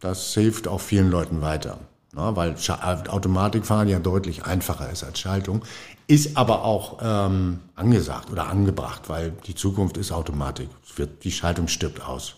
Das 0.01 0.33
hilft 0.35 0.67
auch 0.67 0.81
vielen 0.81 1.11
Leuten 1.11 1.43
weiter. 1.43 1.79
Na, 2.13 2.37
weil 2.37 2.57
Scha 2.59 3.03
äh, 3.05 3.09
Automatikfahren 3.09 3.89
ja 3.89 3.99
deutlich 3.99 4.45
einfacher 4.45 4.91
ist 4.91 5.05
als 5.05 5.19
Schaltung. 5.19 5.63
Ist 6.07 6.37
aber 6.37 6.65
auch 6.65 6.99
ähm, 7.03 7.61
angesagt 7.75 8.31
oder 8.31 8.47
angebracht, 8.47 9.09
weil 9.09 9.33
die 9.47 9.55
Zukunft 9.55 9.97
ist 9.97 10.13
Automatik. 10.13 10.69
Wird, 10.97 11.25
die 11.25 11.33
Schaltung 11.33 11.69
stirbt 11.69 12.07
aus. 12.07 12.37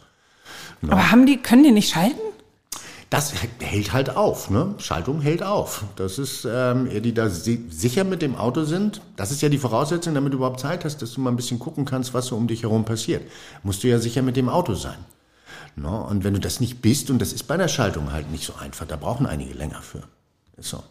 Aber 0.82 1.10
haben 1.10 1.26
die, 1.26 1.36
können 1.36 1.62
die 1.62 1.72
nicht 1.72 1.90
schalten? 1.90 2.20
Das 3.10 3.34
hält 3.60 3.92
halt 3.92 4.16
auf, 4.16 4.50
ne? 4.50 4.74
Schaltung 4.78 5.20
hält 5.20 5.42
auf. 5.42 5.84
Das 5.94 6.18
ist, 6.18 6.46
ähm, 6.50 6.88
die 7.02 7.14
da 7.14 7.28
si 7.28 7.66
sicher 7.70 8.02
mit 8.02 8.22
dem 8.22 8.34
Auto 8.34 8.64
sind, 8.64 9.00
das 9.16 9.30
ist 9.30 9.42
ja 9.42 9.48
die 9.48 9.58
Voraussetzung, 9.58 10.14
damit 10.14 10.32
du 10.32 10.38
überhaupt 10.38 10.58
Zeit 10.58 10.84
hast, 10.84 11.02
dass 11.02 11.12
du 11.12 11.20
mal 11.20 11.30
ein 11.30 11.36
bisschen 11.36 11.60
gucken 11.60 11.84
kannst, 11.84 12.14
was 12.14 12.26
so 12.26 12.36
um 12.36 12.48
dich 12.48 12.64
herum 12.64 12.84
passiert. 12.84 13.22
Musst 13.62 13.84
du 13.84 13.88
ja 13.88 14.00
sicher 14.00 14.22
mit 14.22 14.36
dem 14.36 14.48
Auto 14.48 14.74
sein. 14.74 14.96
Ne? 15.76 15.88
Und 15.88 16.24
wenn 16.24 16.34
du 16.34 16.40
das 16.40 16.60
nicht 16.60 16.82
bist, 16.82 17.10
und 17.10 17.20
das 17.20 17.32
ist 17.32 17.44
bei 17.44 17.56
der 17.56 17.68
Schaltung 17.68 18.12
halt 18.12 18.30
nicht 18.30 18.44
so 18.44 18.54
einfach, 18.54 18.86
da 18.86 18.96
brauchen 18.96 19.26
einige 19.26 19.54
länger 19.54 19.82
für. 19.82 20.02
Ist 20.56 20.70
so. 20.70 20.82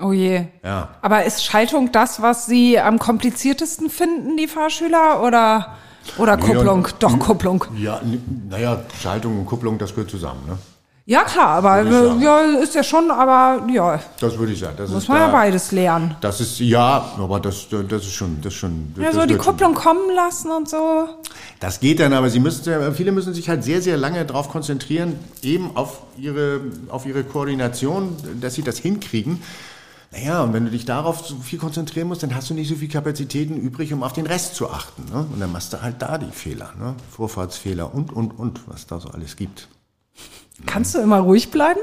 Oh 0.00 0.12
je. 0.12 0.46
Ja. 0.64 0.88
Aber 1.02 1.24
ist 1.24 1.44
Schaltung 1.44 1.92
das, 1.92 2.20
was 2.22 2.46
Sie 2.46 2.78
am 2.78 2.98
kompliziertesten 2.98 3.90
finden, 3.90 4.36
die 4.36 4.48
Fahrschüler? 4.48 5.22
Oder, 5.22 5.76
oder 6.16 6.36
Kupplung? 6.36 6.86
ja, 6.86 6.92
Doch, 6.98 7.18
Kupplung. 7.18 7.64
Ja, 7.76 8.00
naja, 8.48 8.82
Schaltung 9.00 9.38
und 9.38 9.46
Kupplung, 9.46 9.78
das 9.78 9.90
gehört 9.94 10.10
zusammen, 10.10 10.40
ne? 10.46 10.58
Ja, 11.10 11.24
klar, 11.24 11.48
aber 11.58 11.82
ja, 12.20 12.40
ist 12.62 12.72
ja 12.76 12.84
schon, 12.84 13.10
aber 13.10 13.66
ja, 13.68 13.98
Das 14.20 14.38
würde 14.38 14.52
ich 14.52 14.60
sagen. 14.60 14.74
Das 14.76 14.90
muss 14.90 15.02
ist 15.02 15.08
man 15.08 15.18
ja 15.18 15.26
da- 15.26 15.32
beides 15.32 15.72
lernen. 15.72 16.14
Das 16.20 16.40
ist, 16.40 16.60
ja, 16.60 17.04
aber 17.18 17.40
das, 17.40 17.66
das 17.68 18.02
ist 18.06 18.12
schon, 18.12 18.40
das 18.40 18.54
schon. 18.54 18.94
Ja, 18.96 19.06
das 19.06 19.14
so 19.16 19.20
die 19.22 19.26
gehört 19.34 19.44
schon. 19.44 19.52
Kupplung 19.56 19.74
kommen 19.74 20.14
lassen 20.14 20.52
und 20.52 20.68
so. 20.68 21.08
Das 21.58 21.80
geht 21.80 21.98
dann, 21.98 22.12
aber 22.12 22.30
sie 22.30 22.38
müssen, 22.38 22.64
ja- 22.70 22.92
viele 22.92 23.10
müssen 23.10 23.34
sich 23.34 23.48
halt 23.48 23.64
sehr, 23.64 23.82
sehr 23.82 23.96
lange 23.96 24.24
darauf 24.24 24.50
konzentrieren, 24.50 25.18
eben 25.42 25.76
auf 25.76 26.02
ihre, 26.16 26.60
auf 26.90 27.06
ihre 27.06 27.24
Koordination, 27.24 28.16
dass 28.40 28.54
sie 28.54 28.62
das 28.62 28.78
hinkriegen. 28.78 29.42
Naja, 30.12 30.42
und 30.44 30.52
wenn 30.52 30.64
du 30.66 30.70
dich 30.70 30.84
darauf 30.84 31.26
so 31.26 31.34
viel 31.42 31.58
konzentrieren 31.58 32.06
musst, 32.06 32.22
dann 32.22 32.36
hast 32.36 32.50
du 32.50 32.54
nicht 32.54 32.68
so 32.68 32.76
viel 32.76 32.88
Kapazitäten 32.88 33.56
übrig, 33.56 33.92
um 33.92 34.04
auf 34.04 34.12
den 34.12 34.26
Rest 34.28 34.54
zu 34.54 34.70
achten. 34.70 35.06
Ne? 35.12 35.26
Und 35.32 35.40
dann 35.40 35.50
machst 35.50 35.72
du 35.72 35.82
halt 35.82 35.96
da 36.02 36.18
die 36.18 36.30
Fehler, 36.30 36.70
ne? 36.78 36.94
Vorfahrtsfehler 37.16 37.92
und, 37.92 38.12
und, 38.12 38.30
und, 38.38 38.60
was 38.68 38.86
da 38.86 39.00
so 39.00 39.08
alles 39.08 39.34
gibt. 39.34 39.66
Kannst 40.66 40.94
du 40.94 40.98
immer 40.98 41.20
ruhig 41.20 41.50
bleiben? 41.50 41.80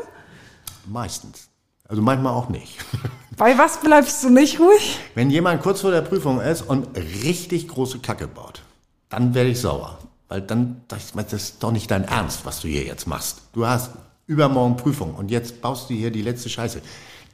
Meistens. 0.85 1.49
Also 1.87 2.01
manchmal 2.01 2.33
auch 2.33 2.49
nicht. 2.49 2.77
Bei 3.37 3.57
was 3.57 3.79
bleibst 3.81 4.23
du 4.23 4.29
nicht 4.29 4.59
ruhig? 4.59 4.99
Wenn 5.15 5.29
jemand 5.29 5.61
kurz 5.61 5.81
vor 5.81 5.91
der 5.91 6.01
Prüfung 6.01 6.41
ist 6.41 6.63
und 6.63 6.87
richtig 6.97 7.67
große 7.67 7.99
Kacke 7.99 8.27
baut, 8.27 8.63
dann 9.09 9.33
werde 9.33 9.51
ich 9.51 9.61
sauer. 9.61 9.99
Weil 10.27 10.41
dann, 10.41 10.81
das 10.87 11.13
das 11.13 11.33
ist 11.33 11.63
doch 11.63 11.71
nicht 11.71 11.89
dein 11.91 12.03
Ernst, 12.03 12.45
was 12.45 12.61
du 12.61 12.67
hier 12.67 12.83
jetzt 12.83 13.07
machst. 13.07 13.43
Du 13.53 13.65
hast 13.65 13.91
übermorgen 14.25 14.75
Prüfung 14.75 15.15
und 15.15 15.31
jetzt 15.31 15.61
baust 15.61 15.89
du 15.89 15.93
hier 15.93 16.11
die 16.11 16.21
letzte 16.21 16.49
Scheiße. 16.49 16.81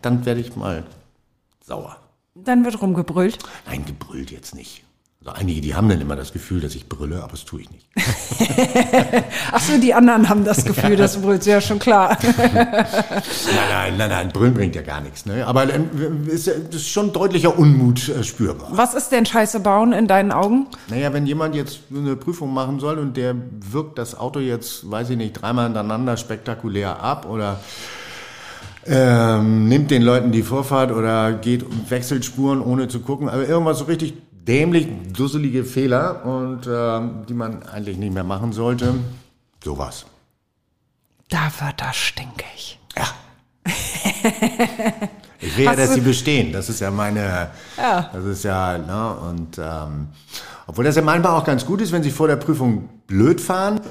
Dann 0.02 0.26
werde 0.26 0.42
ich 0.42 0.56
mal 0.56 0.84
sauer. 1.66 1.98
Dann 2.36 2.66
wird 2.66 2.82
rumgebrüllt. 2.82 3.40
Nein, 3.66 3.86
gebrüllt 3.86 4.32
jetzt 4.32 4.54
nicht. 4.54 4.83
Also 5.26 5.40
einige, 5.40 5.62
die 5.62 5.74
haben 5.74 5.88
dann 5.88 6.02
immer 6.02 6.18
das 6.18 6.34
Gefühl, 6.34 6.60
dass 6.60 6.76
ich 6.76 6.90
brülle, 6.90 7.24
aber 7.24 7.32
das 7.32 7.46
tue 7.46 7.62
ich 7.62 7.72
nicht. 7.72 7.88
Ach 9.54 9.60
so, 9.62 9.78
die 9.80 9.94
anderen 9.94 10.28
haben 10.28 10.44
das 10.44 10.66
Gefühl, 10.66 10.96
das 10.98 11.16
brüllt 11.22 11.46
ja 11.46 11.62
schon 11.62 11.80
klar. 11.80 12.18
Nein, 12.38 12.90
nein, 13.70 13.98
nein, 13.98 14.10
nein, 14.10 14.30
brüllen 14.34 14.54
bringt 14.54 14.76
ja 14.76 14.82
gar 14.82 15.00
nichts. 15.00 15.26
Ne? 15.26 15.48
Aber 15.48 15.66
dann 15.66 16.28
ist, 16.28 16.48
ja- 16.48 16.54
das 16.66 16.82
ist 16.82 16.90
schon 16.90 17.14
deutlicher 17.14 17.58
Unmut 17.58 18.10
äh, 18.10 18.22
spürbar. 18.24 18.68
Was 18.72 18.94
ist 18.96 19.14
denn 19.14 19.26
Scheiße 19.26 19.62
bauen 19.62 19.94
in 19.94 20.08
deinen 20.08 20.34
Augen? 20.34 20.68
Naja, 20.90 21.14
wenn 21.14 21.26
jemand 21.26 21.56
jetzt 21.56 21.80
eine 21.96 22.18
Prüfung 22.18 22.54
machen 22.54 22.82
soll 22.82 22.98
und 23.00 23.16
der 23.16 23.34
wirkt 23.72 23.98
das 24.00 24.20
Auto 24.20 24.40
jetzt, 24.40 24.92
weiß 24.92 25.12
ich 25.12 25.18
nicht, 25.18 25.34
dreimal 25.42 25.66
hintereinander 25.66 26.18
spektakulär 26.18 27.02
ab 27.02 27.30
oder 27.30 27.62
ähm, 28.86 29.70
nimmt 29.70 29.90
den 29.90 30.02
Leuten 30.02 30.34
die 30.34 30.44
Vorfahrt 30.44 30.92
oder 30.92 31.32
geht 31.32 31.64
wechselt 31.90 32.26
Spuren 32.26 32.60
ohne 32.60 32.90
zu 32.90 33.00
gucken, 33.00 33.30
aber 33.30 33.48
irgendwas 33.48 33.78
so 33.80 33.86
richtig 33.86 34.16
dämlich, 34.48 34.88
dusselige 35.14 35.64
Fehler 35.64 36.26
und 36.26 36.68
ähm, 36.68 37.26
die 37.28 37.34
man 37.34 37.64
eigentlich 37.64 37.98
nicht 37.98 38.14
mehr 38.14 38.24
machen 38.24 38.52
sollte, 38.54 38.96
sowas. 39.64 40.06
Da 41.30 41.52
wird 41.60 41.80
das 41.82 41.96
stinkig. 41.96 42.80
Ja. 42.98 43.08
Ich 45.40 45.58
will 45.58 45.66
ja, 45.66 45.76
dass 45.76 45.94
sie 45.94 46.02
bestehen. 46.02 46.52
Das 46.54 46.70
ist 46.70 46.80
ja 46.80 46.92
meine, 46.92 47.50
Ja. 47.78 48.10
das 48.14 48.26
ist 48.26 48.44
ja, 48.44 48.78
ne, 48.78 49.16
und 49.30 49.58
ähm, 49.58 50.08
obwohl 50.68 50.86
das 50.86 50.96
ja 50.96 51.02
manchmal 51.02 51.34
auch 51.34 51.44
ganz 51.44 51.66
gut 51.66 51.82
ist, 51.82 51.92
wenn 51.92 52.04
sie 52.04 52.12
vor 52.12 52.28
der 52.28 52.38
Prüfung 52.38 52.88
blöd 53.08 53.42
fahren 53.42 53.82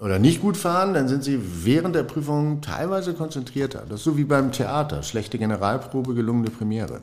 oder 0.00 0.18
nicht 0.18 0.40
gut 0.40 0.56
fahren, 0.56 0.94
dann 0.94 1.08
sind 1.08 1.24
sie 1.24 1.40
während 1.64 1.94
der 1.96 2.04
Prüfung 2.04 2.60
teilweise 2.60 3.14
konzentrierter. 3.14 3.82
Das 3.88 4.00
ist 4.00 4.04
so 4.04 4.16
wie 4.16 4.24
beim 4.24 4.52
Theater. 4.52 5.02
Schlechte 5.02 5.38
Generalprobe, 5.38 6.14
gelungene 6.14 6.50
Premiere. 6.50 7.00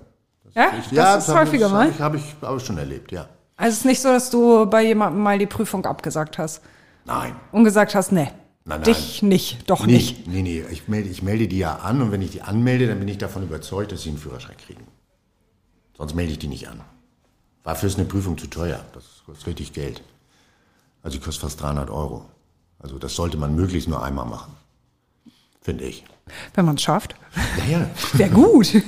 Ja, 0.53 0.71
das 0.91 1.23
ist 1.27 1.29
hab- 1.33 1.45
häufiger 1.45 1.65
das 1.65 1.71
mal. 1.71 1.99
Habe 1.99 2.17
ich, 2.17 2.23
hab 2.23 2.41
ich 2.41 2.47
auch 2.47 2.59
schon 2.59 2.77
erlebt, 2.77 3.11
ja. 3.11 3.27
Also 3.57 3.73
es 3.73 3.77
ist 3.79 3.85
nicht 3.85 4.01
so, 4.01 4.09
dass 4.09 4.29
du 4.29 4.65
bei 4.65 4.83
jemandem 4.83 5.21
mal 5.21 5.37
die 5.37 5.45
Prüfung 5.45 5.85
abgesagt 5.85 6.37
hast 6.37 6.61
Nein. 7.05 7.35
und 7.51 7.63
gesagt 7.63 7.93
hast, 7.95 8.11
nee, 8.11 8.23
Nein, 8.23 8.33
nein. 8.65 8.83
dich 8.83 9.21
nicht, 9.21 9.69
doch 9.69 9.85
Nee, 9.85 9.93
nicht. 9.93 10.27
nee, 10.27 10.41
nee. 10.41 10.63
Ich 10.71 10.87
melde, 10.87 11.09
ich 11.09 11.21
melde 11.21 11.47
die 11.47 11.59
ja 11.59 11.75
an 11.77 12.01
und 12.01 12.11
wenn 12.11 12.21
ich 12.21 12.31
die 12.31 12.41
anmelde, 12.41 12.87
dann 12.87 12.99
bin 12.99 13.07
ich 13.07 13.17
davon 13.19 13.43
überzeugt, 13.43 13.91
dass 13.91 14.01
sie 14.01 14.09
einen 14.09 14.17
Führerschein 14.17 14.57
kriegen. 14.57 14.85
Sonst 15.97 16.15
melde 16.15 16.31
ich 16.31 16.39
die 16.39 16.47
nicht 16.47 16.67
an. 16.69 16.81
Dafür 17.63 17.87
ist 17.89 17.97
eine 17.99 18.07
Prüfung 18.07 18.37
zu 18.37 18.47
teuer. 18.47 18.83
Das 18.93 19.03
kostet 19.25 19.47
richtig 19.47 19.73
Geld. 19.73 20.01
Also 21.03 21.17
die 21.17 21.23
kostet 21.23 21.43
fast 21.43 21.61
300 21.61 21.89
Euro. 21.91 22.25
Also 22.79 22.97
das 22.97 23.15
sollte 23.15 23.37
man 23.37 23.55
möglichst 23.55 23.87
nur 23.87 24.03
einmal 24.03 24.25
machen. 24.25 24.53
Finde 25.61 25.83
ich. 25.83 26.03
Wenn 26.53 26.65
man 26.65 26.75
es 26.75 26.81
schafft. 26.81 27.15
Ja, 27.69 27.79
ja. 27.79 27.87
Wäre 28.13 28.29
gut. 28.29 28.73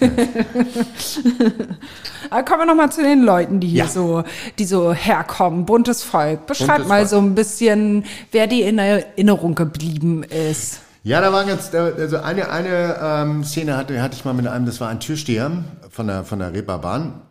Aber 2.30 2.44
kommen 2.44 2.62
wir 2.62 2.66
noch 2.66 2.76
mal 2.76 2.92
zu 2.92 3.04
den 3.04 3.24
Leuten, 3.24 3.60
die 3.60 3.68
hier 3.68 3.84
Ja. 3.86 3.90
so, 3.90 4.24
die 4.60 4.66
so 4.66 4.94
herkommen. 4.94 5.66
Buntes 5.66 6.04
Volk. 6.04 6.46
Beschreib 6.48 6.68
Buntes 6.78 6.88
mal 6.88 6.98
Volk. 7.00 7.10
so 7.10 7.18
ein 7.20 7.36
bisschen, 7.36 8.06
wer 8.32 8.48
die 8.48 8.62
in 8.62 8.80
Erinnerung 8.80 9.56
geblieben 9.56 10.24
ist. 10.24 10.80
Ja, 11.04 11.20
da 11.22 11.34
war 11.34 11.44
ganz, 11.46 11.70
da- 11.70 11.92
also 11.98 12.18
eine, 12.20 12.50
eine 12.50 12.98
ähm, 13.02 13.44
Szene 13.44 13.76
hatte, 13.78 14.02
hatte 14.02 14.16
ich 14.16 14.24
mal 14.26 14.34
mit 14.34 14.48
einem, 14.48 14.66
das 14.66 14.80
war 14.80 14.88
ein 14.90 15.00
Türsteher 15.02 15.52
von 15.90 16.08
der, 16.08 16.24
von 16.24 16.40
der 16.40 16.54
Reeperbahn. 16.54 17.22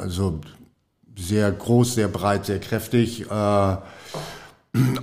Also 0.00 0.40
sehr 1.18 1.50
groß, 1.50 1.94
sehr 1.94 2.08
breit, 2.08 2.46
sehr 2.46 2.60
kräftig. 2.60 3.22
Äh, 3.30 3.76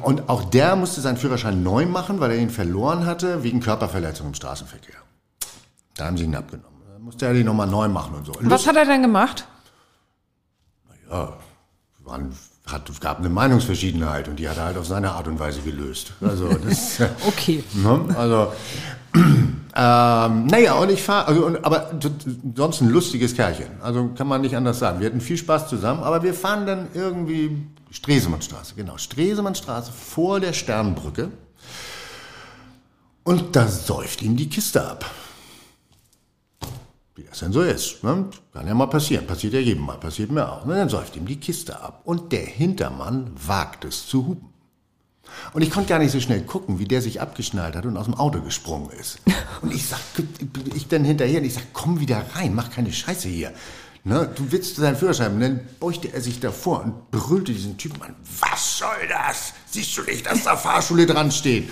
und 0.01 0.29
auch 0.29 0.45
der 0.45 0.75
musste 0.75 0.99
seinen 1.01 1.17
Führerschein 1.17 1.61
neu 1.61 1.85
machen, 1.85 2.19
weil 2.19 2.31
er 2.31 2.37
ihn 2.37 2.49
verloren 2.49 3.05
hatte, 3.05 3.43
wegen 3.43 3.59
Körperverletzung 3.59 4.27
im 4.27 4.33
Straßenverkehr. 4.33 4.95
Da 5.95 6.05
haben 6.05 6.17
sie 6.17 6.23
ihn 6.23 6.35
abgenommen. 6.35 6.79
Da 6.91 6.97
musste 6.99 7.27
er 7.27 7.33
den 7.33 7.45
nochmal 7.45 7.67
neu 7.67 7.87
machen 7.87 8.15
und 8.15 8.25
so. 8.25 8.33
Was 8.41 8.65
hat 8.65 8.75
er 8.75 8.85
denn 8.85 9.01
gemacht? 9.03 9.45
waren, 11.09 12.33
hat, 12.67 12.87
es 12.89 12.99
gab 12.99 13.17
eine 13.19 13.29
Meinungsverschiedenheit 13.29 14.27
und 14.27 14.37
die 14.37 14.47
hat 14.47 14.57
er 14.57 14.65
halt 14.65 14.77
auf 14.77 14.85
seine 14.85 15.11
Art 15.11 15.27
und 15.27 15.39
Weise 15.39 15.61
gelöst. 15.61 16.13
Also 16.21 16.47
das, 16.49 16.99
Okay. 17.27 17.63
ne? 17.73 18.15
also 18.15 18.53
ähm, 19.15 19.55
naja, 19.75 20.73
und 20.73 20.91
ich 20.91 21.01
fahre, 21.01 21.27
also, 21.27 21.45
und- 21.47 21.65
aber 21.65 21.91
sonst 22.55 22.81
ein 22.81 22.89
lustiges 22.89 23.35
Kerlchen. 23.35 23.67
Also 23.81 24.09
kann 24.09 24.27
man 24.27 24.41
nicht 24.41 24.55
anders 24.55 24.77
sagen. 24.79 24.99
Wir 24.99 25.07
hatten 25.07 25.21
viel 25.21 25.37
Spaß 25.37 25.67
zusammen, 25.67 26.03
aber 26.03 26.21
wir 26.21 26.33
fahren 26.35 26.65
dann 26.67 26.87
irgendwie 26.93 27.65
Stresemannstraße, 27.91 28.75
genau, 28.75 28.97
Stresemannstraße 28.97 29.91
vor 29.91 30.39
der 30.39 30.53
Sternbrücke. 30.53 31.31
Und 33.23 33.55
da 33.55 33.67
säuft 33.67 34.21
ihm 34.21 34.37
die 34.37 34.49
Kiste 34.49 34.85
ab. 34.87 35.09
Wie 37.15 37.23
das 37.23 37.39
denn 37.39 37.51
so 37.51 37.61
ist. 37.61 38.03
Ne? 38.03 38.29
Kann 38.53 38.67
ja 38.67 38.73
mal 38.73 38.87
passieren. 38.87 39.27
Passiert 39.27 39.53
ja 39.53 39.59
jedem 39.59 39.83
mal. 39.83 39.97
Passiert 39.97 40.31
mir 40.31 40.49
auch. 40.51 40.63
Und 40.63 40.69
dann 40.69 40.89
säuft 40.89 41.15
ihm 41.15 41.25
die 41.25 41.39
Kiste 41.39 41.79
ab. 41.79 42.01
Und 42.05 42.31
der 42.31 42.45
Hintermann 42.45 43.31
wagt 43.35 43.85
es 43.85 44.07
zu 44.07 44.25
hupen. 44.25 44.49
Und 45.53 45.61
ich 45.61 45.69
konnte 45.69 45.89
gar 45.89 45.99
nicht 45.99 46.11
so 46.11 46.19
schnell 46.19 46.41
gucken, 46.41 46.79
wie 46.79 46.85
der 46.85 47.01
sich 47.01 47.21
abgeschnallt 47.21 47.75
hat 47.75 47.85
und 47.85 47.97
aus 47.97 48.05
dem 48.05 48.15
Auto 48.15 48.41
gesprungen 48.41 48.89
ist. 48.91 49.19
Und 49.61 49.73
ich 49.73 49.85
sag, 49.85 49.99
ich 50.73 50.87
dann 50.87 51.03
hinterher 51.03 51.39
und 51.39 51.45
ich 51.45 51.53
sag, 51.53 51.73
komm 51.73 51.99
wieder 51.99 52.23
rein, 52.33 52.55
mach 52.55 52.71
keine 52.71 52.91
Scheiße 52.91 53.27
hier. 53.27 53.53
Ne, 54.03 54.29
du 54.33 54.51
willst 54.51 54.77
deinen 54.79 54.95
Führerschein. 54.95 55.33
Und 55.33 55.41
dann 55.41 55.59
beugte 55.79 56.11
er 56.13 56.21
sich 56.21 56.39
davor 56.39 56.83
und 56.83 57.11
brüllte 57.11 57.51
diesen 57.51 57.77
Typen 57.77 58.01
an. 58.01 58.15
Was 58.39 58.77
soll 58.77 59.07
das? 59.09 59.53
Siehst 59.69 59.97
du 59.97 60.03
nicht, 60.03 60.25
dass 60.25 60.43
da 60.43 60.55
Fahrschule 60.55 61.05
dran 61.05 61.31
steht? 61.31 61.69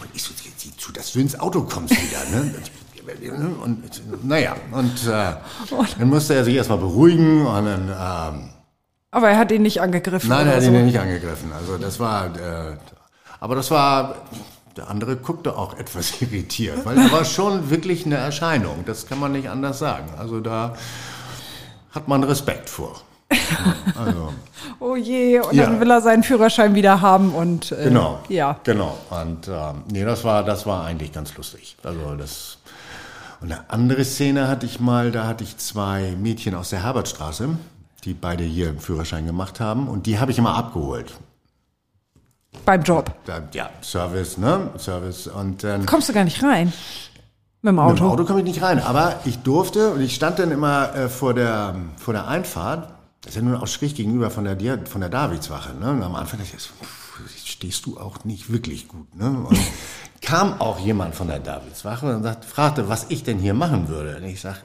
Und 0.00 0.08
ich 0.14 0.22
so, 0.22 0.32
sieh 0.56 0.76
zu, 0.76 0.92
dass 0.92 1.12
du 1.12 1.20
ins 1.20 1.38
Auto 1.38 1.62
kommst 1.62 1.90
wieder. 1.90 2.24
Ne? 2.30 2.54
Und 3.62 4.24
naja, 4.24 4.54
und 4.70 5.06
äh, 5.06 5.34
dann 5.98 6.08
musste 6.08 6.34
er 6.34 6.44
sich 6.44 6.54
erstmal 6.54 6.78
beruhigen 6.78 7.46
und 7.46 7.64
dann 7.64 7.88
ähm, 7.88 8.50
Aber 9.10 9.30
er 9.30 9.38
hat 9.38 9.50
ihn 9.50 9.62
nicht 9.62 9.80
angegriffen. 9.80 10.28
Nein, 10.28 10.46
er 10.46 10.56
hat 10.56 10.62
so. 10.62 10.70
ihn 10.70 10.86
nicht 10.86 10.98
angegriffen. 10.98 11.52
Also 11.52 11.76
das 11.78 11.98
war, 11.98 12.26
äh, 12.26 12.76
aber 13.40 13.56
das 13.56 13.70
war, 13.70 14.16
der 14.76 14.88
andere 14.88 15.16
guckte 15.16 15.56
auch 15.56 15.76
etwas 15.78 16.12
irritiert, 16.22 16.84
weil 16.84 16.98
er 16.98 17.10
war 17.10 17.24
schon 17.24 17.70
wirklich 17.70 18.06
eine 18.06 18.16
Erscheinung. 18.16 18.84
Das 18.86 19.06
kann 19.06 19.18
man 19.18 19.32
nicht 19.32 19.48
anders 19.48 19.78
sagen. 19.78 20.06
Also 20.16 20.40
da 20.40 20.76
hat 21.92 22.08
man 22.08 22.22
Respekt 22.24 22.68
vor. 22.70 23.00
Also 23.96 24.32
Oh 24.80 24.96
je, 24.96 25.40
und 25.40 25.54
Ja. 25.54 25.64
dann 25.66 25.80
will 25.80 25.90
er 25.90 26.00
seinen 26.00 26.22
Führerschein 26.22 26.74
wieder 26.74 27.00
haben 27.00 27.32
und 27.34 27.70
äh, 27.72 27.84
genau, 27.84 28.20
ja. 28.28 28.58
genau. 28.64 28.96
Und 29.10 29.48
ähm, 29.48 29.82
nee, 29.90 30.04
das 30.04 30.24
war, 30.24 30.42
das 30.44 30.66
war 30.66 30.84
eigentlich 30.84 31.12
ganz 31.12 31.36
lustig. 31.36 31.76
Also 31.82 32.14
das 32.16 32.58
Und 33.40 33.52
eine 33.52 33.68
andere 33.70 34.04
Szene 34.04 34.48
hatte 34.48 34.66
ich 34.66 34.80
mal, 34.80 35.10
da 35.12 35.26
hatte 35.26 35.44
ich 35.44 35.56
zwei 35.58 36.14
Mädchen 36.18 36.54
aus 36.54 36.70
der 36.70 36.82
Herbertstraße, 36.82 37.48
die 38.04 38.14
beide 38.14 38.44
hier 38.44 38.68
einen 38.68 38.80
Führerschein 38.80 39.26
gemacht 39.26 39.60
haben 39.60 39.88
und 39.88 40.06
die 40.06 40.18
habe 40.18 40.30
ich 40.32 40.38
immer 40.38 40.54
abgeholt. 40.54 41.12
Beim 42.64 42.82
Job. 42.82 43.12
Ja, 43.52 43.70
Service, 43.80 44.36
ne? 44.38 44.70
Service. 44.76 45.28
Und 45.28 45.62
dann. 45.62 45.86
Kommst 45.86 46.08
du 46.08 46.12
gar 46.12 46.24
nicht 46.24 46.42
rein? 46.42 46.72
Mit 47.62 47.72
dem 47.72 47.78
Auto? 47.78 47.90
Mit 47.90 48.00
dem 48.00 48.06
Auto 48.06 48.24
komme 48.24 48.40
ich 48.40 48.46
nicht 48.46 48.62
rein. 48.62 48.80
Aber 48.80 49.20
ich 49.24 49.38
durfte 49.38 49.90
und 49.90 50.00
ich 50.00 50.14
stand 50.14 50.38
dann 50.38 50.50
immer 50.50 50.94
äh, 50.94 51.08
vor, 51.08 51.34
der, 51.34 51.74
vor 51.96 52.14
der 52.14 52.26
Einfahrt. 52.26 52.88
Das 53.20 53.30
ist 53.30 53.36
ja 53.36 53.42
nun 53.42 53.56
auch 53.56 53.66
schräg 53.66 53.94
gegenüber 53.94 54.30
von 54.30 54.44
der, 54.44 54.86
von 54.86 55.00
der 55.00 55.10
Davidswache. 55.10 55.74
Ne? 55.74 55.90
Und 55.90 56.02
am 56.02 56.14
Anfang 56.14 56.40
dachte 56.40 56.56
ich, 56.56 56.62
pff, 56.62 57.20
stehst 57.44 57.84
du 57.84 57.98
auch 57.98 58.24
nicht 58.24 58.50
wirklich 58.50 58.88
gut. 58.88 59.14
Ne? 59.14 59.44
Und 59.46 59.58
kam 60.22 60.60
auch 60.60 60.78
jemand 60.78 61.14
von 61.14 61.28
der 61.28 61.38
Davidswache 61.38 62.16
und 62.16 62.22
sagt, 62.22 62.46
fragte, 62.46 62.88
was 62.88 63.06
ich 63.10 63.24
denn 63.24 63.38
hier 63.38 63.54
machen 63.54 63.88
würde. 63.88 64.16
Und 64.16 64.24
ich 64.24 64.40
sag, 64.40 64.64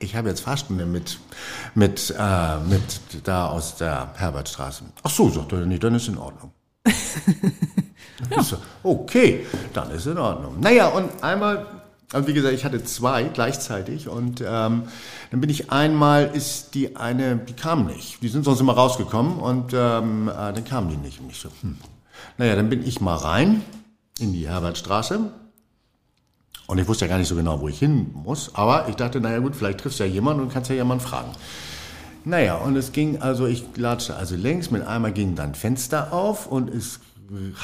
ich 0.00 0.16
habe 0.16 0.28
jetzt 0.28 0.40
Fahrstunde 0.40 0.84
mit, 0.84 1.20
mit, 1.76 2.12
äh, 2.18 2.58
mit 2.58 2.82
da 3.24 3.46
aus 3.46 3.76
der 3.76 4.10
Herbertstraße. 4.16 4.84
Ach 5.04 5.10
so, 5.10 5.30
sagt 5.30 5.52
er, 5.52 5.64
nee, 5.64 5.78
dann 5.78 5.94
ist 5.94 6.08
in 6.08 6.18
Ordnung. 6.18 6.50
So, 8.40 8.56
okay, 8.84 9.46
dann 9.72 9.90
ist 9.90 10.06
in 10.06 10.16
Ordnung. 10.16 10.60
Naja, 10.60 10.88
und 10.88 11.22
einmal, 11.24 11.66
also 12.12 12.28
wie 12.28 12.34
gesagt, 12.34 12.54
ich 12.54 12.64
hatte 12.64 12.84
zwei 12.84 13.24
gleichzeitig 13.24 14.08
und 14.08 14.40
ähm, 14.40 14.84
dann 15.30 15.40
bin 15.40 15.50
ich 15.50 15.70
einmal, 15.70 16.30
ist 16.32 16.74
die 16.74 16.96
eine, 16.96 17.36
die 17.36 17.54
kam 17.54 17.86
nicht. 17.86 18.22
Die 18.22 18.28
sind 18.28 18.44
sonst 18.44 18.60
immer 18.60 18.74
rausgekommen 18.74 19.38
und 19.38 19.72
ähm, 19.72 20.28
äh, 20.28 20.52
dann 20.52 20.64
kamen 20.64 20.90
die 20.90 20.96
nicht. 20.96 21.20
Und 21.20 21.30
ich 21.30 21.38
so, 21.38 21.48
hm. 21.62 21.78
Naja, 22.38 22.54
dann 22.56 22.68
bin 22.68 22.86
ich 22.86 23.00
mal 23.00 23.16
rein 23.16 23.62
in 24.18 24.32
die 24.32 24.48
Herbertstraße 24.48 25.20
und 26.66 26.78
ich 26.78 26.88
wusste 26.88 27.06
ja 27.06 27.10
gar 27.10 27.18
nicht 27.18 27.28
so 27.28 27.34
genau, 27.34 27.60
wo 27.60 27.68
ich 27.68 27.78
hin 27.78 28.10
muss, 28.14 28.54
aber 28.54 28.88
ich 28.88 28.96
dachte, 28.96 29.20
naja 29.20 29.38
gut, 29.38 29.56
vielleicht 29.56 29.80
triffst 29.80 30.00
du 30.00 30.04
ja 30.04 30.10
jemanden 30.10 30.42
und 30.42 30.52
kannst 30.52 30.70
ja 30.70 30.76
jemanden 30.76 31.04
fragen. 31.04 31.30
Naja, 32.24 32.56
und 32.56 32.76
es 32.76 32.92
ging, 32.92 33.20
also 33.20 33.46
ich 33.46 33.64
latschte 33.76 34.14
also 34.14 34.36
längs, 34.36 34.70
mit 34.70 34.86
einmal 34.86 35.12
ging 35.12 35.34
dann 35.34 35.54
Fenster 35.54 36.12
auf 36.12 36.46
und 36.46 36.72
es 36.72 37.00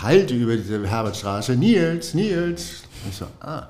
hallte 0.02 0.34
über 0.34 0.56
diese 0.56 0.84
Herbertstraße, 0.86 1.56
Nils, 1.56 2.14
Nils. 2.14 2.82
Ich 3.08 3.16
so, 3.16 3.26
ah, 3.40 3.68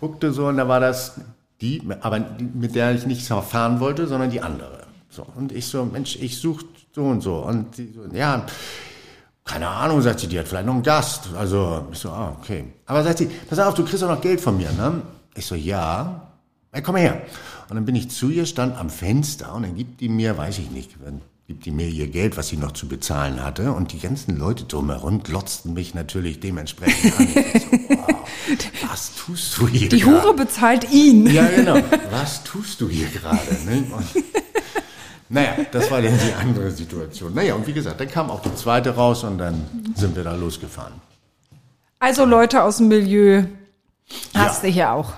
guckte 0.00 0.32
so 0.32 0.46
und 0.46 0.56
da 0.56 0.68
war 0.68 0.80
das 0.80 1.20
die, 1.60 1.82
aber 2.00 2.24
mit 2.54 2.74
der 2.74 2.94
ich 2.94 3.06
nicht 3.06 3.26
fahren 3.26 3.80
wollte, 3.80 4.06
sondern 4.06 4.30
die 4.30 4.40
andere. 4.40 4.86
So, 5.10 5.26
und 5.36 5.52
ich 5.52 5.66
so, 5.66 5.84
Mensch, 5.84 6.16
ich 6.16 6.38
suche 6.38 6.64
so 6.94 7.04
und 7.04 7.20
so. 7.20 7.36
Und 7.36 7.76
die 7.76 7.92
so, 7.92 8.04
ja, 8.14 8.46
keine 9.44 9.68
Ahnung, 9.68 10.02
sagt 10.02 10.20
sie, 10.20 10.26
die 10.26 10.38
hat 10.38 10.46
vielleicht 10.46 10.66
noch 10.66 10.74
einen 10.74 10.82
Gast. 10.82 11.30
Also, 11.36 11.86
ich 11.90 11.98
so, 11.98 12.10
ah, 12.10 12.36
okay. 12.38 12.64
Aber 12.86 13.02
sagt 13.02 13.18
sie, 13.18 13.26
pass 13.48 13.58
auf, 13.58 13.74
du 13.74 13.84
kriegst 13.84 14.04
auch 14.04 14.08
noch 14.08 14.20
Geld 14.20 14.40
von 14.40 14.56
mir, 14.56 14.70
ne? 14.72 15.02
Ich 15.34 15.46
so, 15.46 15.54
ja. 15.54 16.28
Ja, 16.74 16.80
komm 16.82 16.96
her. 16.96 17.22
Und 17.68 17.76
dann 17.76 17.84
bin 17.84 17.96
ich 17.96 18.10
zu 18.10 18.28
ihr, 18.28 18.46
stand 18.46 18.76
am 18.76 18.90
Fenster 18.90 19.54
und 19.54 19.62
dann 19.62 19.74
gibt 19.74 20.00
die 20.00 20.08
mir, 20.08 20.36
weiß 20.36 20.58
ich 20.58 20.70
nicht, 20.70 20.90
gibt 21.48 21.64
die 21.64 21.70
mir 21.70 21.88
ihr 21.88 22.08
Geld, 22.08 22.36
was 22.36 22.48
sie 22.48 22.58
noch 22.58 22.72
zu 22.72 22.86
bezahlen 22.88 23.42
hatte. 23.42 23.72
Und 23.72 23.92
die 23.94 23.98
ganzen 23.98 24.36
Leute 24.38 24.64
drumherum 24.64 25.22
glotzten 25.22 25.72
mich 25.72 25.94
natürlich 25.94 26.40
dementsprechend 26.40 27.18
an. 27.18 27.26
So, 27.26 27.96
wow, 27.96 28.28
was 28.90 29.14
tust 29.14 29.56
du 29.56 29.66
hier 29.66 29.88
Die 29.88 30.00
gerade? 30.00 30.22
Hure 30.24 30.34
bezahlt 30.34 30.92
ihn. 30.92 31.26
Ja, 31.26 31.46
genau. 31.48 31.78
Was 32.10 32.44
tust 32.44 32.82
du 32.82 32.88
hier 32.90 33.06
gerade? 33.08 33.40
Ne? 33.64 33.82
Und, 33.90 34.24
naja, 35.30 35.56
das 35.72 35.90
war 35.90 36.02
dann 36.02 36.12
die 36.18 36.34
andere 36.34 36.70
Situation. 36.70 37.32
Naja, 37.32 37.54
und 37.54 37.66
wie 37.66 37.72
gesagt, 37.72 37.98
dann 37.98 38.08
kam 38.10 38.30
auch 38.30 38.42
die 38.42 38.54
zweite 38.54 38.94
raus 38.94 39.24
und 39.24 39.38
dann 39.38 39.64
sind 39.94 40.16
wir 40.16 40.24
da 40.24 40.34
losgefahren. 40.34 40.92
Also 41.98 42.26
Leute 42.26 42.62
aus 42.62 42.76
dem 42.76 42.88
Milieu 42.88 43.44
hast 44.34 44.62
Ja. 44.62 44.68
du 44.68 44.74
hier 44.74 44.92
auch. 44.92 45.14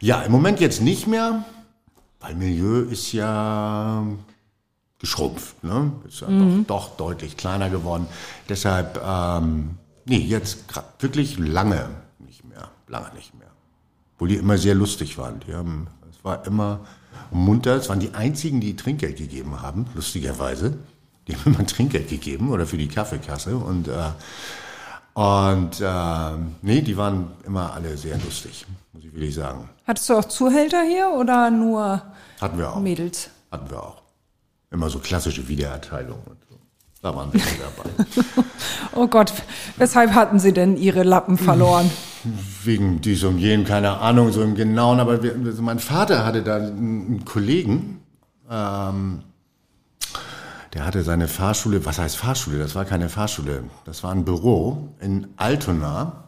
Ja, 0.00 0.22
im 0.22 0.32
Moment 0.32 0.58
jetzt 0.58 0.80
nicht 0.80 1.06
mehr, 1.06 1.44
weil 2.20 2.34
Milieu 2.34 2.80
ist 2.80 3.12
ja 3.12 4.06
geschrumpft. 4.98 5.62
Ne? 5.62 5.92
Ist 6.06 6.20
ja 6.20 6.28
doch, 6.28 6.64
doch 6.66 6.96
deutlich 6.96 7.36
kleiner 7.36 7.70
geworden. 7.70 8.06
Deshalb, 8.48 9.00
ähm, 9.04 9.76
nee, 10.04 10.18
jetzt 10.18 10.64
wirklich 11.00 11.38
lange 11.38 11.88
nicht 12.18 12.44
mehr. 12.44 12.68
Lange 12.88 13.12
nicht 13.14 13.34
mehr. 13.34 13.48
Obwohl 14.14 14.28
die 14.28 14.36
immer 14.36 14.58
sehr 14.58 14.74
lustig 14.74 15.18
waren. 15.18 15.40
Die 15.46 15.54
haben, 15.54 15.88
es 16.10 16.24
war 16.24 16.46
immer 16.46 16.80
munter. 17.30 17.76
Es 17.76 17.88
waren 17.88 18.00
die 18.00 18.14
einzigen, 18.14 18.60
die 18.60 18.76
Trinkgeld 18.76 19.16
gegeben 19.16 19.60
haben, 19.60 19.86
lustigerweise. 19.94 20.78
Die 21.28 21.34
haben 21.34 21.54
immer 21.54 21.66
Trinkgeld 21.66 22.08
gegeben 22.08 22.50
oder 22.50 22.66
für 22.66 22.78
die 22.78 22.88
Kaffeekasse. 22.88 23.56
Und, 23.56 23.88
äh, 23.88 24.10
und 25.14 25.80
äh, 25.80 26.30
nee, 26.62 26.80
die 26.80 26.96
waren 26.96 27.32
immer 27.44 27.72
alle 27.72 27.96
sehr 27.96 28.16
lustig, 28.18 28.64
muss 28.92 29.04
ich 29.04 29.12
wirklich 29.12 29.34
sagen. 29.34 29.68
Hattest 29.86 30.08
du 30.08 30.14
auch 30.14 30.24
Zuhälter 30.24 30.82
hier 30.82 31.10
oder 31.10 31.50
nur 31.50 32.02
Hatten 32.40 32.58
wir 32.58 32.72
auch. 32.72 32.80
Mädels? 32.80 33.30
Hatten 33.50 33.70
wir 33.70 33.82
auch. 33.82 34.05
Immer 34.70 34.90
so 34.90 34.98
klassische 34.98 35.48
Wiedererteilung 35.48 36.18
und 36.26 36.38
so. 36.48 36.58
Da 37.02 37.14
waren 37.14 37.32
wir 37.32 37.40
dabei. 37.40 37.90
Oh 38.94 39.08
Gott, 39.08 39.32
weshalb 39.76 40.14
hatten 40.14 40.38
sie 40.38 40.52
denn 40.52 40.78
ihre 40.78 41.02
Lappen 41.02 41.36
verloren? 41.36 41.90
Wegen 42.64 43.02
dies 43.02 43.24
und 43.24 43.38
jenem, 43.38 43.66
keine 43.66 43.98
Ahnung, 43.98 44.32
so 44.32 44.42
im 44.42 44.54
Genauen. 44.54 45.00
Aber 45.00 45.22
wir, 45.22 45.34
also 45.44 45.60
mein 45.62 45.78
Vater 45.78 46.24
hatte 46.24 46.42
da 46.42 46.56
einen, 46.56 47.06
einen 47.06 47.24
Kollegen, 47.26 48.00
ähm, 48.50 49.22
der 50.72 50.86
hatte 50.86 51.02
seine 51.02 51.28
Fahrschule, 51.28 51.84
was 51.84 51.98
heißt 51.98 52.16
Fahrschule? 52.16 52.58
Das 52.58 52.74
war 52.74 52.86
keine 52.86 53.10
Fahrschule, 53.10 53.64
das 53.84 54.02
war 54.02 54.12
ein 54.12 54.24
Büro 54.24 54.88
in 55.00 55.28
Altona. 55.36 56.24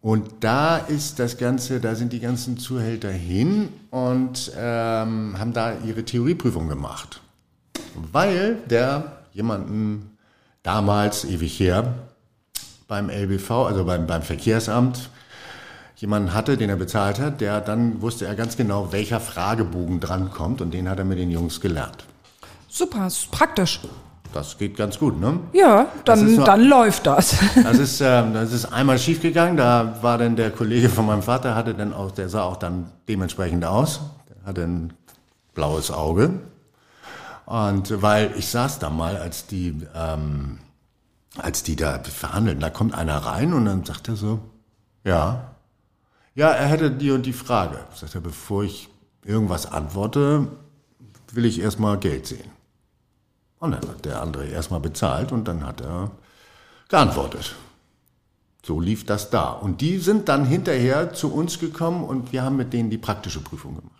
Und 0.00 0.30
da 0.40 0.76
ist 0.76 1.18
das 1.18 1.38
Ganze, 1.38 1.80
da 1.80 1.94
sind 1.94 2.12
die 2.12 2.20
ganzen 2.20 2.58
Zuhälter 2.58 3.10
hin 3.10 3.70
und 3.90 4.52
ähm, 4.56 5.34
haben 5.38 5.52
da 5.52 5.72
ihre 5.84 6.04
Theorieprüfung 6.04 6.68
gemacht. 6.68 7.22
Weil 8.12 8.56
der 8.68 9.12
jemanden 9.32 10.16
damals, 10.62 11.24
ewig 11.24 11.58
her, 11.60 11.94
beim 12.88 13.08
LBV, 13.10 13.50
also 13.66 13.84
beim, 13.84 14.06
beim 14.06 14.22
Verkehrsamt, 14.22 15.10
jemanden 15.96 16.34
hatte, 16.34 16.56
den 16.56 16.70
er 16.70 16.76
bezahlt 16.76 17.18
hat, 17.20 17.40
der 17.40 17.60
dann 17.60 18.02
wusste 18.02 18.26
er 18.26 18.34
ganz 18.34 18.56
genau, 18.56 18.92
welcher 18.92 19.20
Fragebogen 19.20 20.00
drankommt 20.00 20.60
und 20.60 20.72
den 20.74 20.88
hat 20.88 20.98
er 20.98 21.04
mit 21.04 21.18
den 21.18 21.30
Jungs 21.30 21.60
gelernt. 21.60 22.04
Super, 22.68 23.06
ist 23.06 23.30
praktisch. 23.30 23.80
Das 24.32 24.58
geht 24.58 24.76
ganz 24.76 24.98
gut, 24.98 25.20
ne? 25.20 25.38
Ja, 25.52 25.86
dann, 26.04 26.34
so- 26.34 26.42
dann 26.44 26.64
läuft 26.64 27.06
das. 27.06 27.36
Das 27.62 27.78
ist, 27.78 28.00
ähm, 28.00 28.34
das 28.34 28.52
ist 28.52 28.64
einmal 28.66 28.98
schiefgegangen. 28.98 29.56
Da 29.56 29.98
war 30.02 30.18
dann 30.18 30.34
der 30.34 30.50
Kollege 30.50 30.88
von 30.88 31.06
meinem 31.06 31.22
Vater, 31.22 31.54
hatte 31.54 31.72
dann 31.74 31.92
auch, 31.92 32.10
der 32.10 32.28
sah 32.28 32.42
auch 32.42 32.56
dann 32.56 32.90
dementsprechend 33.08 33.64
aus. 33.64 34.00
Der 34.28 34.44
hatte 34.48 34.62
ein 34.64 34.92
blaues 35.54 35.92
Auge. 35.92 36.30
Und 37.46 38.02
weil 38.02 38.32
ich 38.36 38.48
saß 38.48 38.78
da 38.78 38.90
mal, 38.90 39.16
als 39.16 39.46
die, 39.46 39.80
ähm, 39.94 40.58
als 41.36 41.62
die 41.62 41.76
da 41.76 41.98
verhandeln, 41.98 42.60
da 42.60 42.70
kommt 42.70 42.94
einer 42.94 43.18
rein 43.18 43.52
und 43.52 43.66
dann 43.66 43.84
sagt 43.84 44.08
er 44.08 44.16
so, 44.16 44.40
ja, 45.04 45.54
ja, 46.34 46.48
er 46.48 46.66
hätte 46.66 46.90
die 46.90 47.10
und 47.10 47.26
die 47.26 47.32
Frage. 47.32 47.78
Sagt 47.94 48.14
er, 48.14 48.20
bevor 48.20 48.64
ich 48.64 48.88
irgendwas 49.24 49.70
antworte, 49.70 50.48
will 51.32 51.44
ich 51.44 51.60
erstmal 51.60 51.98
Geld 51.98 52.26
sehen. 52.26 52.50
Und 53.58 53.72
dann 53.72 53.88
hat 53.88 54.04
der 54.04 54.20
andere 54.20 54.46
erstmal 54.46 54.80
bezahlt 54.80 55.32
und 55.32 55.46
dann 55.46 55.64
hat 55.64 55.80
er 55.80 56.10
geantwortet. 56.88 57.54
So 58.64 58.80
lief 58.80 59.04
das 59.06 59.30
da. 59.30 59.50
Und 59.50 59.80
die 59.80 59.98
sind 59.98 60.28
dann 60.28 60.44
hinterher 60.44 61.12
zu 61.12 61.32
uns 61.32 61.58
gekommen 61.58 62.04
und 62.04 62.32
wir 62.32 62.42
haben 62.42 62.56
mit 62.56 62.72
denen 62.72 62.90
die 62.90 62.98
praktische 62.98 63.40
Prüfung 63.40 63.76
gemacht. 63.76 63.93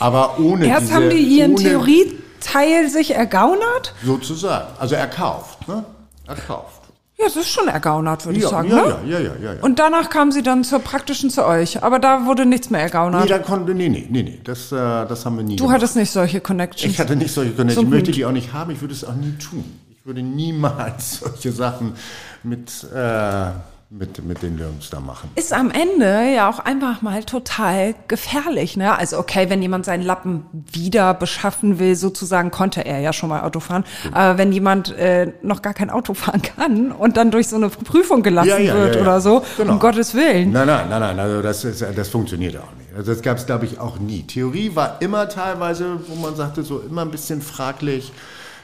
Aber 0.00 0.38
ohne 0.38 0.66
Erst 0.66 0.82
diese, 0.88 0.94
haben 0.94 1.10
die 1.10 1.18
ihren 1.18 1.56
Theorieteil 1.56 2.88
sich 2.88 3.14
ergaunert. 3.14 3.94
Sozusagen. 4.04 4.68
Also 4.78 4.94
erkauft. 4.94 5.66
Ne? 5.68 5.84
Erkauft. 6.26 6.80
Ja, 7.18 7.26
das 7.26 7.36
ist 7.36 7.50
schon 7.50 7.68
ergaunert, 7.68 8.24
würde 8.26 8.38
ich 8.38 8.42
Ja, 8.44 8.50
sagen. 8.50 8.68
ja, 8.70 8.76
ne? 8.76 8.96
ja, 9.06 9.18
ja, 9.20 9.30
ja, 9.40 9.52
ja. 9.54 9.62
Und 9.62 9.78
danach 9.78 10.10
kamen 10.10 10.32
sie 10.32 10.42
dann 10.42 10.64
zur 10.64 10.80
praktischen 10.80 11.30
zu 11.30 11.44
euch. 11.46 11.82
Aber 11.84 12.00
da 12.00 12.26
wurde 12.26 12.46
nichts 12.46 12.68
mehr 12.70 12.80
ergaunert. 12.80 13.22
nee, 13.24 13.28
da 13.28 13.38
konnte, 13.38 13.74
nee, 13.74 13.88
nee, 13.88 14.08
nee, 14.10 14.22
nee, 14.24 14.40
das, 14.42 14.72
äh, 14.72 14.76
das 14.76 15.24
haben 15.24 15.36
wir 15.36 15.44
nie 15.44 15.54
du 15.56 15.64
gemacht. 15.64 15.76
hattest 15.76 15.94
nicht 15.96 16.10
solche 16.10 16.40
Connections. 16.40 16.92
Ich 16.92 16.98
hatte 16.98 17.14
nicht 17.14 17.32
solche 17.32 17.52
Connections. 17.52 17.84
Ich 17.84 17.90
möchte 17.90 18.10
die 18.10 18.24
auch 18.24 18.32
nicht 18.32 18.52
haben. 18.52 18.72
Ich 18.72 18.80
würde 18.80 18.94
es 18.94 19.04
auch 19.04 19.14
nie 19.14 19.32
tun. 19.38 19.64
Ich 19.96 20.04
würde 20.04 20.22
niemals 20.22 21.20
solche 21.24 21.52
Sachen 21.52 21.94
mit, 22.42 22.70
äh, 22.92 23.50
mit, 23.94 24.24
mit 24.24 24.42
den 24.42 24.58
Jungs 24.58 24.88
da 24.90 25.00
machen. 25.00 25.30
ist 25.34 25.52
am 25.52 25.70
Ende 25.70 26.32
ja 26.34 26.48
auch 26.48 26.60
einfach 26.60 27.02
mal 27.02 27.22
total 27.24 27.94
gefährlich. 28.08 28.76
Ne? 28.76 28.96
Also 28.96 29.18
okay, 29.18 29.50
wenn 29.50 29.60
jemand 29.60 29.84
seinen 29.84 30.02
Lappen 30.02 30.46
wieder 30.52 31.12
beschaffen 31.12 31.78
will, 31.78 31.94
sozusagen 31.94 32.50
konnte 32.50 32.84
er 32.86 33.00
ja 33.00 33.12
schon 33.12 33.28
mal 33.28 33.42
Auto 33.42 33.60
fahren. 33.60 33.84
Aber 34.12 34.38
wenn 34.38 34.50
jemand 34.50 34.96
äh, 34.96 35.32
noch 35.42 35.60
gar 35.60 35.74
kein 35.74 35.90
Auto 35.90 36.14
fahren 36.14 36.40
kann 36.40 36.90
und 36.90 37.16
dann 37.18 37.30
durch 37.30 37.48
so 37.48 37.56
eine 37.56 37.68
Prüfung 37.68 38.22
gelassen 38.22 38.48
Ja, 38.48 38.58
ja, 38.58 38.74
wird 38.74 38.94
ja. 38.96 39.02
oder 39.02 39.20
so, 39.20 39.42
Genau. 39.58 39.74
um 39.74 39.78
Gottes 39.78 40.14
Willen. 40.14 40.52
Nein, 40.52 40.66
nein, 40.66 40.88
nein, 40.88 41.00
nein, 41.00 41.18
also 41.18 41.42
das, 41.42 41.64
ist, 41.64 41.84
das 41.94 42.08
funktioniert 42.08 42.56
auch 42.56 42.72
nicht. 42.78 42.94
Also 42.96 43.12
das 43.12 43.20
gab 43.22 43.36
es, 43.36 43.44
glaube 43.46 43.66
ich, 43.66 43.78
auch 43.78 43.98
nie. 43.98 44.22
Theorie 44.22 44.74
war 44.74 45.02
immer 45.02 45.28
teilweise, 45.28 45.98
wo 46.08 46.14
man 46.14 46.34
sagte, 46.34 46.62
so 46.62 46.80
immer 46.80 47.02
ein 47.02 47.10
bisschen 47.10 47.42
fraglich. 47.42 48.12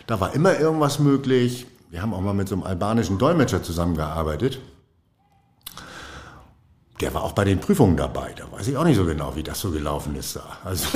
Da 0.07 0.21
war 0.21 0.35
immer 0.35 0.59
irgendwas 0.59 0.99
möglich. 0.99 1.67
Wir 1.91 2.01
haben 2.01 2.15
auch 2.15 2.21
mal 2.23 2.35
mit 2.35 2.49
so 2.49 2.55
einem 2.55 2.65
albanischen 2.65 3.19
Dolmetscher 3.19 3.63
zusammengearbeitet. 3.63 4.61
Der 7.01 7.15
war 7.15 7.23
auch 7.23 7.33
bei 7.33 7.45
den 7.45 7.59
Prüfungen 7.61 7.97
dabei. 7.97 8.35
Da 8.37 8.45
weiß 8.51 8.69
ich 8.69 8.77
auch 8.77 8.85
nicht 8.85 8.97
so 8.97 9.05
genau, 9.05 9.35
wie 9.37 9.43
das 9.43 9.61
so 9.61 9.71
gelaufen 9.71 10.15
ist 10.17 10.37
da. 10.37 10.43
Also, 10.65 10.87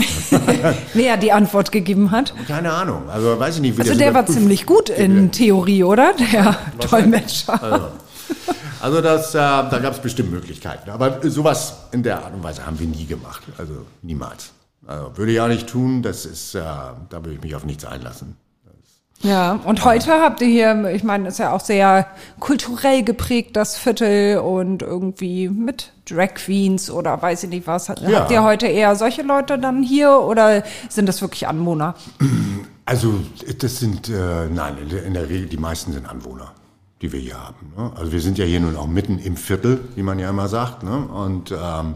Wer 0.94 1.16
die 1.16 1.32
Antwort 1.32 1.72
gegeben 1.72 2.11
hat. 2.11 2.34
keine 2.48 2.72
Ahnung. 2.72 3.09
Also 3.09 3.38
weiß 3.38 3.57
ich 3.57 3.61
nicht, 3.62 3.76
wie 3.76 3.80
Also 3.82 3.92
das 3.92 3.98
der 3.98 4.14
war 4.14 4.26
ziemlich 4.26 4.66
gut 4.66 4.88
in 4.88 5.30
Theorie, 5.30 5.84
oder? 5.84 6.14
Der 6.32 6.57
Dolmetscher. 6.90 7.62
Also, 7.62 7.86
also 8.80 9.00
das, 9.00 9.34
äh, 9.34 9.38
da 9.38 9.78
gab 9.82 9.92
es 9.94 10.00
bestimmt 10.00 10.30
Möglichkeiten. 10.32 10.90
Aber 10.90 11.20
sowas 11.30 11.76
in 11.92 12.03
der 12.03 12.24
Art 12.24 12.34
und 12.34 12.42
Weise 12.42 12.66
haben 12.66 12.78
wir 12.78 12.86
nie 12.86 13.07
gemacht. 13.07 13.42
Also 13.59 13.86
niemals. 14.03 14.53
Also, 14.86 15.16
würde 15.16 15.32
ich 15.32 15.40
auch 15.40 15.48
nicht 15.48 15.68
tun. 15.68 16.03
Das 16.03 16.26
ist, 16.26 16.55
äh, 16.55 16.61
da 16.61 16.96
würde 17.12 17.34
ich 17.34 17.40
mich 17.42 17.55
auf 17.55 17.64
nichts 17.64 17.84
einlassen. 17.84 18.36
Ja, 19.23 19.61
und 19.64 19.85
heute 19.85 20.11
habt 20.20 20.41
ihr 20.41 20.49
hier, 20.49 20.91
ich 20.95 21.05
meine, 21.05 21.29
ist 21.29 21.39
ja 21.39 21.53
auch 21.53 21.61
sehr 21.61 22.07
kulturell 22.41 23.05
geprägt, 23.05 23.57
das 23.57 23.77
Viertel 23.79 24.39
und 24.39 24.83
irgendwie 24.83 25.49
mit 25.49 25.93
Drag 26.09 26.35
Queens 26.35 26.91
oder 26.91 27.23
weiß 27.23 27.45
ich 27.45 27.51
nicht 27.51 27.66
was. 27.68 27.89
Habt 27.89 28.01
Ja. 28.03 28.29
ihr 28.29 28.43
heute 28.43 28.66
eher 28.66 28.97
solche 28.97 29.23
Leute 29.23 29.59
dann 29.61 29.83
hier 29.85 30.11
oder 30.20 30.64
sind 30.89 31.07
das 31.09 31.20
wirklich 31.23 31.47
Anwohner? 31.49 31.95
Also 32.85 33.14
das 33.61 33.79
sind, 33.79 34.09
äh, 34.09 34.49
nein, 34.53 34.77
in 34.83 34.89
der, 34.89 35.05
in 35.05 35.14
der 35.14 35.29
Regel, 35.29 35.47
die 35.49 35.57
meisten 35.57 35.93
sind 35.93 36.05
Anwohner, 36.05 36.51
die 37.01 37.12
wir 37.12 37.20
hier 37.20 37.39
haben. 37.41 37.73
Ne? 37.77 37.93
Also 37.95 38.11
wir 38.11 38.20
sind 38.20 38.39
ja 38.39 38.45
hier 38.45 38.59
nun 38.59 38.77
auch 38.77 38.89
mitten 38.89 39.20
im 39.20 39.37
Viertel, 39.37 39.81
wie 39.95 40.03
man 40.03 40.18
ja 40.18 40.29
immer 40.29 40.49
sagt. 40.49 40.83
Ne? 40.83 40.97
Und 41.07 41.53
ähm, 41.53 41.95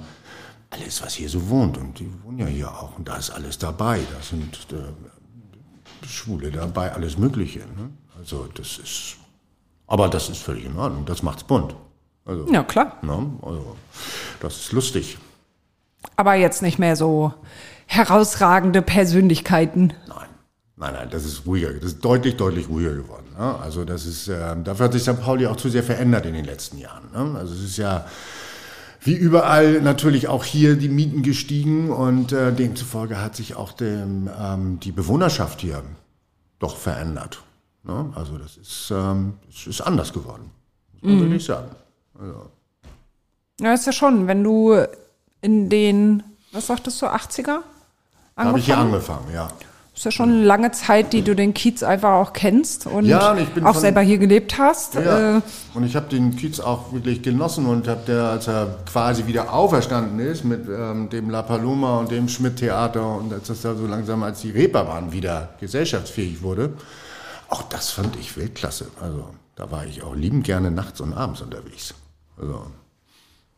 alles, 0.71 1.03
was 1.03 1.15
hier 1.15 1.29
so 1.29 1.49
wohnt, 1.51 1.77
und 1.77 1.99
die 1.99 2.09
wohnen 2.23 2.39
ja 2.39 2.47
hier 2.47 2.69
auch, 2.71 2.97
und 2.97 3.09
da 3.09 3.17
ist 3.17 3.31
alles 3.31 3.59
dabei. 3.59 3.99
Da 3.99 4.23
sind 4.25 4.57
äh, 4.73 4.77
Schwule 6.09 6.51
dabei, 6.51 6.93
alles 6.93 7.19
Mögliche. 7.19 7.61
Ne? 7.61 7.91
Also 8.19 8.49
das 8.55 8.79
ist, 8.79 9.17
aber 9.87 10.09
das 10.09 10.29
ist 10.29 10.39
völlig 10.43 10.65
in 10.65 10.77
Ordnung, 10.77 11.05
das 11.07 11.23
macht's 11.23 11.45
bunt. 11.45 11.75
Also, 12.25 12.47
Ja, 12.53 12.63
klar. 12.65 12.99
ne? 13.03 13.31
also 13.43 13.77
das 14.41 14.57
ist 14.57 14.73
lustig. 14.73 15.19
Aber 16.17 16.35
jetzt 16.35 16.63
nicht 16.63 16.79
mehr 16.79 16.97
so 16.97 17.33
herausragende 17.87 18.83
Persönlichkeiten. 18.83 19.93
Nein, 20.09 20.29
nein, 20.77 20.95
nein, 20.95 21.11
das 21.11 21.25
ist 21.25 21.47
ruhiger, 21.47 21.73
das 21.73 21.93
ist 21.93 22.05
deutlich, 22.05 22.37
deutlich 22.37 22.69
ruhiger 22.69 22.95
geworden. 22.95 23.27
Ne? 23.39 23.55
Also 23.61 23.85
das 23.85 24.07
ist, 24.07 24.29
ähm, 24.29 24.65
dafür 24.65 24.87
hat 24.87 24.93
sich 24.93 25.03
St. 25.03 25.21
Pauli 25.21 25.47
auch 25.47 25.57
zu 25.57 25.69
sehr 25.69 25.83
verändert 25.83 26.27
in 26.27 26.35
den 26.35 26.45
letzten 26.45 26.79
Jahren. 26.79 27.05
Ne? 27.13 27.39
Also 27.39 27.55
es 27.55 27.63
ist 27.63 27.77
ja 27.77 28.07
wie 29.03 29.15
überall 29.15 29.81
natürlich 29.83 30.27
auch 30.27 30.43
hier 30.43 30.75
die 30.75 30.89
Mieten 30.89 31.23
gestiegen 31.23 31.91
und 31.91 32.33
äh, 32.33 32.53
demzufolge 32.53 33.23
hat 33.23 33.37
sich 33.37 33.55
auch 33.55 33.71
dem, 33.73 34.29
ähm, 34.37 34.81
die 34.81 34.91
Bewohnerschaft 34.91 35.61
hier 35.61 35.83
doch 36.59 36.77
verändert. 36.77 37.43
Ne? 37.83 38.13
Also 38.15 38.39
das 38.39 38.57
ist, 38.57 38.91
ähm, 38.91 39.35
es 39.49 39.67
ist 39.67 39.81
anders 39.81 40.13
geworden, 40.13 40.51
muss 40.95 41.03
man 41.03 41.21
wirklich 41.21 41.45
sagen. 41.45 41.71
Ja, 43.61 43.73
ist 43.75 43.87
ja 43.87 43.93
schon, 43.93 44.27
wenn 44.27 44.43
du 44.43 44.75
in 45.41 45.69
den, 45.69 46.23
was 46.53 46.67
sagtest 46.67 47.01
du, 47.01 47.07
80er? 47.07 47.61
Da 48.35 48.45
habe 48.45 48.59
ich 48.59 48.67
hier 48.67 48.77
angefangen, 48.79 49.33
ja. 49.33 49.49
Ist 49.97 50.05
ja 50.05 50.11
schon 50.11 50.29
eine 50.31 50.45
lange 50.45 50.73
Zeit, 50.73 51.15
die 51.15 51.23
du 51.23 51.35
den 51.35 51.55
Kiez 51.55 51.83
einfach 51.83 52.11
auch 52.13 52.35
kennst 52.35 52.87
und 52.87 53.07
Ja, 53.07 53.33
und 53.33 53.65
auch 53.65 53.73
von- 53.73 53.81
selber 53.81 54.03
hier 54.03 54.19
gelebt 54.19 54.59
hast. 54.59 54.95
Ja. 54.95 55.39
Äh, 55.39 55.43
Und 55.73 55.85
ich 55.85 55.97
habe 55.97 56.07
den 56.11 56.37
Kiez 56.37 56.61
auch 56.61 56.93
wirklich 56.93 57.23
genossen 57.23 57.65
und 57.65 57.89
habe 57.89 58.03
der, 58.07 58.25
als 58.25 58.47
er 58.47 58.77
quasi 58.85 59.27
wieder 59.27 59.55
auferstanden 59.55 60.19
ist 60.21 60.45
mit 60.45 60.69
ähm, 60.69 61.09
dem 61.09 61.31
La 61.31 61.41
Paloma 61.41 61.99
und 62.01 62.11
dem 62.11 62.29
Schmidt-Theater 62.29 63.17
und 63.17 63.33
als 63.33 63.47
das 63.49 63.63
da 63.63 63.75
so 63.75 63.87
langsam, 63.87 64.23
als 64.23 64.43
die 64.43 64.51
Reeperbahn 64.51 65.13
wieder 65.13 65.55
gesellschaftsfähig 65.61 66.43
wurde, 66.43 66.75
auch 67.49 67.63
das 67.63 67.91
fand 67.91 68.17
ich 68.17 68.37
Weltklasse. 68.37 68.89
Also 69.01 69.31
da 69.55 69.71
war 69.71 69.87
ich 69.87 70.03
auch 70.03 70.15
liebend 70.15 70.45
gerne 70.45 70.71
nachts 70.71 71.01
und 71.01 71.15
abends 71.15 71.41
unterwegs. 71.41 71.95
Also, 72.39 72.67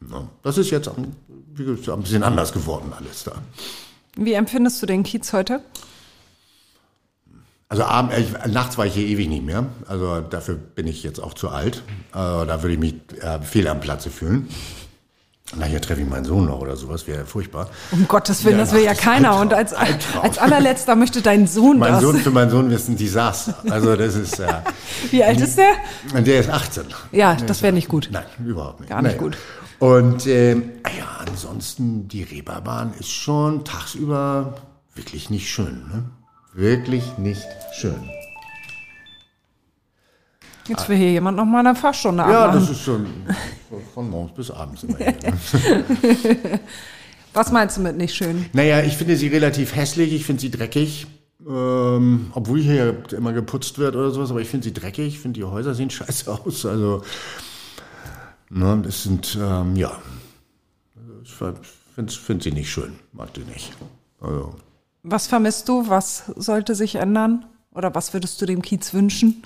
ja, 0.09 0.23
das 0.45 0.57
ist 0.57 0.71
jetzt 0.71 0.89
gesagt, 1.57 1.89
ein 1.89 2.03
bisschen 2.03 2.23
anders 2.23 2.53
geworden 2.53 2.93
alles 2.97 3.25
da. 3.25 3.33
wie 4.17 4.35
empfindest 4.35 4.81
du 4.81 4.87
den 4.87 5.03
Kiez 5.03 5.33
heute? 5.33 5.63
Also 7.71 7.85
abend, 7.85 8.13
äh, 8.15 8.49
nachts 8.49 8.79
war 8.79 8.87
ich 8.87 8.95
hier 8.95 9.07
ewig 9.07 9.29
nicht 9.29 9.45
mehr. 9.45 9.67
Also 9.87 10.21
dafür 10.21 10.55
bin 10.55 10.87
ich 10.87 11.03
jetzt 11.03 11.21
auch 11.21 11.35
zu 11.35 11.51
alt. 11.51 11.83
Also, 12.13 12.45
da 12.47 12.63
würde 12.63 12.75
ich 12.75 12.81
mich 12.81 12.95
äh, 13.21 13.41
fehl 13.43 13.69
am 13.69 13.81
Platze 13.81 14.11
fühlen. 14.11 14.49
Nachher 15.57 15.81
treffe 15.81 16.03
ich 16.03 16.07
meinen 16.09 16.27
Sohn 16.27 16.45
noch 16.45 16.61
oder 16.61 16.77
sowas, 16.77 17.07
wäre 17.07 17.25
furchtbar. 17.25 17.71
Um 17.91 18.07
Gottes 18.07 18.45
Willen, 18.45 18.59
Ja, 18.59 18.65
das 18.65 18.73
will 18.75 18.85
ja 18.85 18.93
keiner. 18.95 19.41
Und 19.41 19.55
als, 19.55 19.73
als 19.73 20.37
allerletzter 20.39 20.95
möchte 20.95 21.23
dein 21.23 21.47
Sohn 21.47 21.79
Mein 21.79 21.93
das. 21.93 22.03
Sohn, 22.03 22.17
für 22.19 22.31
meinen 22.31 22.51
Sohn 22.51 22.71
ist 22.71 22.89
ein 22.89 22.99
Desaster. 22.99 23.55
Also 23.71 23.97
das 23.97 24.15
ist, 24.15 24.39
äh, 24.41 24.47
Wie 25.11 25.25
alt 25.25 25.41
ist 25.41 25.57
der? 25.57 25.73
der 26.23 26.41
ist 26.41 26.51
18. 26.51 26.85
Ja, 27.13 27.35
das 27.35 27.63
wäre 27.63 27.73
nicht 27.73 27.89
gut. 27.89 28.11
Nein, 28.13 28.27
überhaupt 28.45 28.81
nicht. 28.81 28.91
Gar 28.91 29.01
nicht 29.01 29.13
Naja. 29.17 29.23
gut. 29.23 29.39
Und 29.79 30.27
ähm, 30.27 30.71
ja, 30.99 31.07
ansonsten, 31.27 32.09
die 32.09 32.25
Reeperbahn 32.25 32.93
ist 32.99 33.11
schon 33.11 33.65
tagsüber 33.65 34.55
wirklich 34.95 35.31
nicht 35.31 35.49
schön. 35.49 35.83
Ne? 35.91 36.05
Wirklich 36.59 37.17
nicht 37.19 37.47
schön. 37.73 38.11
Jetzt 40.67 40.89
will 40.89 40.97
hier 40.97 41.13
jemand 41.13 41.37
noch 41.37 41.45
mal 41.45 41.61
eine 41.65 41.77
Fahrstunde 41.77 42.25
Ja, 42.25 42.47
abmachen. 42.47 42.61
das 42.63 42.71
ist 42.71 42.81
schon 42.83 43.07
von 43.95 44.11
morgens 44.11 44.35
bis 44.35 44.51
abends 44.51 44.83
immer. 44.83 44.97
hier, 44.99 45.15
ne? 45.23 46.61
Was 47.33 47.53
meinst 47.53 47.77
du 47.77 47.83
mit 47.83 47.97
nicht 47.97 48.13
schön? 48.13 48.47
Naja, 48.55 48.83
ich 48.83 48.97
finde 48.97 49.15
sie 49.17 49.29
relativ 49.29 49.77
hässlich, 49.77 50.13
ich 50.13 50.27
finde 50.27 50.41
sie 50.41 50.51
dreckig. 50.51 51.07
Ähm, 51.49 52.33
obwohl 52.35 52.61
hier 52.61 53.05
immer 53.13 53.33
geputzt 53.33 53.79
wird 53.79 53.95
oder 53.95 54.11
sowas, 54.11 54.33
aber 54.33 54.41
ich 54.41 54.49
finde 54.49 54.65
sie 54.65 54.75
dreckig, 54.75 55.07
ich 55.07 55.21
finde 55.21 55.39
die 55.39 55.45
Häuser 55.45 55.77
sehen 55.77 55.91
scheiße 55.91 56.29
aus. 56.29 56.67
Also, 56.67 57.05
ne, 58.51 58.83
das 58.85 59.05
sind, 59.05 59.39
ähm, 59.41 59.77
ja. 59.77 59.93
Also, 60.97 61.21
ich 61.23 61.33
finde 61.95 62.13
find 62.13 62.43
sie 62.43 62.51
nicht 62.51 62.69
schön, 62.69 62.99
mag 63.13 63.33
die 63.35 63.45
nicht. 63.45 63.71
Also, 64.21 64.57
Was 65.03 65.27
vermisst 65.27 65.69
du? 65.69 65.89
Was 65.89 66.25
sollte 66.37 66.75
sich 66.75 66.97
ändern? 66.97 67.47
Oder 67.73 67.95
was 67.95 68.13
würdest 68.13 68.41
du 68.41 68.47
dem 68.47 68.63
Kiez 68.63 68.93
wünschen? 68.93 69.43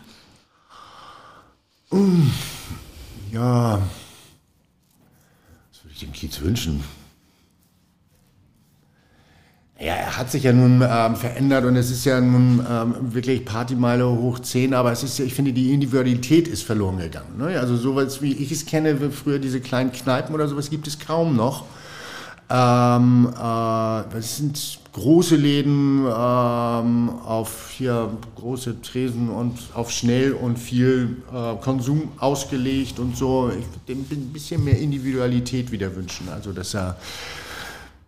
ja. 3.31 3.83
Was 5.71 5.85
würde 5.85 5.93
ich 5.93 6.01
dem 6.01 6.13
Kiez 6.13 6.41
wünschen? 6.41 6.83
Ja, 9.79 9.95
er 9.95 10.17
hat 10.17 10.31
sich 10.31 10.45
ja 10.45 10.53
nun 10.53 10.81
ähm, 10.89 11.17
verändert 11.17 11.65
und 11.65 11.75
es 11.75 11.91
ist 11.91 12.05
ja 12.05 12.21
nun 12.21 12.65
ähm, 12.71 12.95
wirklich 13.15 13.45
Partymeile 13.45 14.09
hoch 14.09 14.39
10, 14.39 14.75
aber 14.75 14.93
es 14.93 15.03
ist 15.03 15.19
ja, 15.19 15.25
ich 15.25 15.35
finde, 15.35 15.53
die 15.53 15.73
Individualität 15.73 16.47
ist 16.47 16.63
verloren 16.63 16.99
gegangen. 16.99 17.37
Ne? 17.37 17.59
Also 17.59 17.77
sowas, 17.77 18.23
wie 18.23 18.33
ich 18.33 18.53
es 18.53 18.65
kenne, 18.65 19.11
früher 19.11 19.41
diese 19.41 19.61
kleinen 19.61 19.91
Kneipen 19.91 20.37
oder 20.37 20.47
sowas 20.47 20.71
gibt 20.71 20.87
es 20.87 21.01
kaum 21.01 21.35
noch. 21.35 21.65
Ähm, 22.55 23.29
äh, 23.35 24.03
das 24.13 24.37
sind 24.37 24.79
große 24.93 25.37
Läden 25.37 26.05
ähm, 26.05 27.09
auf 27.25 27.71
hier 27.71 28.11
große 28.37 28.83
Tresen 28.83 29.31
und 29.31 29.59
auf 29.73 29.91
schnell 29.91 30.35
und 30.35 30.59
viel 30.59 31.23
äh, 31.33 31.55
Konsum 31.63 32.13
ausgelegt 32.19 32.99
und 32.99 33.17
so. 33.17 33.49
Ich 33.51 33.89
würde 33.89 34.03
ein 34.15 34.33
bisschen 34.35 34.63
mehr 34.65 34.79
Individualität 34.79 35.73
wieder 35.73 35.97
wünschen. 35.97 36.29
Also 36.29 36.53
dass 36.53 36.75
er 36.75 36.99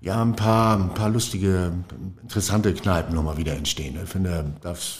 ja, 0.02 0.20
ein 0.20 0.36
paar, 0.36 0.78
ein 0.78 0.92
paar 0.92 1.08
lustige, 1.08 1.72
interessante 2.20 2.74
Kneipen 2.74 3.14
nochmal 3.14 3.38
wieder 3.38 3.54
entstehen. 3.54 3.98
Ich 4.04 4.10
finde, 4.10 4.52
das 4.60 4.98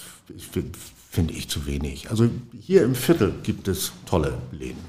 finde 1.10 1.34
ich 1.34 1.50
zu 1.50 1.66
wenig. 1.66 2.08
Also 2.08 2.30
hier 2.58 2.82
im 2.82 2.94
Viertel 2.94 3.34
gibt 3.42 3.68
es 3.68 3.92
tolle 4.06 4.38
Läden. 4.52 4.82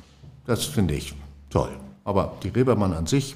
Das 0.48 0.64
finde 0.64 0.94
ich 0.94 1.14
toll. 1.50 1.72
Aber 2.06 2.38
die 2.42 2.48
Reeperbahn 2.48 2.94
an 2.94 3.06
sich 3.06 3.36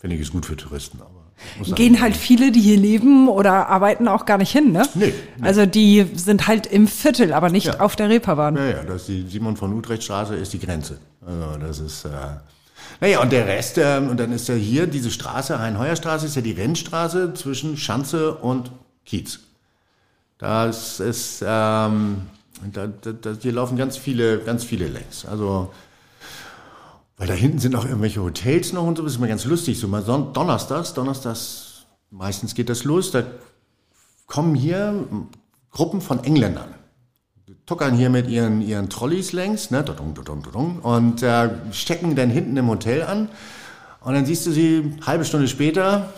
finde 0.00 0.16
ich 0.16 0.22
ist 0.22 0.32
gut 0.32 0.46
für 0.46 0.56
Touristen. 0.56 0.98
Aber 1.00 1.74
Gehen 1.74 2.00
halt 2.00 2.16
viele, 2.16 2.52
die 2.52 2.60
hier 2.60 2.76
leben 2.76 3.28
oder 3.28 3.68
arbeiten 3.68 4.08
auch 4.08 4.26
gar 4.26 4.36
nicht 4.38 4.50
hin, 4.52 4.72
ne? 4.72 4.82
Nee, 4.94 5.14
nee. 5.38 5.46
Also 5.46 5.64
die 5.66 6.06
sind 6.14 6.46
halt 6.46 6.66
im 6.66 6.86
Viertel, 6.86 7.32
aber 7.32 7.48
nicht 7.48 7.66
Ja. 7.66 7.80
auf 7.80 7.96
der 7.96 8.08
Reeperbahn. 8.08 8.56
Ja, 8.56 8.64
ja, 8.68 8.82
das 8.82 9.06
die 9.06 9.26
Simon 9.26 9.56
von 9.56 9.72
Utrecht 9.72 10.02
Straße 10.02 10.34
ist 10.34 10.52
die 10.52 10.58
Grenze. 10.58 10.98
Also 11.26 11.58
das 11.58 11.78
ist, 11.80 12.04
äh, 12.04 12.08
naja, 13.00 13.20
und 13.22 13.32
der 13.32 13.46
Rest, 13.46 13.78
ähm, 13.78 14.08
und 14.10 14.20
dann 14.20 14.32
ist 14.32 14.48
ja 14.48 14.54
hier 14.54 14.86
diese 14.86 15.10
Straße, 15.10 15.58
Hein-Heuer-Straße, 15.58 16.26
ist 16.26 16.36
ja 16.36 16.42
die 16.42 16.52
Rennstraße 16.52 17.32
zwischen 17.34 17.76
Schanze 17.78 18.34
und 18.34 18.70
Kiez. 19.06 19.40
Das 20.38 21.00
ist, 21.00 21.42
ähm, 21.46 22.22
da, 22.72 22.86
da, 22.86 23.12
da, 23.12 23.32
hier 23.40 23.52
laufen 23.52 23.76
ganz 23.76 23.96
viele, 23.96 24.38
ganz 24.40 24.64
viele 24.64 24.88
längs. 24.88 25.24
Also, 25.24 25.72
weil 27.20 27.28
da 27.28 27.34
hinten 27.34 27.58
sind 27.58 27.76
auch 27.76 27.84
irgendwelche 27.84 28.22
Hotels 28.22 28.72
noch 28.72 28.86
und 28.86 28.96
so, 28.96 29.02
das 29.02 29.12
ist 29.12 29.18
immer 29.18 29.28
ganz 29.28 29.44
lustig. 29.44 29.78
So 29.78 29.86
mal 29.88 30.02
Son 30.02 30.32
Donnerstags, 30.32 30.94
Donnerstags, 30.94 31.84
meistens 32.10 32.54
geht 32.54 32.70
das 32.70 32.84
los, 32.84 33.10
da 33.10 33.24
kommen 34.26 34.54
hier 34.54 35.06
Gruppen 35.70 36.00
von 36.00 36.24
Engländern 36.24 36.74
tuckern 37.66 37.94
hier 37.94 38.08
mit 38.08 38.26
ihren, 38.26 38.62
ihren 38.62 38.88
Trolleys 38.88 39.32
längs, 39.32 39.70
ne, 39.70 39.84
und 40.82 41.22
äh, 41.22 41.50
stecken 41.72 42.16
dann 42.16 42.30
hinten 42.30 42.56
im 42.56 42.68
Hotel 42.68 43.02
an. 43.02 43.28
Und 44.00 44.14
dann 44.14 44.24
siehst 44.24 44.46
du 44.46 44.50
sie 44.50 44.94
halbe 45.06 45.26
Stunde 45.26 45.46
später 45.46 46.12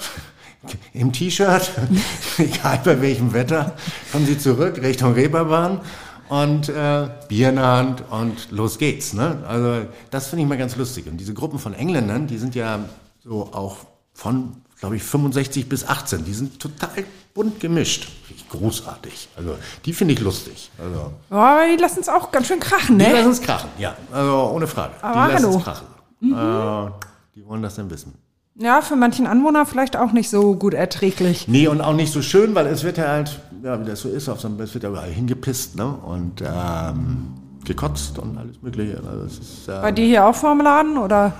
im 0.94 1.12
T-Shirt, 1.12 1.72
egal 2.38 2.80
bei 2.84 3.02
welchem 3.02 3.34
Wetter, 3.34 3.74
kommen 4.12 4.24
sie 4.24 4.38
zurück 4.38 4.80
Richtung 4.80 5.14
Reeperbahn 5.14 5.80
und 6.28 6.68
äh, 6.68 7.08
Bier 7.28 7.50
in 7.50 7.56
der 7.56 7.66
Hand 7.66 8.04
und 8.10 8.50
los 8.50 8.78
geht's. 8.78 9.12
Ne? 9.12 9.42
Also 9.46 9.86
das 10.10 10.28
finde 10.28 10.44
ich 10.44 10.48
mal 10.48 10.58
ganz 10.58 10.76
lustig. 10.76 11.06
Und 11.06 11.18
diese 11.18 11.34
Gruppen 11.34 11.58
von 11.58 11.74
Engländern, 11.74 12.26
die 12.26 12.38
sind 12.38 12.54
ja 12.54 12.80
so 13.22 13.50
auch 13.52 13.78
von, 14.14 14.62
glaube 14.78 14.96
ich, 14.96 15.02
65 15.02 15.68
bis 15.68 15.86
18. 15.86 16.24
Die 16.24 16.32
sind 16.32 16.60
total 16.60 17.04
bunt 17.34 17.60
gemischt. 17.60 18.08
Großartig. 18.48 19.28
Also 19.36 19.56
die 19.84 19.92
finde 19.92 20.14
ich 20.14 20.20
lustig. 20.20 20.70
Also, 20.78 21.12
aber 21.30 21.66
die 21.66 21.80
lassen 21.80 22.00
es 22.00 22.08
auch 22.08 22.30
ganz 22.30 22.46
schön 22.46 22.60
krachen, 22.60 22.98
die 22.98 23.06
ne? 23.06 23.12
lassen 23.12 23.30
es 23.30 23.40
krachen, 23.40 23.70
ja. 23.78 23.96
Also 24.12 24.50
ohne 24.52 24.66
Frage. 24.66 24.92
Aber 25.00 25.26
die 25.26 25.32
lassen 25.32 25.56
es 25.56 25.64
krachen. 25.64 25.86
Äh, 26.22 26.90
die 27.34 27.46
wollen 27.46 27.62
das 27.62 27.76
dann 27.76 27.90
wissen. 27.90 28.14
Ja, 28.54 28.82
für 28.82 28.96
manchen 28.96 29.26
Anwohner 29.26 29.64
vielleicht 29.64 29.96
auch 29.96 30.12
nicht 30.12 30.28
so 30.28 30.54
gut 30.54 30.74
erträglich. 30.74 31.48
Nee, 31.48 31.68
und 31.68 31.80
auch 31.80 31.94
nicht 31.94 32.12
so 32.12 32.20
schön, 32.20 32.54
weil 32.54 32.66
es 32.66 32.84
wird 32.84 32.98
ja 32.98 33.08
halt, 33.08 33.40
ja, 33.62 33.80
wie 33.80 33.86
das 33.86 34.00
so 34.00 34.10
ist, 34.10 34.28
auf 34.28 34.40
so 34.40 34.48
einem, 34.48 34.60
es 34.60 34.74
wird 34.74 34.84
ja 34.84 34.90
überall 34.90 35.10
hingepisst, 35.10 35.76
ne? 35.76 35.86
Und 35.86 36.42
ähm, 36.42 37.34
gekotzt 37.64 38.18
und 38.18 38.36
alles 38.36 38.60
Mögliche. 38.60 39.00
Also, 39.08 39.24
ist, 39.24 39.68
äh, 39.68 39.80
Bei 39.80 39.92
dir 39.92 40.04
hier 40.04 40.26
auch 40.26 40.34
vorm 40.34 40.60
Laden 40.60 40.98
oder? 40.98 41.32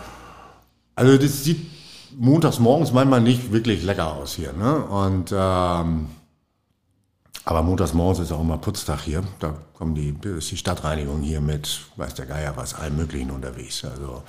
also 0.94 1.18
das 1.18 1.44
sieht 1.44 1.60
montags 2.18 2.58
morgens 2.58 2.92
manchmal 2.92 3.20
nicht 3.20 3.52
wirklich 3.52 3.82
lecker 3.82 4.12
aus 4.14 4.34
hier, 4.34 4.52
ne? 4.52 4.76
Und 4.76 5.32
ähm, 5.36 6.06
aber 7.44 7.62
montags 7.62 7.92
morgens 7.92 8.20
ist 8.20 8.32
auch 8.32 8.40
immer 8.40 8.58
Putztag 8.58 9.00
hier. 9.00 9.22
Da 9.40 9.54
kommen 9.74 9.94
die, 9.94 10.14
ist 10.28 10.50
die 10.50 10.56
Stadtreinigung 10.56 11.22
hier 11.22 11.40
mit, 11.40 11.80
weiß 11.96 12.14
der 12.14 12.26
Geier 12.26 12.52
was, 12.56 12.74
allem 12.74 12.96
Möglichen 12.96 13.30
unterwegs. 13.32 13.84
Also 13.84 14.22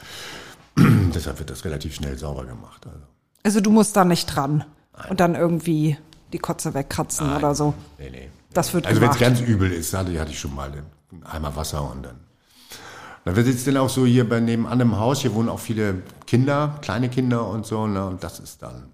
deshalb 1.14 1.40
wird 1.40 1.50
das 1.50 1.66
relativ 1.66 1.96
schnell 1.96 2.18
sauber 2.18 2.46
gemacht. 2.46 2.86
Also. 2.86 3.00
Also 3.44 3.62
du 3.62 3.70
musst 3.70 3.96
da 3.96 4.06
nicht 4.06 4.28
dran 4.28 4.66
und 5.10 5.20
dann 5.20 5.36
irgendwie 5.36 5.98
die 6.32 6.40
Kotze 6.40 6.74
wegkratzen 6.74 7.36
oder 7.36 7.54
so. 7.56 7.74
Nee, 8.00 8.10
nee. 8.10 8.30
Das 8.54 8.74
wird 8.74 8.86
Also 8.86 9.02
wenn 9.02 9.10
es 9.10 9.20
ganz 9.20 9.42
übel 9.42 9.72
ist, 9.72 9.94
hatte, 9.94 10.20
hatte 10.20 10.32
ich 10.32 10.40
schon 10.40 10.54
mal 10.56 10.72
einen 10.72 11.24
Eimer 11.24 11.56
Wasser 11.56 11.90
und 11.90 12.04
dann. 12.04 12.20
Da 13.26 13.36
wird 13.36 13.48
jetzt 13.48 13.66
dann 13.68 13.78
auch 13.78 13.90
so 13.90 14.06
hier 14.06 14.28
bei 14.28 14.40
nebenan 14.40 14.80
im 14.82 15.00
Haus, 15.00 15.22
hier 15.22 15.34
wohnen 15.34 15.50
auch 15.50 15.60
viele 15.60 16.02
Kinder, 16.28 16.78
kleine 16.82 17.10
Kinder 17.10 17.48
und 17.48 17.66
so, 17.66 17.88
ne? 17.88 18.06
Und 18.06 18.24
das 18.24 18.40
ist 18.40 18.62
dann 18.62 18.92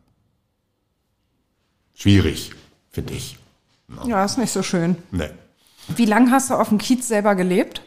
schwierig, 1.95 2.51
finde 2.91 3.13
ich. 3.13 3.39
Ja, 4.05 4.23
ist 4.23 4.37
nicht 4.37 4.51
so 4.51 4.61
schön. 4.61 4.97
Nee. 5.11 5.31
Wie 5.87 6.05
lange 6.05 6.29
hast 6.31 6.51
du 6.51 6.53
auf 6.53 6.69
dem 6.69 6.77
Kiez 6.77 7.07
selber 7.07 7.33
gelebt? 7.35 7.81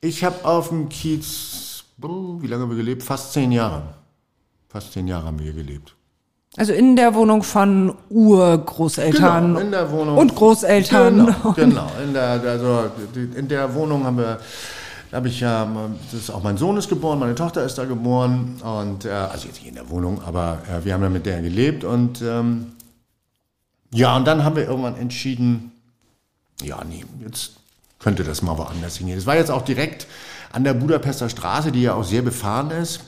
Ich 0.00 0.24
habe 0.24 0.44
auf 0.44 0.68
dem 0.68 0.88
Kiez, 0.88 1.65
wie 1.98 2.46
lange 2.46 2.62
haben 2.62 2.70
wir 2.70 2.76
gelebt? 2.76 3.02
Fast 3.02 3.32
zehn 3.32 3.52
Jahre. 3.52 3.82
Fast 4.68 4.92
zehn 4.92 5.08
Jahre 5.08 5.26
haben 5.26 5.38
wir 5.38 5.44
hier 5.44 5.54
gelebt. 5.62 5.94
Also 6.56 6.72
in 6.72 6.96
der 6.96 7.14
Wohnung 7.14 7.42
von 7.42 7.94
Urgroßeltern 8.08 9.48
Genau, 9.48 9.60
in 9.60 9.70
der 9.70 9.90
Wohnung. 9.90 10.16
und 10.16 10.34
Großeltern. 10.34 11.26
Genau, 11.26 11.52
genau. 11.56 11.90
In 12.02 12.14
der, 12.14 12.28
also, 12.42 12.90
in 13.14 13.48
der 13.48 13.74
Wohnung 13.74 14.04
haben 14.04 14.16
wir, 14.16 14.38
da 15.10 15.16
habe 15.18 15.28
ich 15.28 15.40
ja, 15.40 15.68
das 16.10 16.20
ist 16.20 16.30
auch 16.30 16.42
mein 16.42 16.56
Sohn 16.56 16.76
ist 16.78 16.88
geboren, 16.88 17.18
meine 17.18 17.34
Tochter 17.34 17.62
ist 17.64 17.76
da 17.76 17.84
geboren 17.84 18.60
und 18.62 19.04
äh, 19.04 19.10
also 19.10 19.46
jetzt 19.46 19.58
nicht 19.58 19.68
in 19.68 19.74
der 19.74 19.90
Wohnung, 19.90 20.22
aber 20.24 20.58
äh, 20.70 20.84
wir 20.84 20.94
haben 20.94 21.02
ja 21.02 21.10
mit 21.10 21.26
der 21.26 21.42
gelebt 21.42 21.84
und 21.84 22.22
ähm, 22.22 22.72
ja, 23.92 24.16
und 24.16 24.26
dann 24.26 24.42
haben 24.42 24.56
wir 24.56 24.66
irgendwann 24.66 24.96
entschieden, 24.96 25.72
ja, 26.62 26.82
nee, 26.88 27.04
jetzt 27.22 27.52
könnte 27.98 28.24
das 28.24 28.40
mal 28.42 28.56
woanders 28.56 28.96
hingehen. 28.96 29.18
Es 29.18 29.26
war 29.26 29.36
jetzt 29.36 29.50
auch 29.50 29.62
direkt 29.62 30.06
an 30.52 30.64
der 30.64 30.74
Budapester 30.74 31.28
Straße, 31.28 31.72
die 31.72 31.82
ja 31.82 31.94
auch 31.94 32.04
sehr 32.04 32.22
befahren 32.22 32.70
ist. 32.70 33.00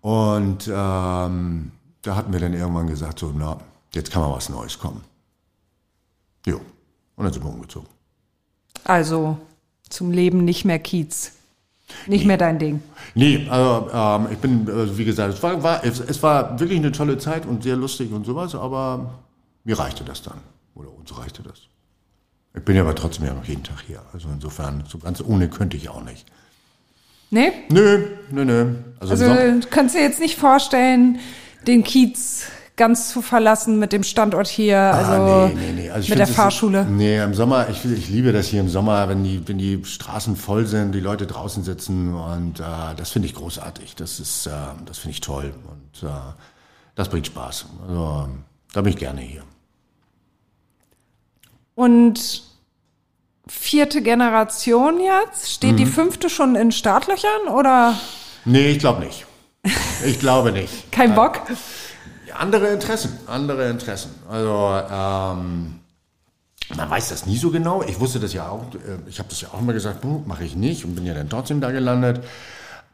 Und 0.00 0.68
ähm, 0.68 1.72
da 2.02 2.16
hatten 2.16 2.32
wir 2.32 2.40
dann 2.40 2.52
irgendwann 2.52 2.86
gesagt, 2.86 3.18
so, 3.18 3.32
na, 3.34 3.58
jetzt 3.92 4.10
kann 4.10 4.22
mal 4.22 4.32
was 4.32 4.48
Neues 4.48 4.78
kommen. 4.78 5.02
Jo. 6.46 6.60
Und 7.16 7.24
dann 7.24 7.32
sind 7.32 7.44
wir 7.44 7.50
umgezogen. 7.50 7.88
Also 8.84 9.38
zum 9.88 10.10
Leben 10.10 10.44
nicht 10.44 10.64
mehr 10.64 10.78
Kiez. 10.78 11.32
Nicht 12.06 12.24
mehr 12.26 12.38
dein 12.38 12.58
Ding. 12.58 12.82
Nee, 13.14 13.46
also 13.48 13.88
ähm, 13.92 14.28
ich 14.32 14.38
bin, 14.38 14.68
also 14.68 14.96
wie 14.98 15.04
gesagt, 15.04 15.34
es 15.34 15.42
war, 15.42 15.62
war, 15.62 15.84
es, 15.84 16.00
es 16.00 16.22
war 16.22 16.58
wirklich 16.58 16.78
eine 16.78 16.92
tolle 16.92 17.18
Zeit 17.18 17.46
und 17.46 17.62
sehr 17.62 17.76
lustig 17.76 18.10
und 18.12 18.24
sowas, 18.24 18.54
aber 18.54 19.14
mir 19.64 19.78
reichte 19.78 20.02
das 20.02 20.22
dann. 20.22 20.38
Oder 20.74 20.90
uns 20.90 21.16
reichte 21.16 21.42
das. 21.42 21.60
Ich 22.56 22.62
bin 22.62 22.76
ja 22.76 22.82
aber 22.82 22.94
trotzdem 22.94 23.26
ja 23.26 23.34
noch 23.34 23.44
jeden 23.44 23.64
Tag 23.64 23.82
hier. 23.86 24.00
Also 24.12 24.28
insofern, 24.32 24.84
so 24.88 24.98
ganz 24.98 25.20
ohne 25.20 25.48
könnte 25.48 25.76
ich 25.76 25.88
auch 25.88 26.04
nicht. 26.04 26.26
Nee? 27.30 27.52
Nö, 27.68 28.04
nö, 28.30 28.44
nö. 28.44 28.74
Also, 29.00 29.12
Also 29.12 29.26
du 29.60 29.66
kannst 29.68 29.94
dir 29.96 30.02
jetzt 30.02 30.20
nicht 30.20 30.38
vorstellen, 30.38 31.18
den 31.66 31.82
Kiez 31.82 32.46
ganz 32.76 33.10
zu 33.10 33.22
verlassen 33.22 33.78
mit 33.78 33.92
dem 33.92 34.02
Standort 34.02 34.48
hier, 34.48 34.78
also, 34.78 35.12
Ah, 35.12 35.48
nee, 35.48 35.54
nee, 35.54 35.82
nee. 35.82 35.90
Also 35.90 36.08
mit 36.10 36.18
der 36.18 36.26
Fahrschule. 36.26 36.84
Nee, 36.84 37.22
im 37.22 37.34
Sommer, 37.34 37.68
ich, 37.70 37.84
ich 37.84 38.08
liebe 38.08 38.32
das 38.32 38.48
hier 38.48 38.60
im 38.60 38.68
Sommer, 38.68 39.08
wenn 39.08 39.22
die, 39.22 39.46
wenn 39.46 39.58
die 39.58 39.84
Straßen 39.84 40.36
voll 40.36 40.66
sind, 40.66 40.92
die 40.92 41.00
Leute 41.00 41.26
draußen 41.26 41.62
sitzen 41.62 42.14
und 42.14 42.60
äh, 42.60 42.62
das 42.96 43.10
finde 43.10 43.26
ich 43.26 43.34
großartig. 43.34 43.94
Das 43.96 44.18
ist, 44.18 44.46
äh, 44.46 44.50
das 44.86 44.98
finde 44.98 45.12
ich 45.12 45.20
toll 45.20 45.54
und 45.70 46.08
äh, 46.08 46.12
das 46.96 47.08
bringt 47.08 47.26
Spaß. 47.26 47.66
Also 47.88 48.28
da 48.72 48.82
bin 48.82 48.92
ich 48.92 48.98
gerne 48.98 49.20
hier. 49.20 49.42
Und 51.74 52.42
vierte 53.46 54.02
Generation 54.02 55.00
jetzt? 55.00 55.50
Steht 55.50 55.72
Mhm. 55.72 55.76
die 55.76 55.86
fünfte 55.86 56.30
schon 56.30 56.54
in 56.54 56.72
Startlöchern 56.72 57.48
oder 57.54 57.98
Nee, 58.44 58.68
ich 58.72 58.78
glaube 58.78 59.04
nicht. 59.04 59.26
Ich 60.04 60.18
glaube 60.20 60.52
nicht. 60.52 60.90
kein 60.92 61.14
Bock? 61.14 61.40
Andere 62.36 62.68
Interessen, 62.68 63.18
andere 63.26 63.70
Interessen. 63.70 64.10
Also 64.28 64.80
ähm, 64.90 65.80
man 66.76 66.90
weiß 66.90 67.08
das 67.10 67.26
nie 67.26 67.36
so 67.36 67.50
genau. 67.50 67.82
Ich 67.82 67.98
wusste 68.00 68.18
das 68.20 68.32
ja 68.32 68.48
auch. 68.48 68.62
äh, 68.74 68.98
Ich 69.08 69.18
habe 69.18 69.28
das 69.28 69.40
ja 69.40 69.48
auch 69.52 69.60
immer 69.60 69.72
gesagt, 69.72 70.04
mache 70.26 70.44
ich 70.44 70.56
nicht 70.56 70.84
und 70.84 70.94
bin 70.94 71.06
ja 71.06 71.14
dann 71.14 71.28
trotzdem 71.30 71.60
da 71.60 71.70
gelandet. 71.70 72.24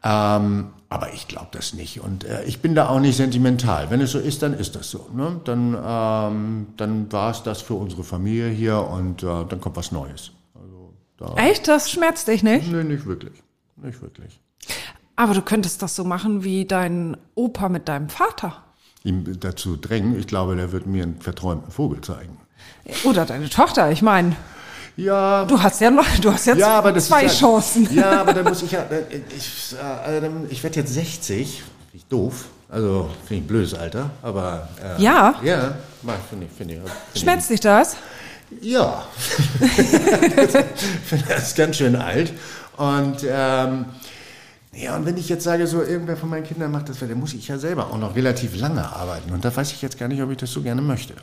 Ähm, 0.03 0.69
aber 0.89 1.13
ich 1.13 1.27
glaube 1.27 1.47
das 1.51 1.73
nicht 1.73 2.01
und 2.01 2.23
äh, 2.23 2.43
ich 2.43 2.59
bin 2.61 2.75
da 2.75 2.89
auch 2.89 2.99
nicht 2.99 3.15
sentimental. 3.15 3.89
Wenn 3.91 4.01
es 4.01 4.11
so 4.11 4.19
ist, 4.19 4.41
dann 4.41 4.53
ist 4.53 4.75
das 4.75 4.89
so. 4.89 5.09
Ne? 5.13 5.39
Dann, 5.45 5.77
ähm, 5.81 6.67
dann 6.75 7.11
war 7.11 7.31
es 7.31 7.43
das 7.43 7.61
für 7.61 7.75
unsere 7.75 8.03
Familie 8.03 8.49
hier 8.49 8.77
und 8.77 9.23
äh, 9.23 9.45
dann 9.47 9.61
kommt 9.61 9.77
was 9.77 9.91
Neues. 9.91 10.31
Also 10.55 10.93
da, 11.17 11.35
Echt? 11.35 11.67
Das 11.67 11.91
schmerzt 11.91 12.27
dich 12.27 12.41
nicht? 12.43 12.69
nee, 12.71 12.83
nicht 12.83 13.05
wirklich, 13.05 13.41
nicht 13.77 14.01
wirklich. 14.01 14.39
Aber 15.15 15.33
du 15.33 15.41
könntest 15.41 15.81
das 15.81 15.95
so 15.95 16.03
machen 16.03 16.43
wie 16.43 16.65
dein 16.65 17.15
Opa 17.35 17.69
mit 17.69 17.87
deinem 17.87 18.09
Vater. 18.09 18.63
Ihm 19.03 19.39
dazu 19.39 19.77
drängen, 19.77 20.19
ich 20.19 20.27
glaube, 20.27 20.55
der 20.55 20.71
wird 20.71 20.87
mir 20.87 21.03
einen 21.03 21.21
verträumten 21.21 21.71
Vogel 21.71 22.01
zeigen. 22.01 22.37
Oder 23.03 23.25
deine 23.25 23.49
Tochter, 23.49 23.91
ich 23.91 24.01
meine. 24.01 24.35
Ja, 25.01 25.45
Du 25.45 25.61
hast 25.61 25.81
ja 25.81 25.89
noch, 25.89 26.05
du 26.19 26.31
hast 26.31 26.45
jetzt 26.45 26.59
Ja, 26.59 26.99
zwei 26.99 27.25
ist 27.25 27.39
Chancen. 27.39 27.87
Ja, 27.93 28.21
aber 28.21 28.33
dann 28.33 28.45
muss 28.45 28.61
ich 28.61 28.71
ja, 28.71 28.85
ich, 29.09 29.75
äh, 29.81 30.29
ich 30.49 30.61
werde 30.61 30.79
jetzt 30.79 30.93
60, 30.93 31.63
finde 31.63 31.67
ich 31.93 32.05
doof. 32.05 32.45
Also 32.69 33.09
finde 33.27 33.35
ich 33.35 33.41
ein 33.41 33.47
blödes 33.47 33.73
Alter, 33.73 34.11
aber 34.21 34.69
äh, 34.81 35.01
Ja? 35.01 35.35
ja, 35.43 35.73
finde 36.29 36.45
ich, 36.45 36.51
finde 36.55 36.75
ich, 36.75 36.79
find 36.79 36.91
Schmerzt 37.15 37.49
dich 37.49 37.59
das? 37.59 37.95
Ja, 38.61 39.03
finde 39.59 41.25
das 41.27 41.55
ganz 41.55 41.77
schön 41.77 41.95
alt 41.95 42.33
und 42.77 43.25
ähm, 43.27 43.85
ja, 44.73 44.95
und 44.95 45.05
wenn 45.05 45.17
ich 45.17 45.29
jetzt 45.29 45.43
sage, 45.45 45.67
so 45.67 45.81
irgendwer 45.81 46.17
von 46.17 46.29
meinen 46.29 46.43
Kindern 46.43 46.71
macht 46.71 46.89
das, 46.89 46.99
dann 46.99 47.13
muss 47.19 47.33
ich 47.33 47.47
ja 47.47 47.57
selber 47.57 47.87
auch 47.87 47.97
noch 47.97 48.15
relativ 48.15 48.57
lange 48.57 48.83
arbeiten 48.83 49.31
und 49.31 49.43
da 49.43 49.55
weiß 49.55 49.71
ich 49.71 49.81
jetzt 49.81 49.97
gar 49.97 50.07
nicht, 50.09 50.21
ob 50.21 50.31
ich 50.31 50.37
das 50.37 50.51
so 50.51 50.61
gerne 50.61 50.81
möchte. 50.81 51.13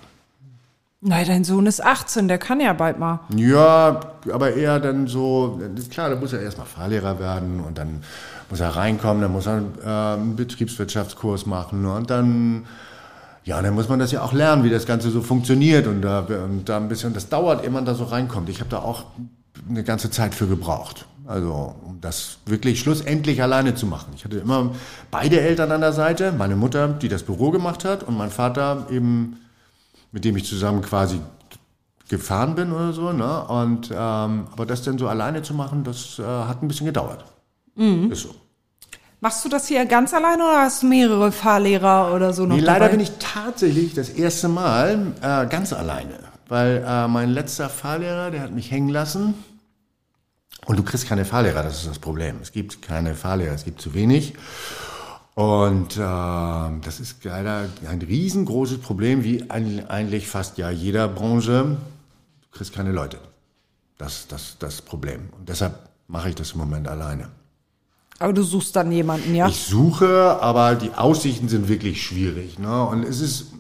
Nein, 1.01 1.26
dein 1.28 1.44
Sohn 1.44 1.66
ist 1.66 1.84
18, 1.84 2.26
der 2.26 2.38
kann 2.38 2.61
ja 2.61 2.72
bald 2.72 2.99
mal. 2.99 3.20
Ja, 3.36 4.01
aber 4.32 4.55
eher 4.55 4.80
dann 4.80 5.07
so, 5.07 5.61
klar, 5.90 6.11
da 6.11 6.16
muss 6.16 6.32
er 6.32 6.40
erstmal 6.40 6.66
Fahrlehrer 6.66 7.20
werden 7.20 7.61
und 7.61 7.78
dann 7.78 8.03
muss 8.51 8.59
er 8.59 8.70
reinkommen, 8.70 9.22
dann 9.22 9.32
muss 9.32 9.46
er 9.46 9.62
äh, 9.84 10.18
einen 10.18 10.34
Betriebswirtschaftskurs 10.34 11.46
machen 11.46 11.86
und 11.86 12.11
dann, 12.11 12.66
ja, 13.44 13.62
dann 13.62 13.74
muss 13.74 13.88
man 13.88 14.01
das 14.01 14.11
ja 14.11 14.22
auch 14.22 14.32
lernen, 14.32 14.64
wie 14.64 14.70
das 14.70 14.86
Ganze 14.86 15.11
so 15.11 15.22
funktioniert 15.22 15.86
und 15.86 16.03
da, 16.03 16.20
und 16.20 16.68
da 16.68 16.78
ein 16.78 16.88
bisschen, 16.88 17.14
das 17.14 17.28
dauert, 17.28 17.62
ehe 17.62 17.70
man 17.70 17.84
da 17.84 17.94
so 17.94 18.03
reinkommt. 18.03 18.49
Ich 18.49 18.59
habe 18.59 18.70
da 18.70 18.78
auch 18.78 19.05
eine 19.68 19.84
ganze 19.84 20.11
Zeit 20.11 20.34
für 20.34 20.49
gebraucht. 20.49 21.07
Also, 21.26 21.74
um 21.84 22.01
das 22.01 22.38
wirklich 22.46 22.80
schlussendlich 22.80 23.42
alleine 23.42 23.74
zu 23.74 23.86
machen. 23.86 24.12
Ich 24.16 24.24
hatte 24.24 24.38
immer 24.38 24.70
beide 25.11 25.40
Eltern 25.40 25.70
an 25.70 25.82
der 25.82 25.92
Seite, 25.92 26.32
meine 26.32 26.57
Mutter, 26.57 26.88
die 26.88 27.09
das 27.09 27.22
Büro 27.22 27.51
gemacht 27.51 27.84
hat 27.84 28.03
und 28.03 28.16
mein 28.16 28.30
Vater 28.30 28.86
eben, 28.90 29.36
mit 30.12 30.24
dem 30.24 30.36
ich 30.36 30.44
zusammen 30.46 30.82
quasi 30.82 31.20
gefahren 32.09 32.54
bin 32.54 32.72
oder 32.72 32.92
so. 32.92 33.12
Ne? 33.12 33.44
Und 33.44 33.90
ähm, 33.90 34.46
aber 34.52 34.66
das 34.66 34.82
dann 34.82 34.98
so 34.98 35.09
alleine 35.09 35.42
zu 35.42 35.54
machen, 35.54 35.84
das 35.84 36.18
äh, 36.18 36.22
hat 36.22 36.62
ein 36.62 36.68
bisschen 36.68 36.86
gedauert. 36.86 37.24
Ist 38.11 38.22
so. 38.22 38.34
Machst 39.20 39.44
du 39.44 39.48
das 39.48 39.66
hier 39.66 39.84
ganz 39.84 40.14
alleine 40.14 40.44
oder 40.44 40.62
hast 40.62 40.82
du 40.82 40.86
mehrere 40.86 41.32
Fahrlehrer 41.32 42.14
oder 42.14 42.32
so 42.32 42.46
noch? 42.46 42.54
Nee, 42.54 42.62
leider 42.62 42.80
dabei? 42.80 42.92
bin 42.92 43.00
ich 43.00 43.11
tatsächlich 43.18 43.94
das 43.94 44.11
erste 44.11 44.48
Mal 44.48 45.12
äh, 45.20 45.46
ganz 45.46 45.72
alleine, 45.72 46.20
weil 46.48 46.84
äh, 46.86 47.09
mein 47.09 47.30
letzter 47.30 47.68
Fahrlehrer, 47.68 48.30
der 48.30 48.42
hat 48.42 48.52
mich 48.52 48.70
hängen 48.70 48.90
lassen. 48.90 49.34
Und 50.66 50.78
du 50.78 50.82
kriegst 50.82 51.09
keine 51.09 51.24
Fahrlehrer, 51.24 51.62
das 51.62 51.78
ist 51.78 51.88
das 51.88 51.98
Problem. 51.98 52.36
Es 52.42 52.52
gibt 52.52 52.82
keine 52.82 53.14
Fahrlehrer, 53.14 53.54
es 53.54 53.64
gibt 53.64 53.80
zu 53.80 53.94
wenig. 53.94 54.34
Und 55.39 55.97
äh, 55.97 56.01
das 56.01 56.99
ist 56.99 57.22
leider 57.22 57.68
ein 57.89 58.03
riesengroßes 58.03 58.78
Problem, 58.78 59.22
wie 59.22 59.49
eigentlich 59.49 60.26
fast 60.26 60.59
ja 60.59 60.68
jeder 60.68 61.07
Branche. 61.07 61.76
Du 62.41 62.59
kriegst 62.59 62.74
keine 62.74 62.91
Leute. 62.91 63.18
Das, 63.99 64.26
das, 64.26 64.57
das 64.59 64.82
Problem. 64.82 65.28
Und 65.39 65.49
deshalb 65.49 65.78
mache 66.09 66.30
ich 66.30 66.34
das 66.34 66.55
im 66.55 66.59
Moment 66.59 66.89
alleine. 66.89 67.28
Aber 68.18 68.32
du 68.32 68.43
suchst 68.43 68.74
dann 68.74 68.91
jemanden, 68.91 69.32
ja? 69.32 69.47
Ich 69.47 69.61
suche, 69.61 70.43
aber 70.43 70.74
die 70.74 70.93
Aussichten 70.95 71.49
sind 71.49 71.68
wirklich 71.68 72.03
schwierig. 72.03 72.59
Ne? 72.59 72.82
Und 72.86 73.05
es 73.05 73.20
ist, 73.20 73.53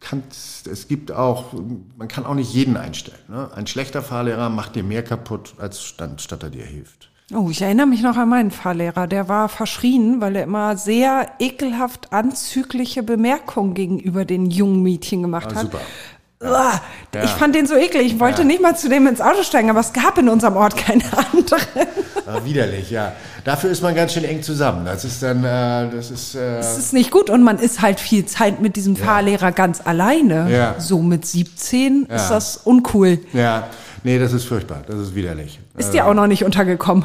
kann, 0.00 0.22
es 0.30 0.86
gibt 0.86 1.12
auch, 1.12 1.54
man 1.96 2.08
kann 2.08 2.26
auch 2.26 2.34
nicht 2.34 2.52
jeden 2.52 2.76
einstellen. 2.76 3.22
Ne? 3.28 3.50
Ein 3.54 3.66
schlechter 3.66 4.02
Fahrlehrer 4.02 4.50
macht 4.50 4.74
dir 4.74 4.84
mehr 4.84 5.02
kaputt, 5.02 5.54
als 5.56 5.82
statt 5.82 6.42
er 6.42 6.50
dir 6.50 6.66
hilft. 6.66 7.08
Oh, 7.34 7.48
ich 7.50 7.60
erinnere 7.60 7.86
mich 7.86 8.02
noch 8.02 8.16
an 8.16 8.28
meinen 8.28 8.52
Fahrlehrer. 8.52 9.08
Der 9.08 9.28
war 9.28 9.48
verschrien, 9.48 10.20
weil 10.20 10.36
er 10.36 10.44
immer 10.44 10.76
sehr 10.76 11.26
ekelhaft 11.40 12.12
anzügliche 12.12 13.02
Bemerkungen 13.02 13.74
gegenüber 13.74 14.24
den 14.24 14.46
jungen 14.50 14.82
Mädchen 14.82 15.22
gemacht 15.22 15.48
Ah, 15.52 15.56
hat. 15.56 15.62
super. 15.62 15.80
Ja. 16.40 16.80
Ich 17.24 17.30
fand 17.30 17.54
den 17.54 17.66
so 17.66 17.74
eklig. 17.74 18.06
Ich 18.12 18.20
wollte 18.20 18.42
Ja. 18.42 18.46
nicht 18.46 18.60
mal 18.62 18.76
zu 18.76 18.88
dem 18.88 19.06
ins 19.08 19.20
Auto 19.22 19.42
steigen, 19.42 19.70
aber 19.70 19.80
es 19.80 19.92
gab 19.92 20.18
in 20.18 20.28
unserem 20.28 20.54
Ort 20.56 20.76
keine 20.76 21.02
anderen. 21.32 21.88
Ah, 22.26 22.44
widerlich, 22.44 22.90
ja. 22.90 23.12
Dafür 23.42 23.70
ist 23.70 23.82
man 23.82 23.94
ganz 23.94 24.12
schön 24.12 24.24
eng 24.24 24.42
zusammen. 24.42 24.84
Das 24.84 25.04
ist 25.04 25.20
dann, 25.22 25.42
äh, 25.44 25.90
das 25.90 26.10
ist, 26.10 26.34
äh, 26.34 26.58
Das 26.58 26.76
ist 26.78 26.92
nicht 26.92 27.10
gut 27.10 27.30
und 27.30 27.42
man 27.42 27.58
ist 27.58 27.80
halt 27.80 27.98
viel 27.98 28.26
Zeit 28.26 28.60
mit 28.60 28.76
diesem 28.76 28.96
Fahrlehrer 28.96 29.50
ganz 29.50 29.80
alleine. 29.84 30.48
Ja. 30.52 30.74
So 30.78 31.00
mit 31.00 31.26
17 31.26 32.04
ist 32.06 32.28
das 32.28 32.56
uncool. 32.58 33.18
ja, 33.32 33.66
nee, 34.06 34.18
das 34.18 34.32
ist 34.32 34.44
furchtbar. 34.44 34.82
Das 34.86 34.98
ist 34.98 35.14
widerlich. 35.14 35.58
Ist 35.76 35.92
dir 35.92 36.06
auch 36.06 36.14
noch 36.14 36.26
nicht 36.26 36.44
untergekommen. 36.44 37.04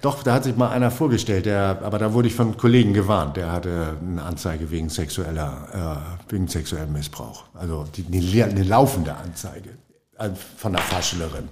Doch, 0.00 0.22
da 0.22 0.34
hat 0.34 0.44
sich 0.44 0.56
mal 0.56 0.70
einer 0.70 0.90
vorgestellt, 0.90 1.46
der, 1.46 1.80
aber 1.82 1.98
da 1.98 2.12
wurde 2.12 2.28
ich 2.28 2.34
von 2.34 2.56
Kollegen 2.56 2.92
gewarnt, 2.94 3.36
der 3.36 3.50
hatte 3.50 3.96
eine 4.00 4.22
Anzeige 4.22 4.70
wegen 4.70 4.88
sexueller, 4.88 6.04
äh, 6.28 6.32
wegen 6.32 6.46
sexuellem 6.46 6.92
Missbrauch. 6.92 7.44
Also 7.54 7.86
die, 7.96 8.02
die, 8.02 8.42
eine 8.42 8.62
laufende 8.62 9.16
Anzeige 9.16 9.70
äh, 10.18 10.30
von 10.56 10.72
der 10.72 10.82
Fahrschülerin. 10.82 11.48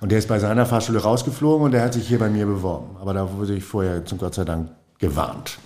Und 0.00 0.10
der 0.10 0.18
ist 0.18 0.28
bei 0.28 0.38
seiner 0.38 0.64
Fahrschule 0.64 1.02
rausgeflogen 1.02 1.66
und 1.66 1.72
der 1.72 1.82
hat 1.82 1.94
sich 1.94 2.08
hier 2.08 2.18
bei 2.18 2.30
mir 2.30 2.46
beworben. 2.46 2.96
Aber 3.00 3.12
da 3.12 3.30
wurde 3.32 3.54
ich 3.54 3.64
vorher 3.64 4.04
zum 4.04 4.18
Gott 4.18 4.34
sei 4.34 4.44
Dank 4.44 4.70
gewarnt. 4.98 5.58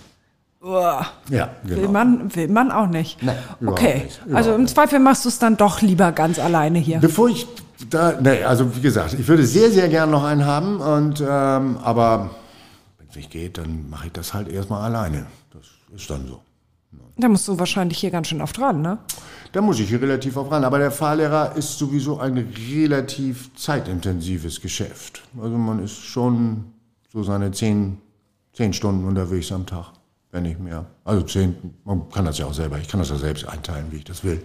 Uah. 0.61 1.07
Ja, 1.29 1.49
Will 1.63 1.77
genau. 1.77 1.91
man, 1.91 2.35
will 2.35 2.47
man 2.47 2.71
auch 2.71 2.87
nicht. 2.87 3.23
Nein, 3.23 3.37
okay. 3.65 4.03
nicht. 4.03 4.21
Also 4.33 4.53
im 4.53 4.67
Zweifel 4.67 4.99
machst 4.99 5.25
du 5.25 5.29
es 5.29 5.39
dann 5.39 5.57
doch 5.57 5.81
lieber 5.81 6.11
ganz 6.11 6.37
alleine 6.37 6.77
hier. 6.77 6.99
Bevor 6.99 7.29
ich 7.29 7.47
da, 7.89 8.19
nee, 8.19 8.43
also 8.43 8.75
wie 8.75 8.81
gesagt, 8.81 9.13
ich 9.13 9.27
würde 9.27 9.45
sehr, 9.45 9.71
sehr 9.71 9.89
gern 9.89 10.11
noch 10.11 10.23
einen 10.23 10.45
haben, 10.45 10.79
und, 10.79 11.21
ähm, 11.21 11.77
aber 11.77 12.31
wenn 12.97 13.07
es 13.09 13.15
nicht 13.15 13.31
geht, 13.31 13.57
dann 13.57 13.89
mache 13.89 14.07
ich 14.07 14.13
das 14.13 14.33
halt 14.33 14.47
erstmal 14.47 14.83
alleine. 14.83 15.25
Das 15.51 15.65
ist 15.95 16.09
dann 16.09 16.27
so. 16.27 16.41
Da 17.17 17.27
musst 17.27 17.47
du 17.47 17.59
wahrscheinlich 17.59 17.99
hier 17.99 18.09
ganz 18.09 18.27
schön 18.27 18.41
oft 18.41 18.59
ran, 18.59 18.81
ne? 18.81 18.97
Da 19.51 19.61
muss 19.61 19.79
ich 19.79 19.89
hier 19.89 20.01
relativ 20.01 20.37
auf 20.37 20.49
ran. 20.49 20.63
Aber 20.63 20.79
der 20.79 20.91
Fahrlehrer 20.91 21.55
ist 21.55 21.77
sowieso 21.77 22.19
ein 22.19 22.37
relativ 22.71 23.53
zeitintensives 23.55 24.61
Geschäft. 24.61 25.21
Also 25.41 25.57
man 25.57 25.83
ist 25.83 25.97
schon 25.97 26.65
so 27.11 27.21
seine 27.21 27.51
zehn, 27.51 27.97
zehn 28.53 28.73
Stunden 28.73 29.05
unterwegs 29.05 29.51
am 29.51 29.65
Tag, 29.65 29.91
wenn 30.31 30.43
nicht 30.43 30.59
mehr. 30.59 30.85
Also 31.03 31.23
zehn, 31.23 31.55
man 31.83 32.09
kann 32.09 32.25
das 32.25 32.37
ja 32.37 32.45
auch 32.45 32.53
selber, 32.53 32.79
ich 32.79 32.87
kann 32.87 32.99
das 33.01 33.09
ja 33.09 33.17
selbst 33.17 33.47
einteilen, 33.47 33.87
wie 33.91 33.97
ich 33.97 34.05
das 34.05 34.23
will. 34.23 34.41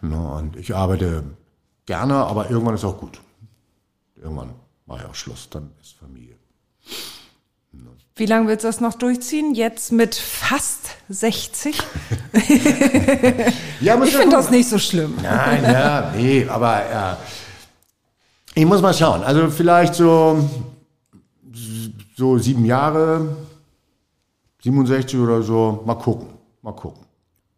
Na, 0.00 0.38
und 0.38 0.56
ich 0.56 0.74
arbeite 0.74 1.24
gerne, 1.92 2.14
aber 2.14 2.48
irgendwann 2.48 2.74
ist 2.74 2.86
auch 2.86 2.98
gut. 2.98 3.20
Irgendwann 4.16 4.54
mache 4.86 5.00
ich 5.00 5.10
auch 5.10 5.14
Schluss, 5.14 5.48
dann 5.50 5.72
ist 5.82 5.92
Familie. 5.92 6.36
Wie 8.16 8.24
lange 8.24 8.48
willst 8.48 8.64
du 8.64 8.68
das 8.68 8.80
noch 8.80 8.94
durchziehen? 8.94 9.54
Jetzt 9.54 9.92
mit 9.92 10.14
fast 10.14 10.96
60? 11.10 11.76
Ja, 13.80 14.02
Ich 14.02 14.12
ja 14.12 14.20
finde 14.20 14.36
das 14.36 14.50
nicht 14.50 14.68
so 14.68 14.78
schlimm. 14.78 15.14
Nein, 15.22 15.62
ja, 15.64 16.12
nee, 16.16 16.46
aber 16.48 16.72
ja. 16.90 17.18
Ich 18.54 18.64
muss 18.64 18.80
mal 18.80 18.94
schauen. 18.94 19.22
Also 19.22 19.50
vielleicht 19.50 19.94
so, 19.94 20.48
so 22.16 22.38
sieben 22.38 22.64
Jahre, 22.64 23.36
67 24.62 25.18
oder 25.18 25.42
so. 25.42 25.82
Mal 25.84 25.96
gucken, 25.96 26.28
mal 26.62 26.72
gucken. 26.72 27.02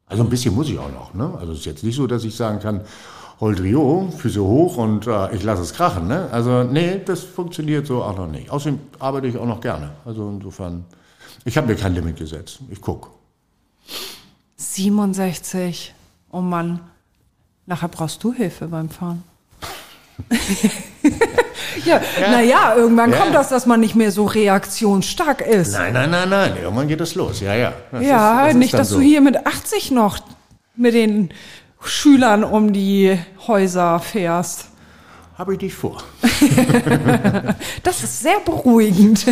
Also 0.06 0.24
ein 0.24 0.30
bisschen 0.30 0.54
muss 0.54 0.68
ich 0.68 0.78
auch 0.78 0.90
noch. 0.90 1.14
Ne? 1.14 1.36
Also 1.38 1.52
es 1.52 1.60
ist 1.60 1.66
jetzt 1.66 1.84
nicht 1.84 1.96
so, 1.96 2.06
dass 2.06 2.24
ich 2.24 2.34
sagen 2.34 2.58
kann, 2.58 2.80
Holdrio, 3.40 4.10
Füße 4.16 4.42
hoch 4.42 4.76
und 4.76 5.06
äh, 5.06 5.34
ich 5.34 5.42
lasse 5.42 5.62
es 5.62 5.74
krachen. 5.74 6.06
Ne? 6.08 6.28
Also 6.30 6.62
nee, 6.62 7.00
das 7.04 7.20
funktioniert 7.22 7.86
so 7.86 8.02
auch 8.02 8.16
noch 8.16 8.28
nicht. 8.28 8.50
Außerdem 8.50 8.78
arbeite 9.00 9.26
ich 9.26 9.36
auch 9.36 9.46
noch 9.46 9.60
gerne. 9.60 9.90
Also 10.04 10.28
insofern, 10.30 10.84
ich 11.44 11.56
habe 11.56 11.66
mir 11.66 11.74
kein 11.76 11.94
Limit 11.94 12.16
gesetzt. 12.16 12.60
Ich 12.70 12.80
guck. 12.80 13.10
67. 14.56 15.94
Oh 16.30 16.40
Mann. 16.40 16.80
Nachher 17.66 17.88
brauchst 17.88 18.22
du 18.22 18.32
Hilfe 18.32 18.66
beim 18.68 18.88
Fahren. 18.88 19.24
ja, 21.84 22.00
naja, 22.30 22.74
irgendwann 22.76 23.10
Ja. 23.10 23.18
kommt 23.18 23.34
das, 23.34 23.48
dass 23.48 23.66
man 23.66 23.80
nicht 23.80 23.94
mehr 23.96 24.12
so 24.12 24.26
reaktionsstark 24.26 25.40
ist. 25.40 25.72
Nein, 25.72 25.92
nein, 25.92 26.10
nein, 26.10 26.28
nein. 26.28 26.56
Irgendwann 26.62 26.88
geht 26.88 27.00
das 27.00 27.14
los. 27.14 27.40
Ja, 27.40 27.54
ja. 27.54 27.72
Das 27.90 28.02
ja, 28.04 28.42
ist- 28.42 28.48
das 28.50 28.54
nicht, 28.56 28.74
dass 28.74 28.88
so. 28.90 28.96
du 28.96 29.02
hier 29.02 29.20
mit 29.20 29.46
80 29.46 29.90
noch 29.90 30.18
mit 30.76 30.94
den 30.94 31.30
Schülern 31.86 32.44
um 32.44 32.72
die 32.72 33.18
Häuser 33.46 34.00
fährst. 34.00 34.66
Habe 35.36 35.54
ich 35.54 35.60
nicht 35.60 35.74
vor. 35.74 36.02
Das 37.82 38.02
ist 38.02 38.20
sehr 38.20 38.40
beruhigend. 38.40 39.26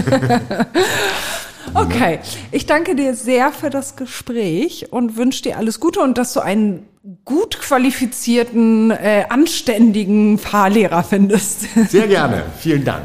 okay, 1.74 2.18
ich 2.50 2.66
danke 2.66 2.94
dir 2.94 3.14
sehr 3.14 3.50
für 3.50 3.70
das 3.70 3.96
Gespräch 3.96 4.92
und 4.92 5.16
wünsche 5.16 5.42
dir 5.42 5.56
alles 5.56 5.80
Gute 5.80 6.00
und 6.00 6.18
dass 6.18 6.34
du 6.34 6.40
einen 6.40 6.86
gut 7.24 7.58
qualifizierten, 7.60 8.90
äh, 8.90 9.24
anständigen 9.28 10.38
Fahrlehrer 10.38 11.02
findest. 11.02 11.62
Sehr 11.88 12.06
gerne. 12.06 12.44
Vielen 12.58 12.84
Dank. 12.84 13.04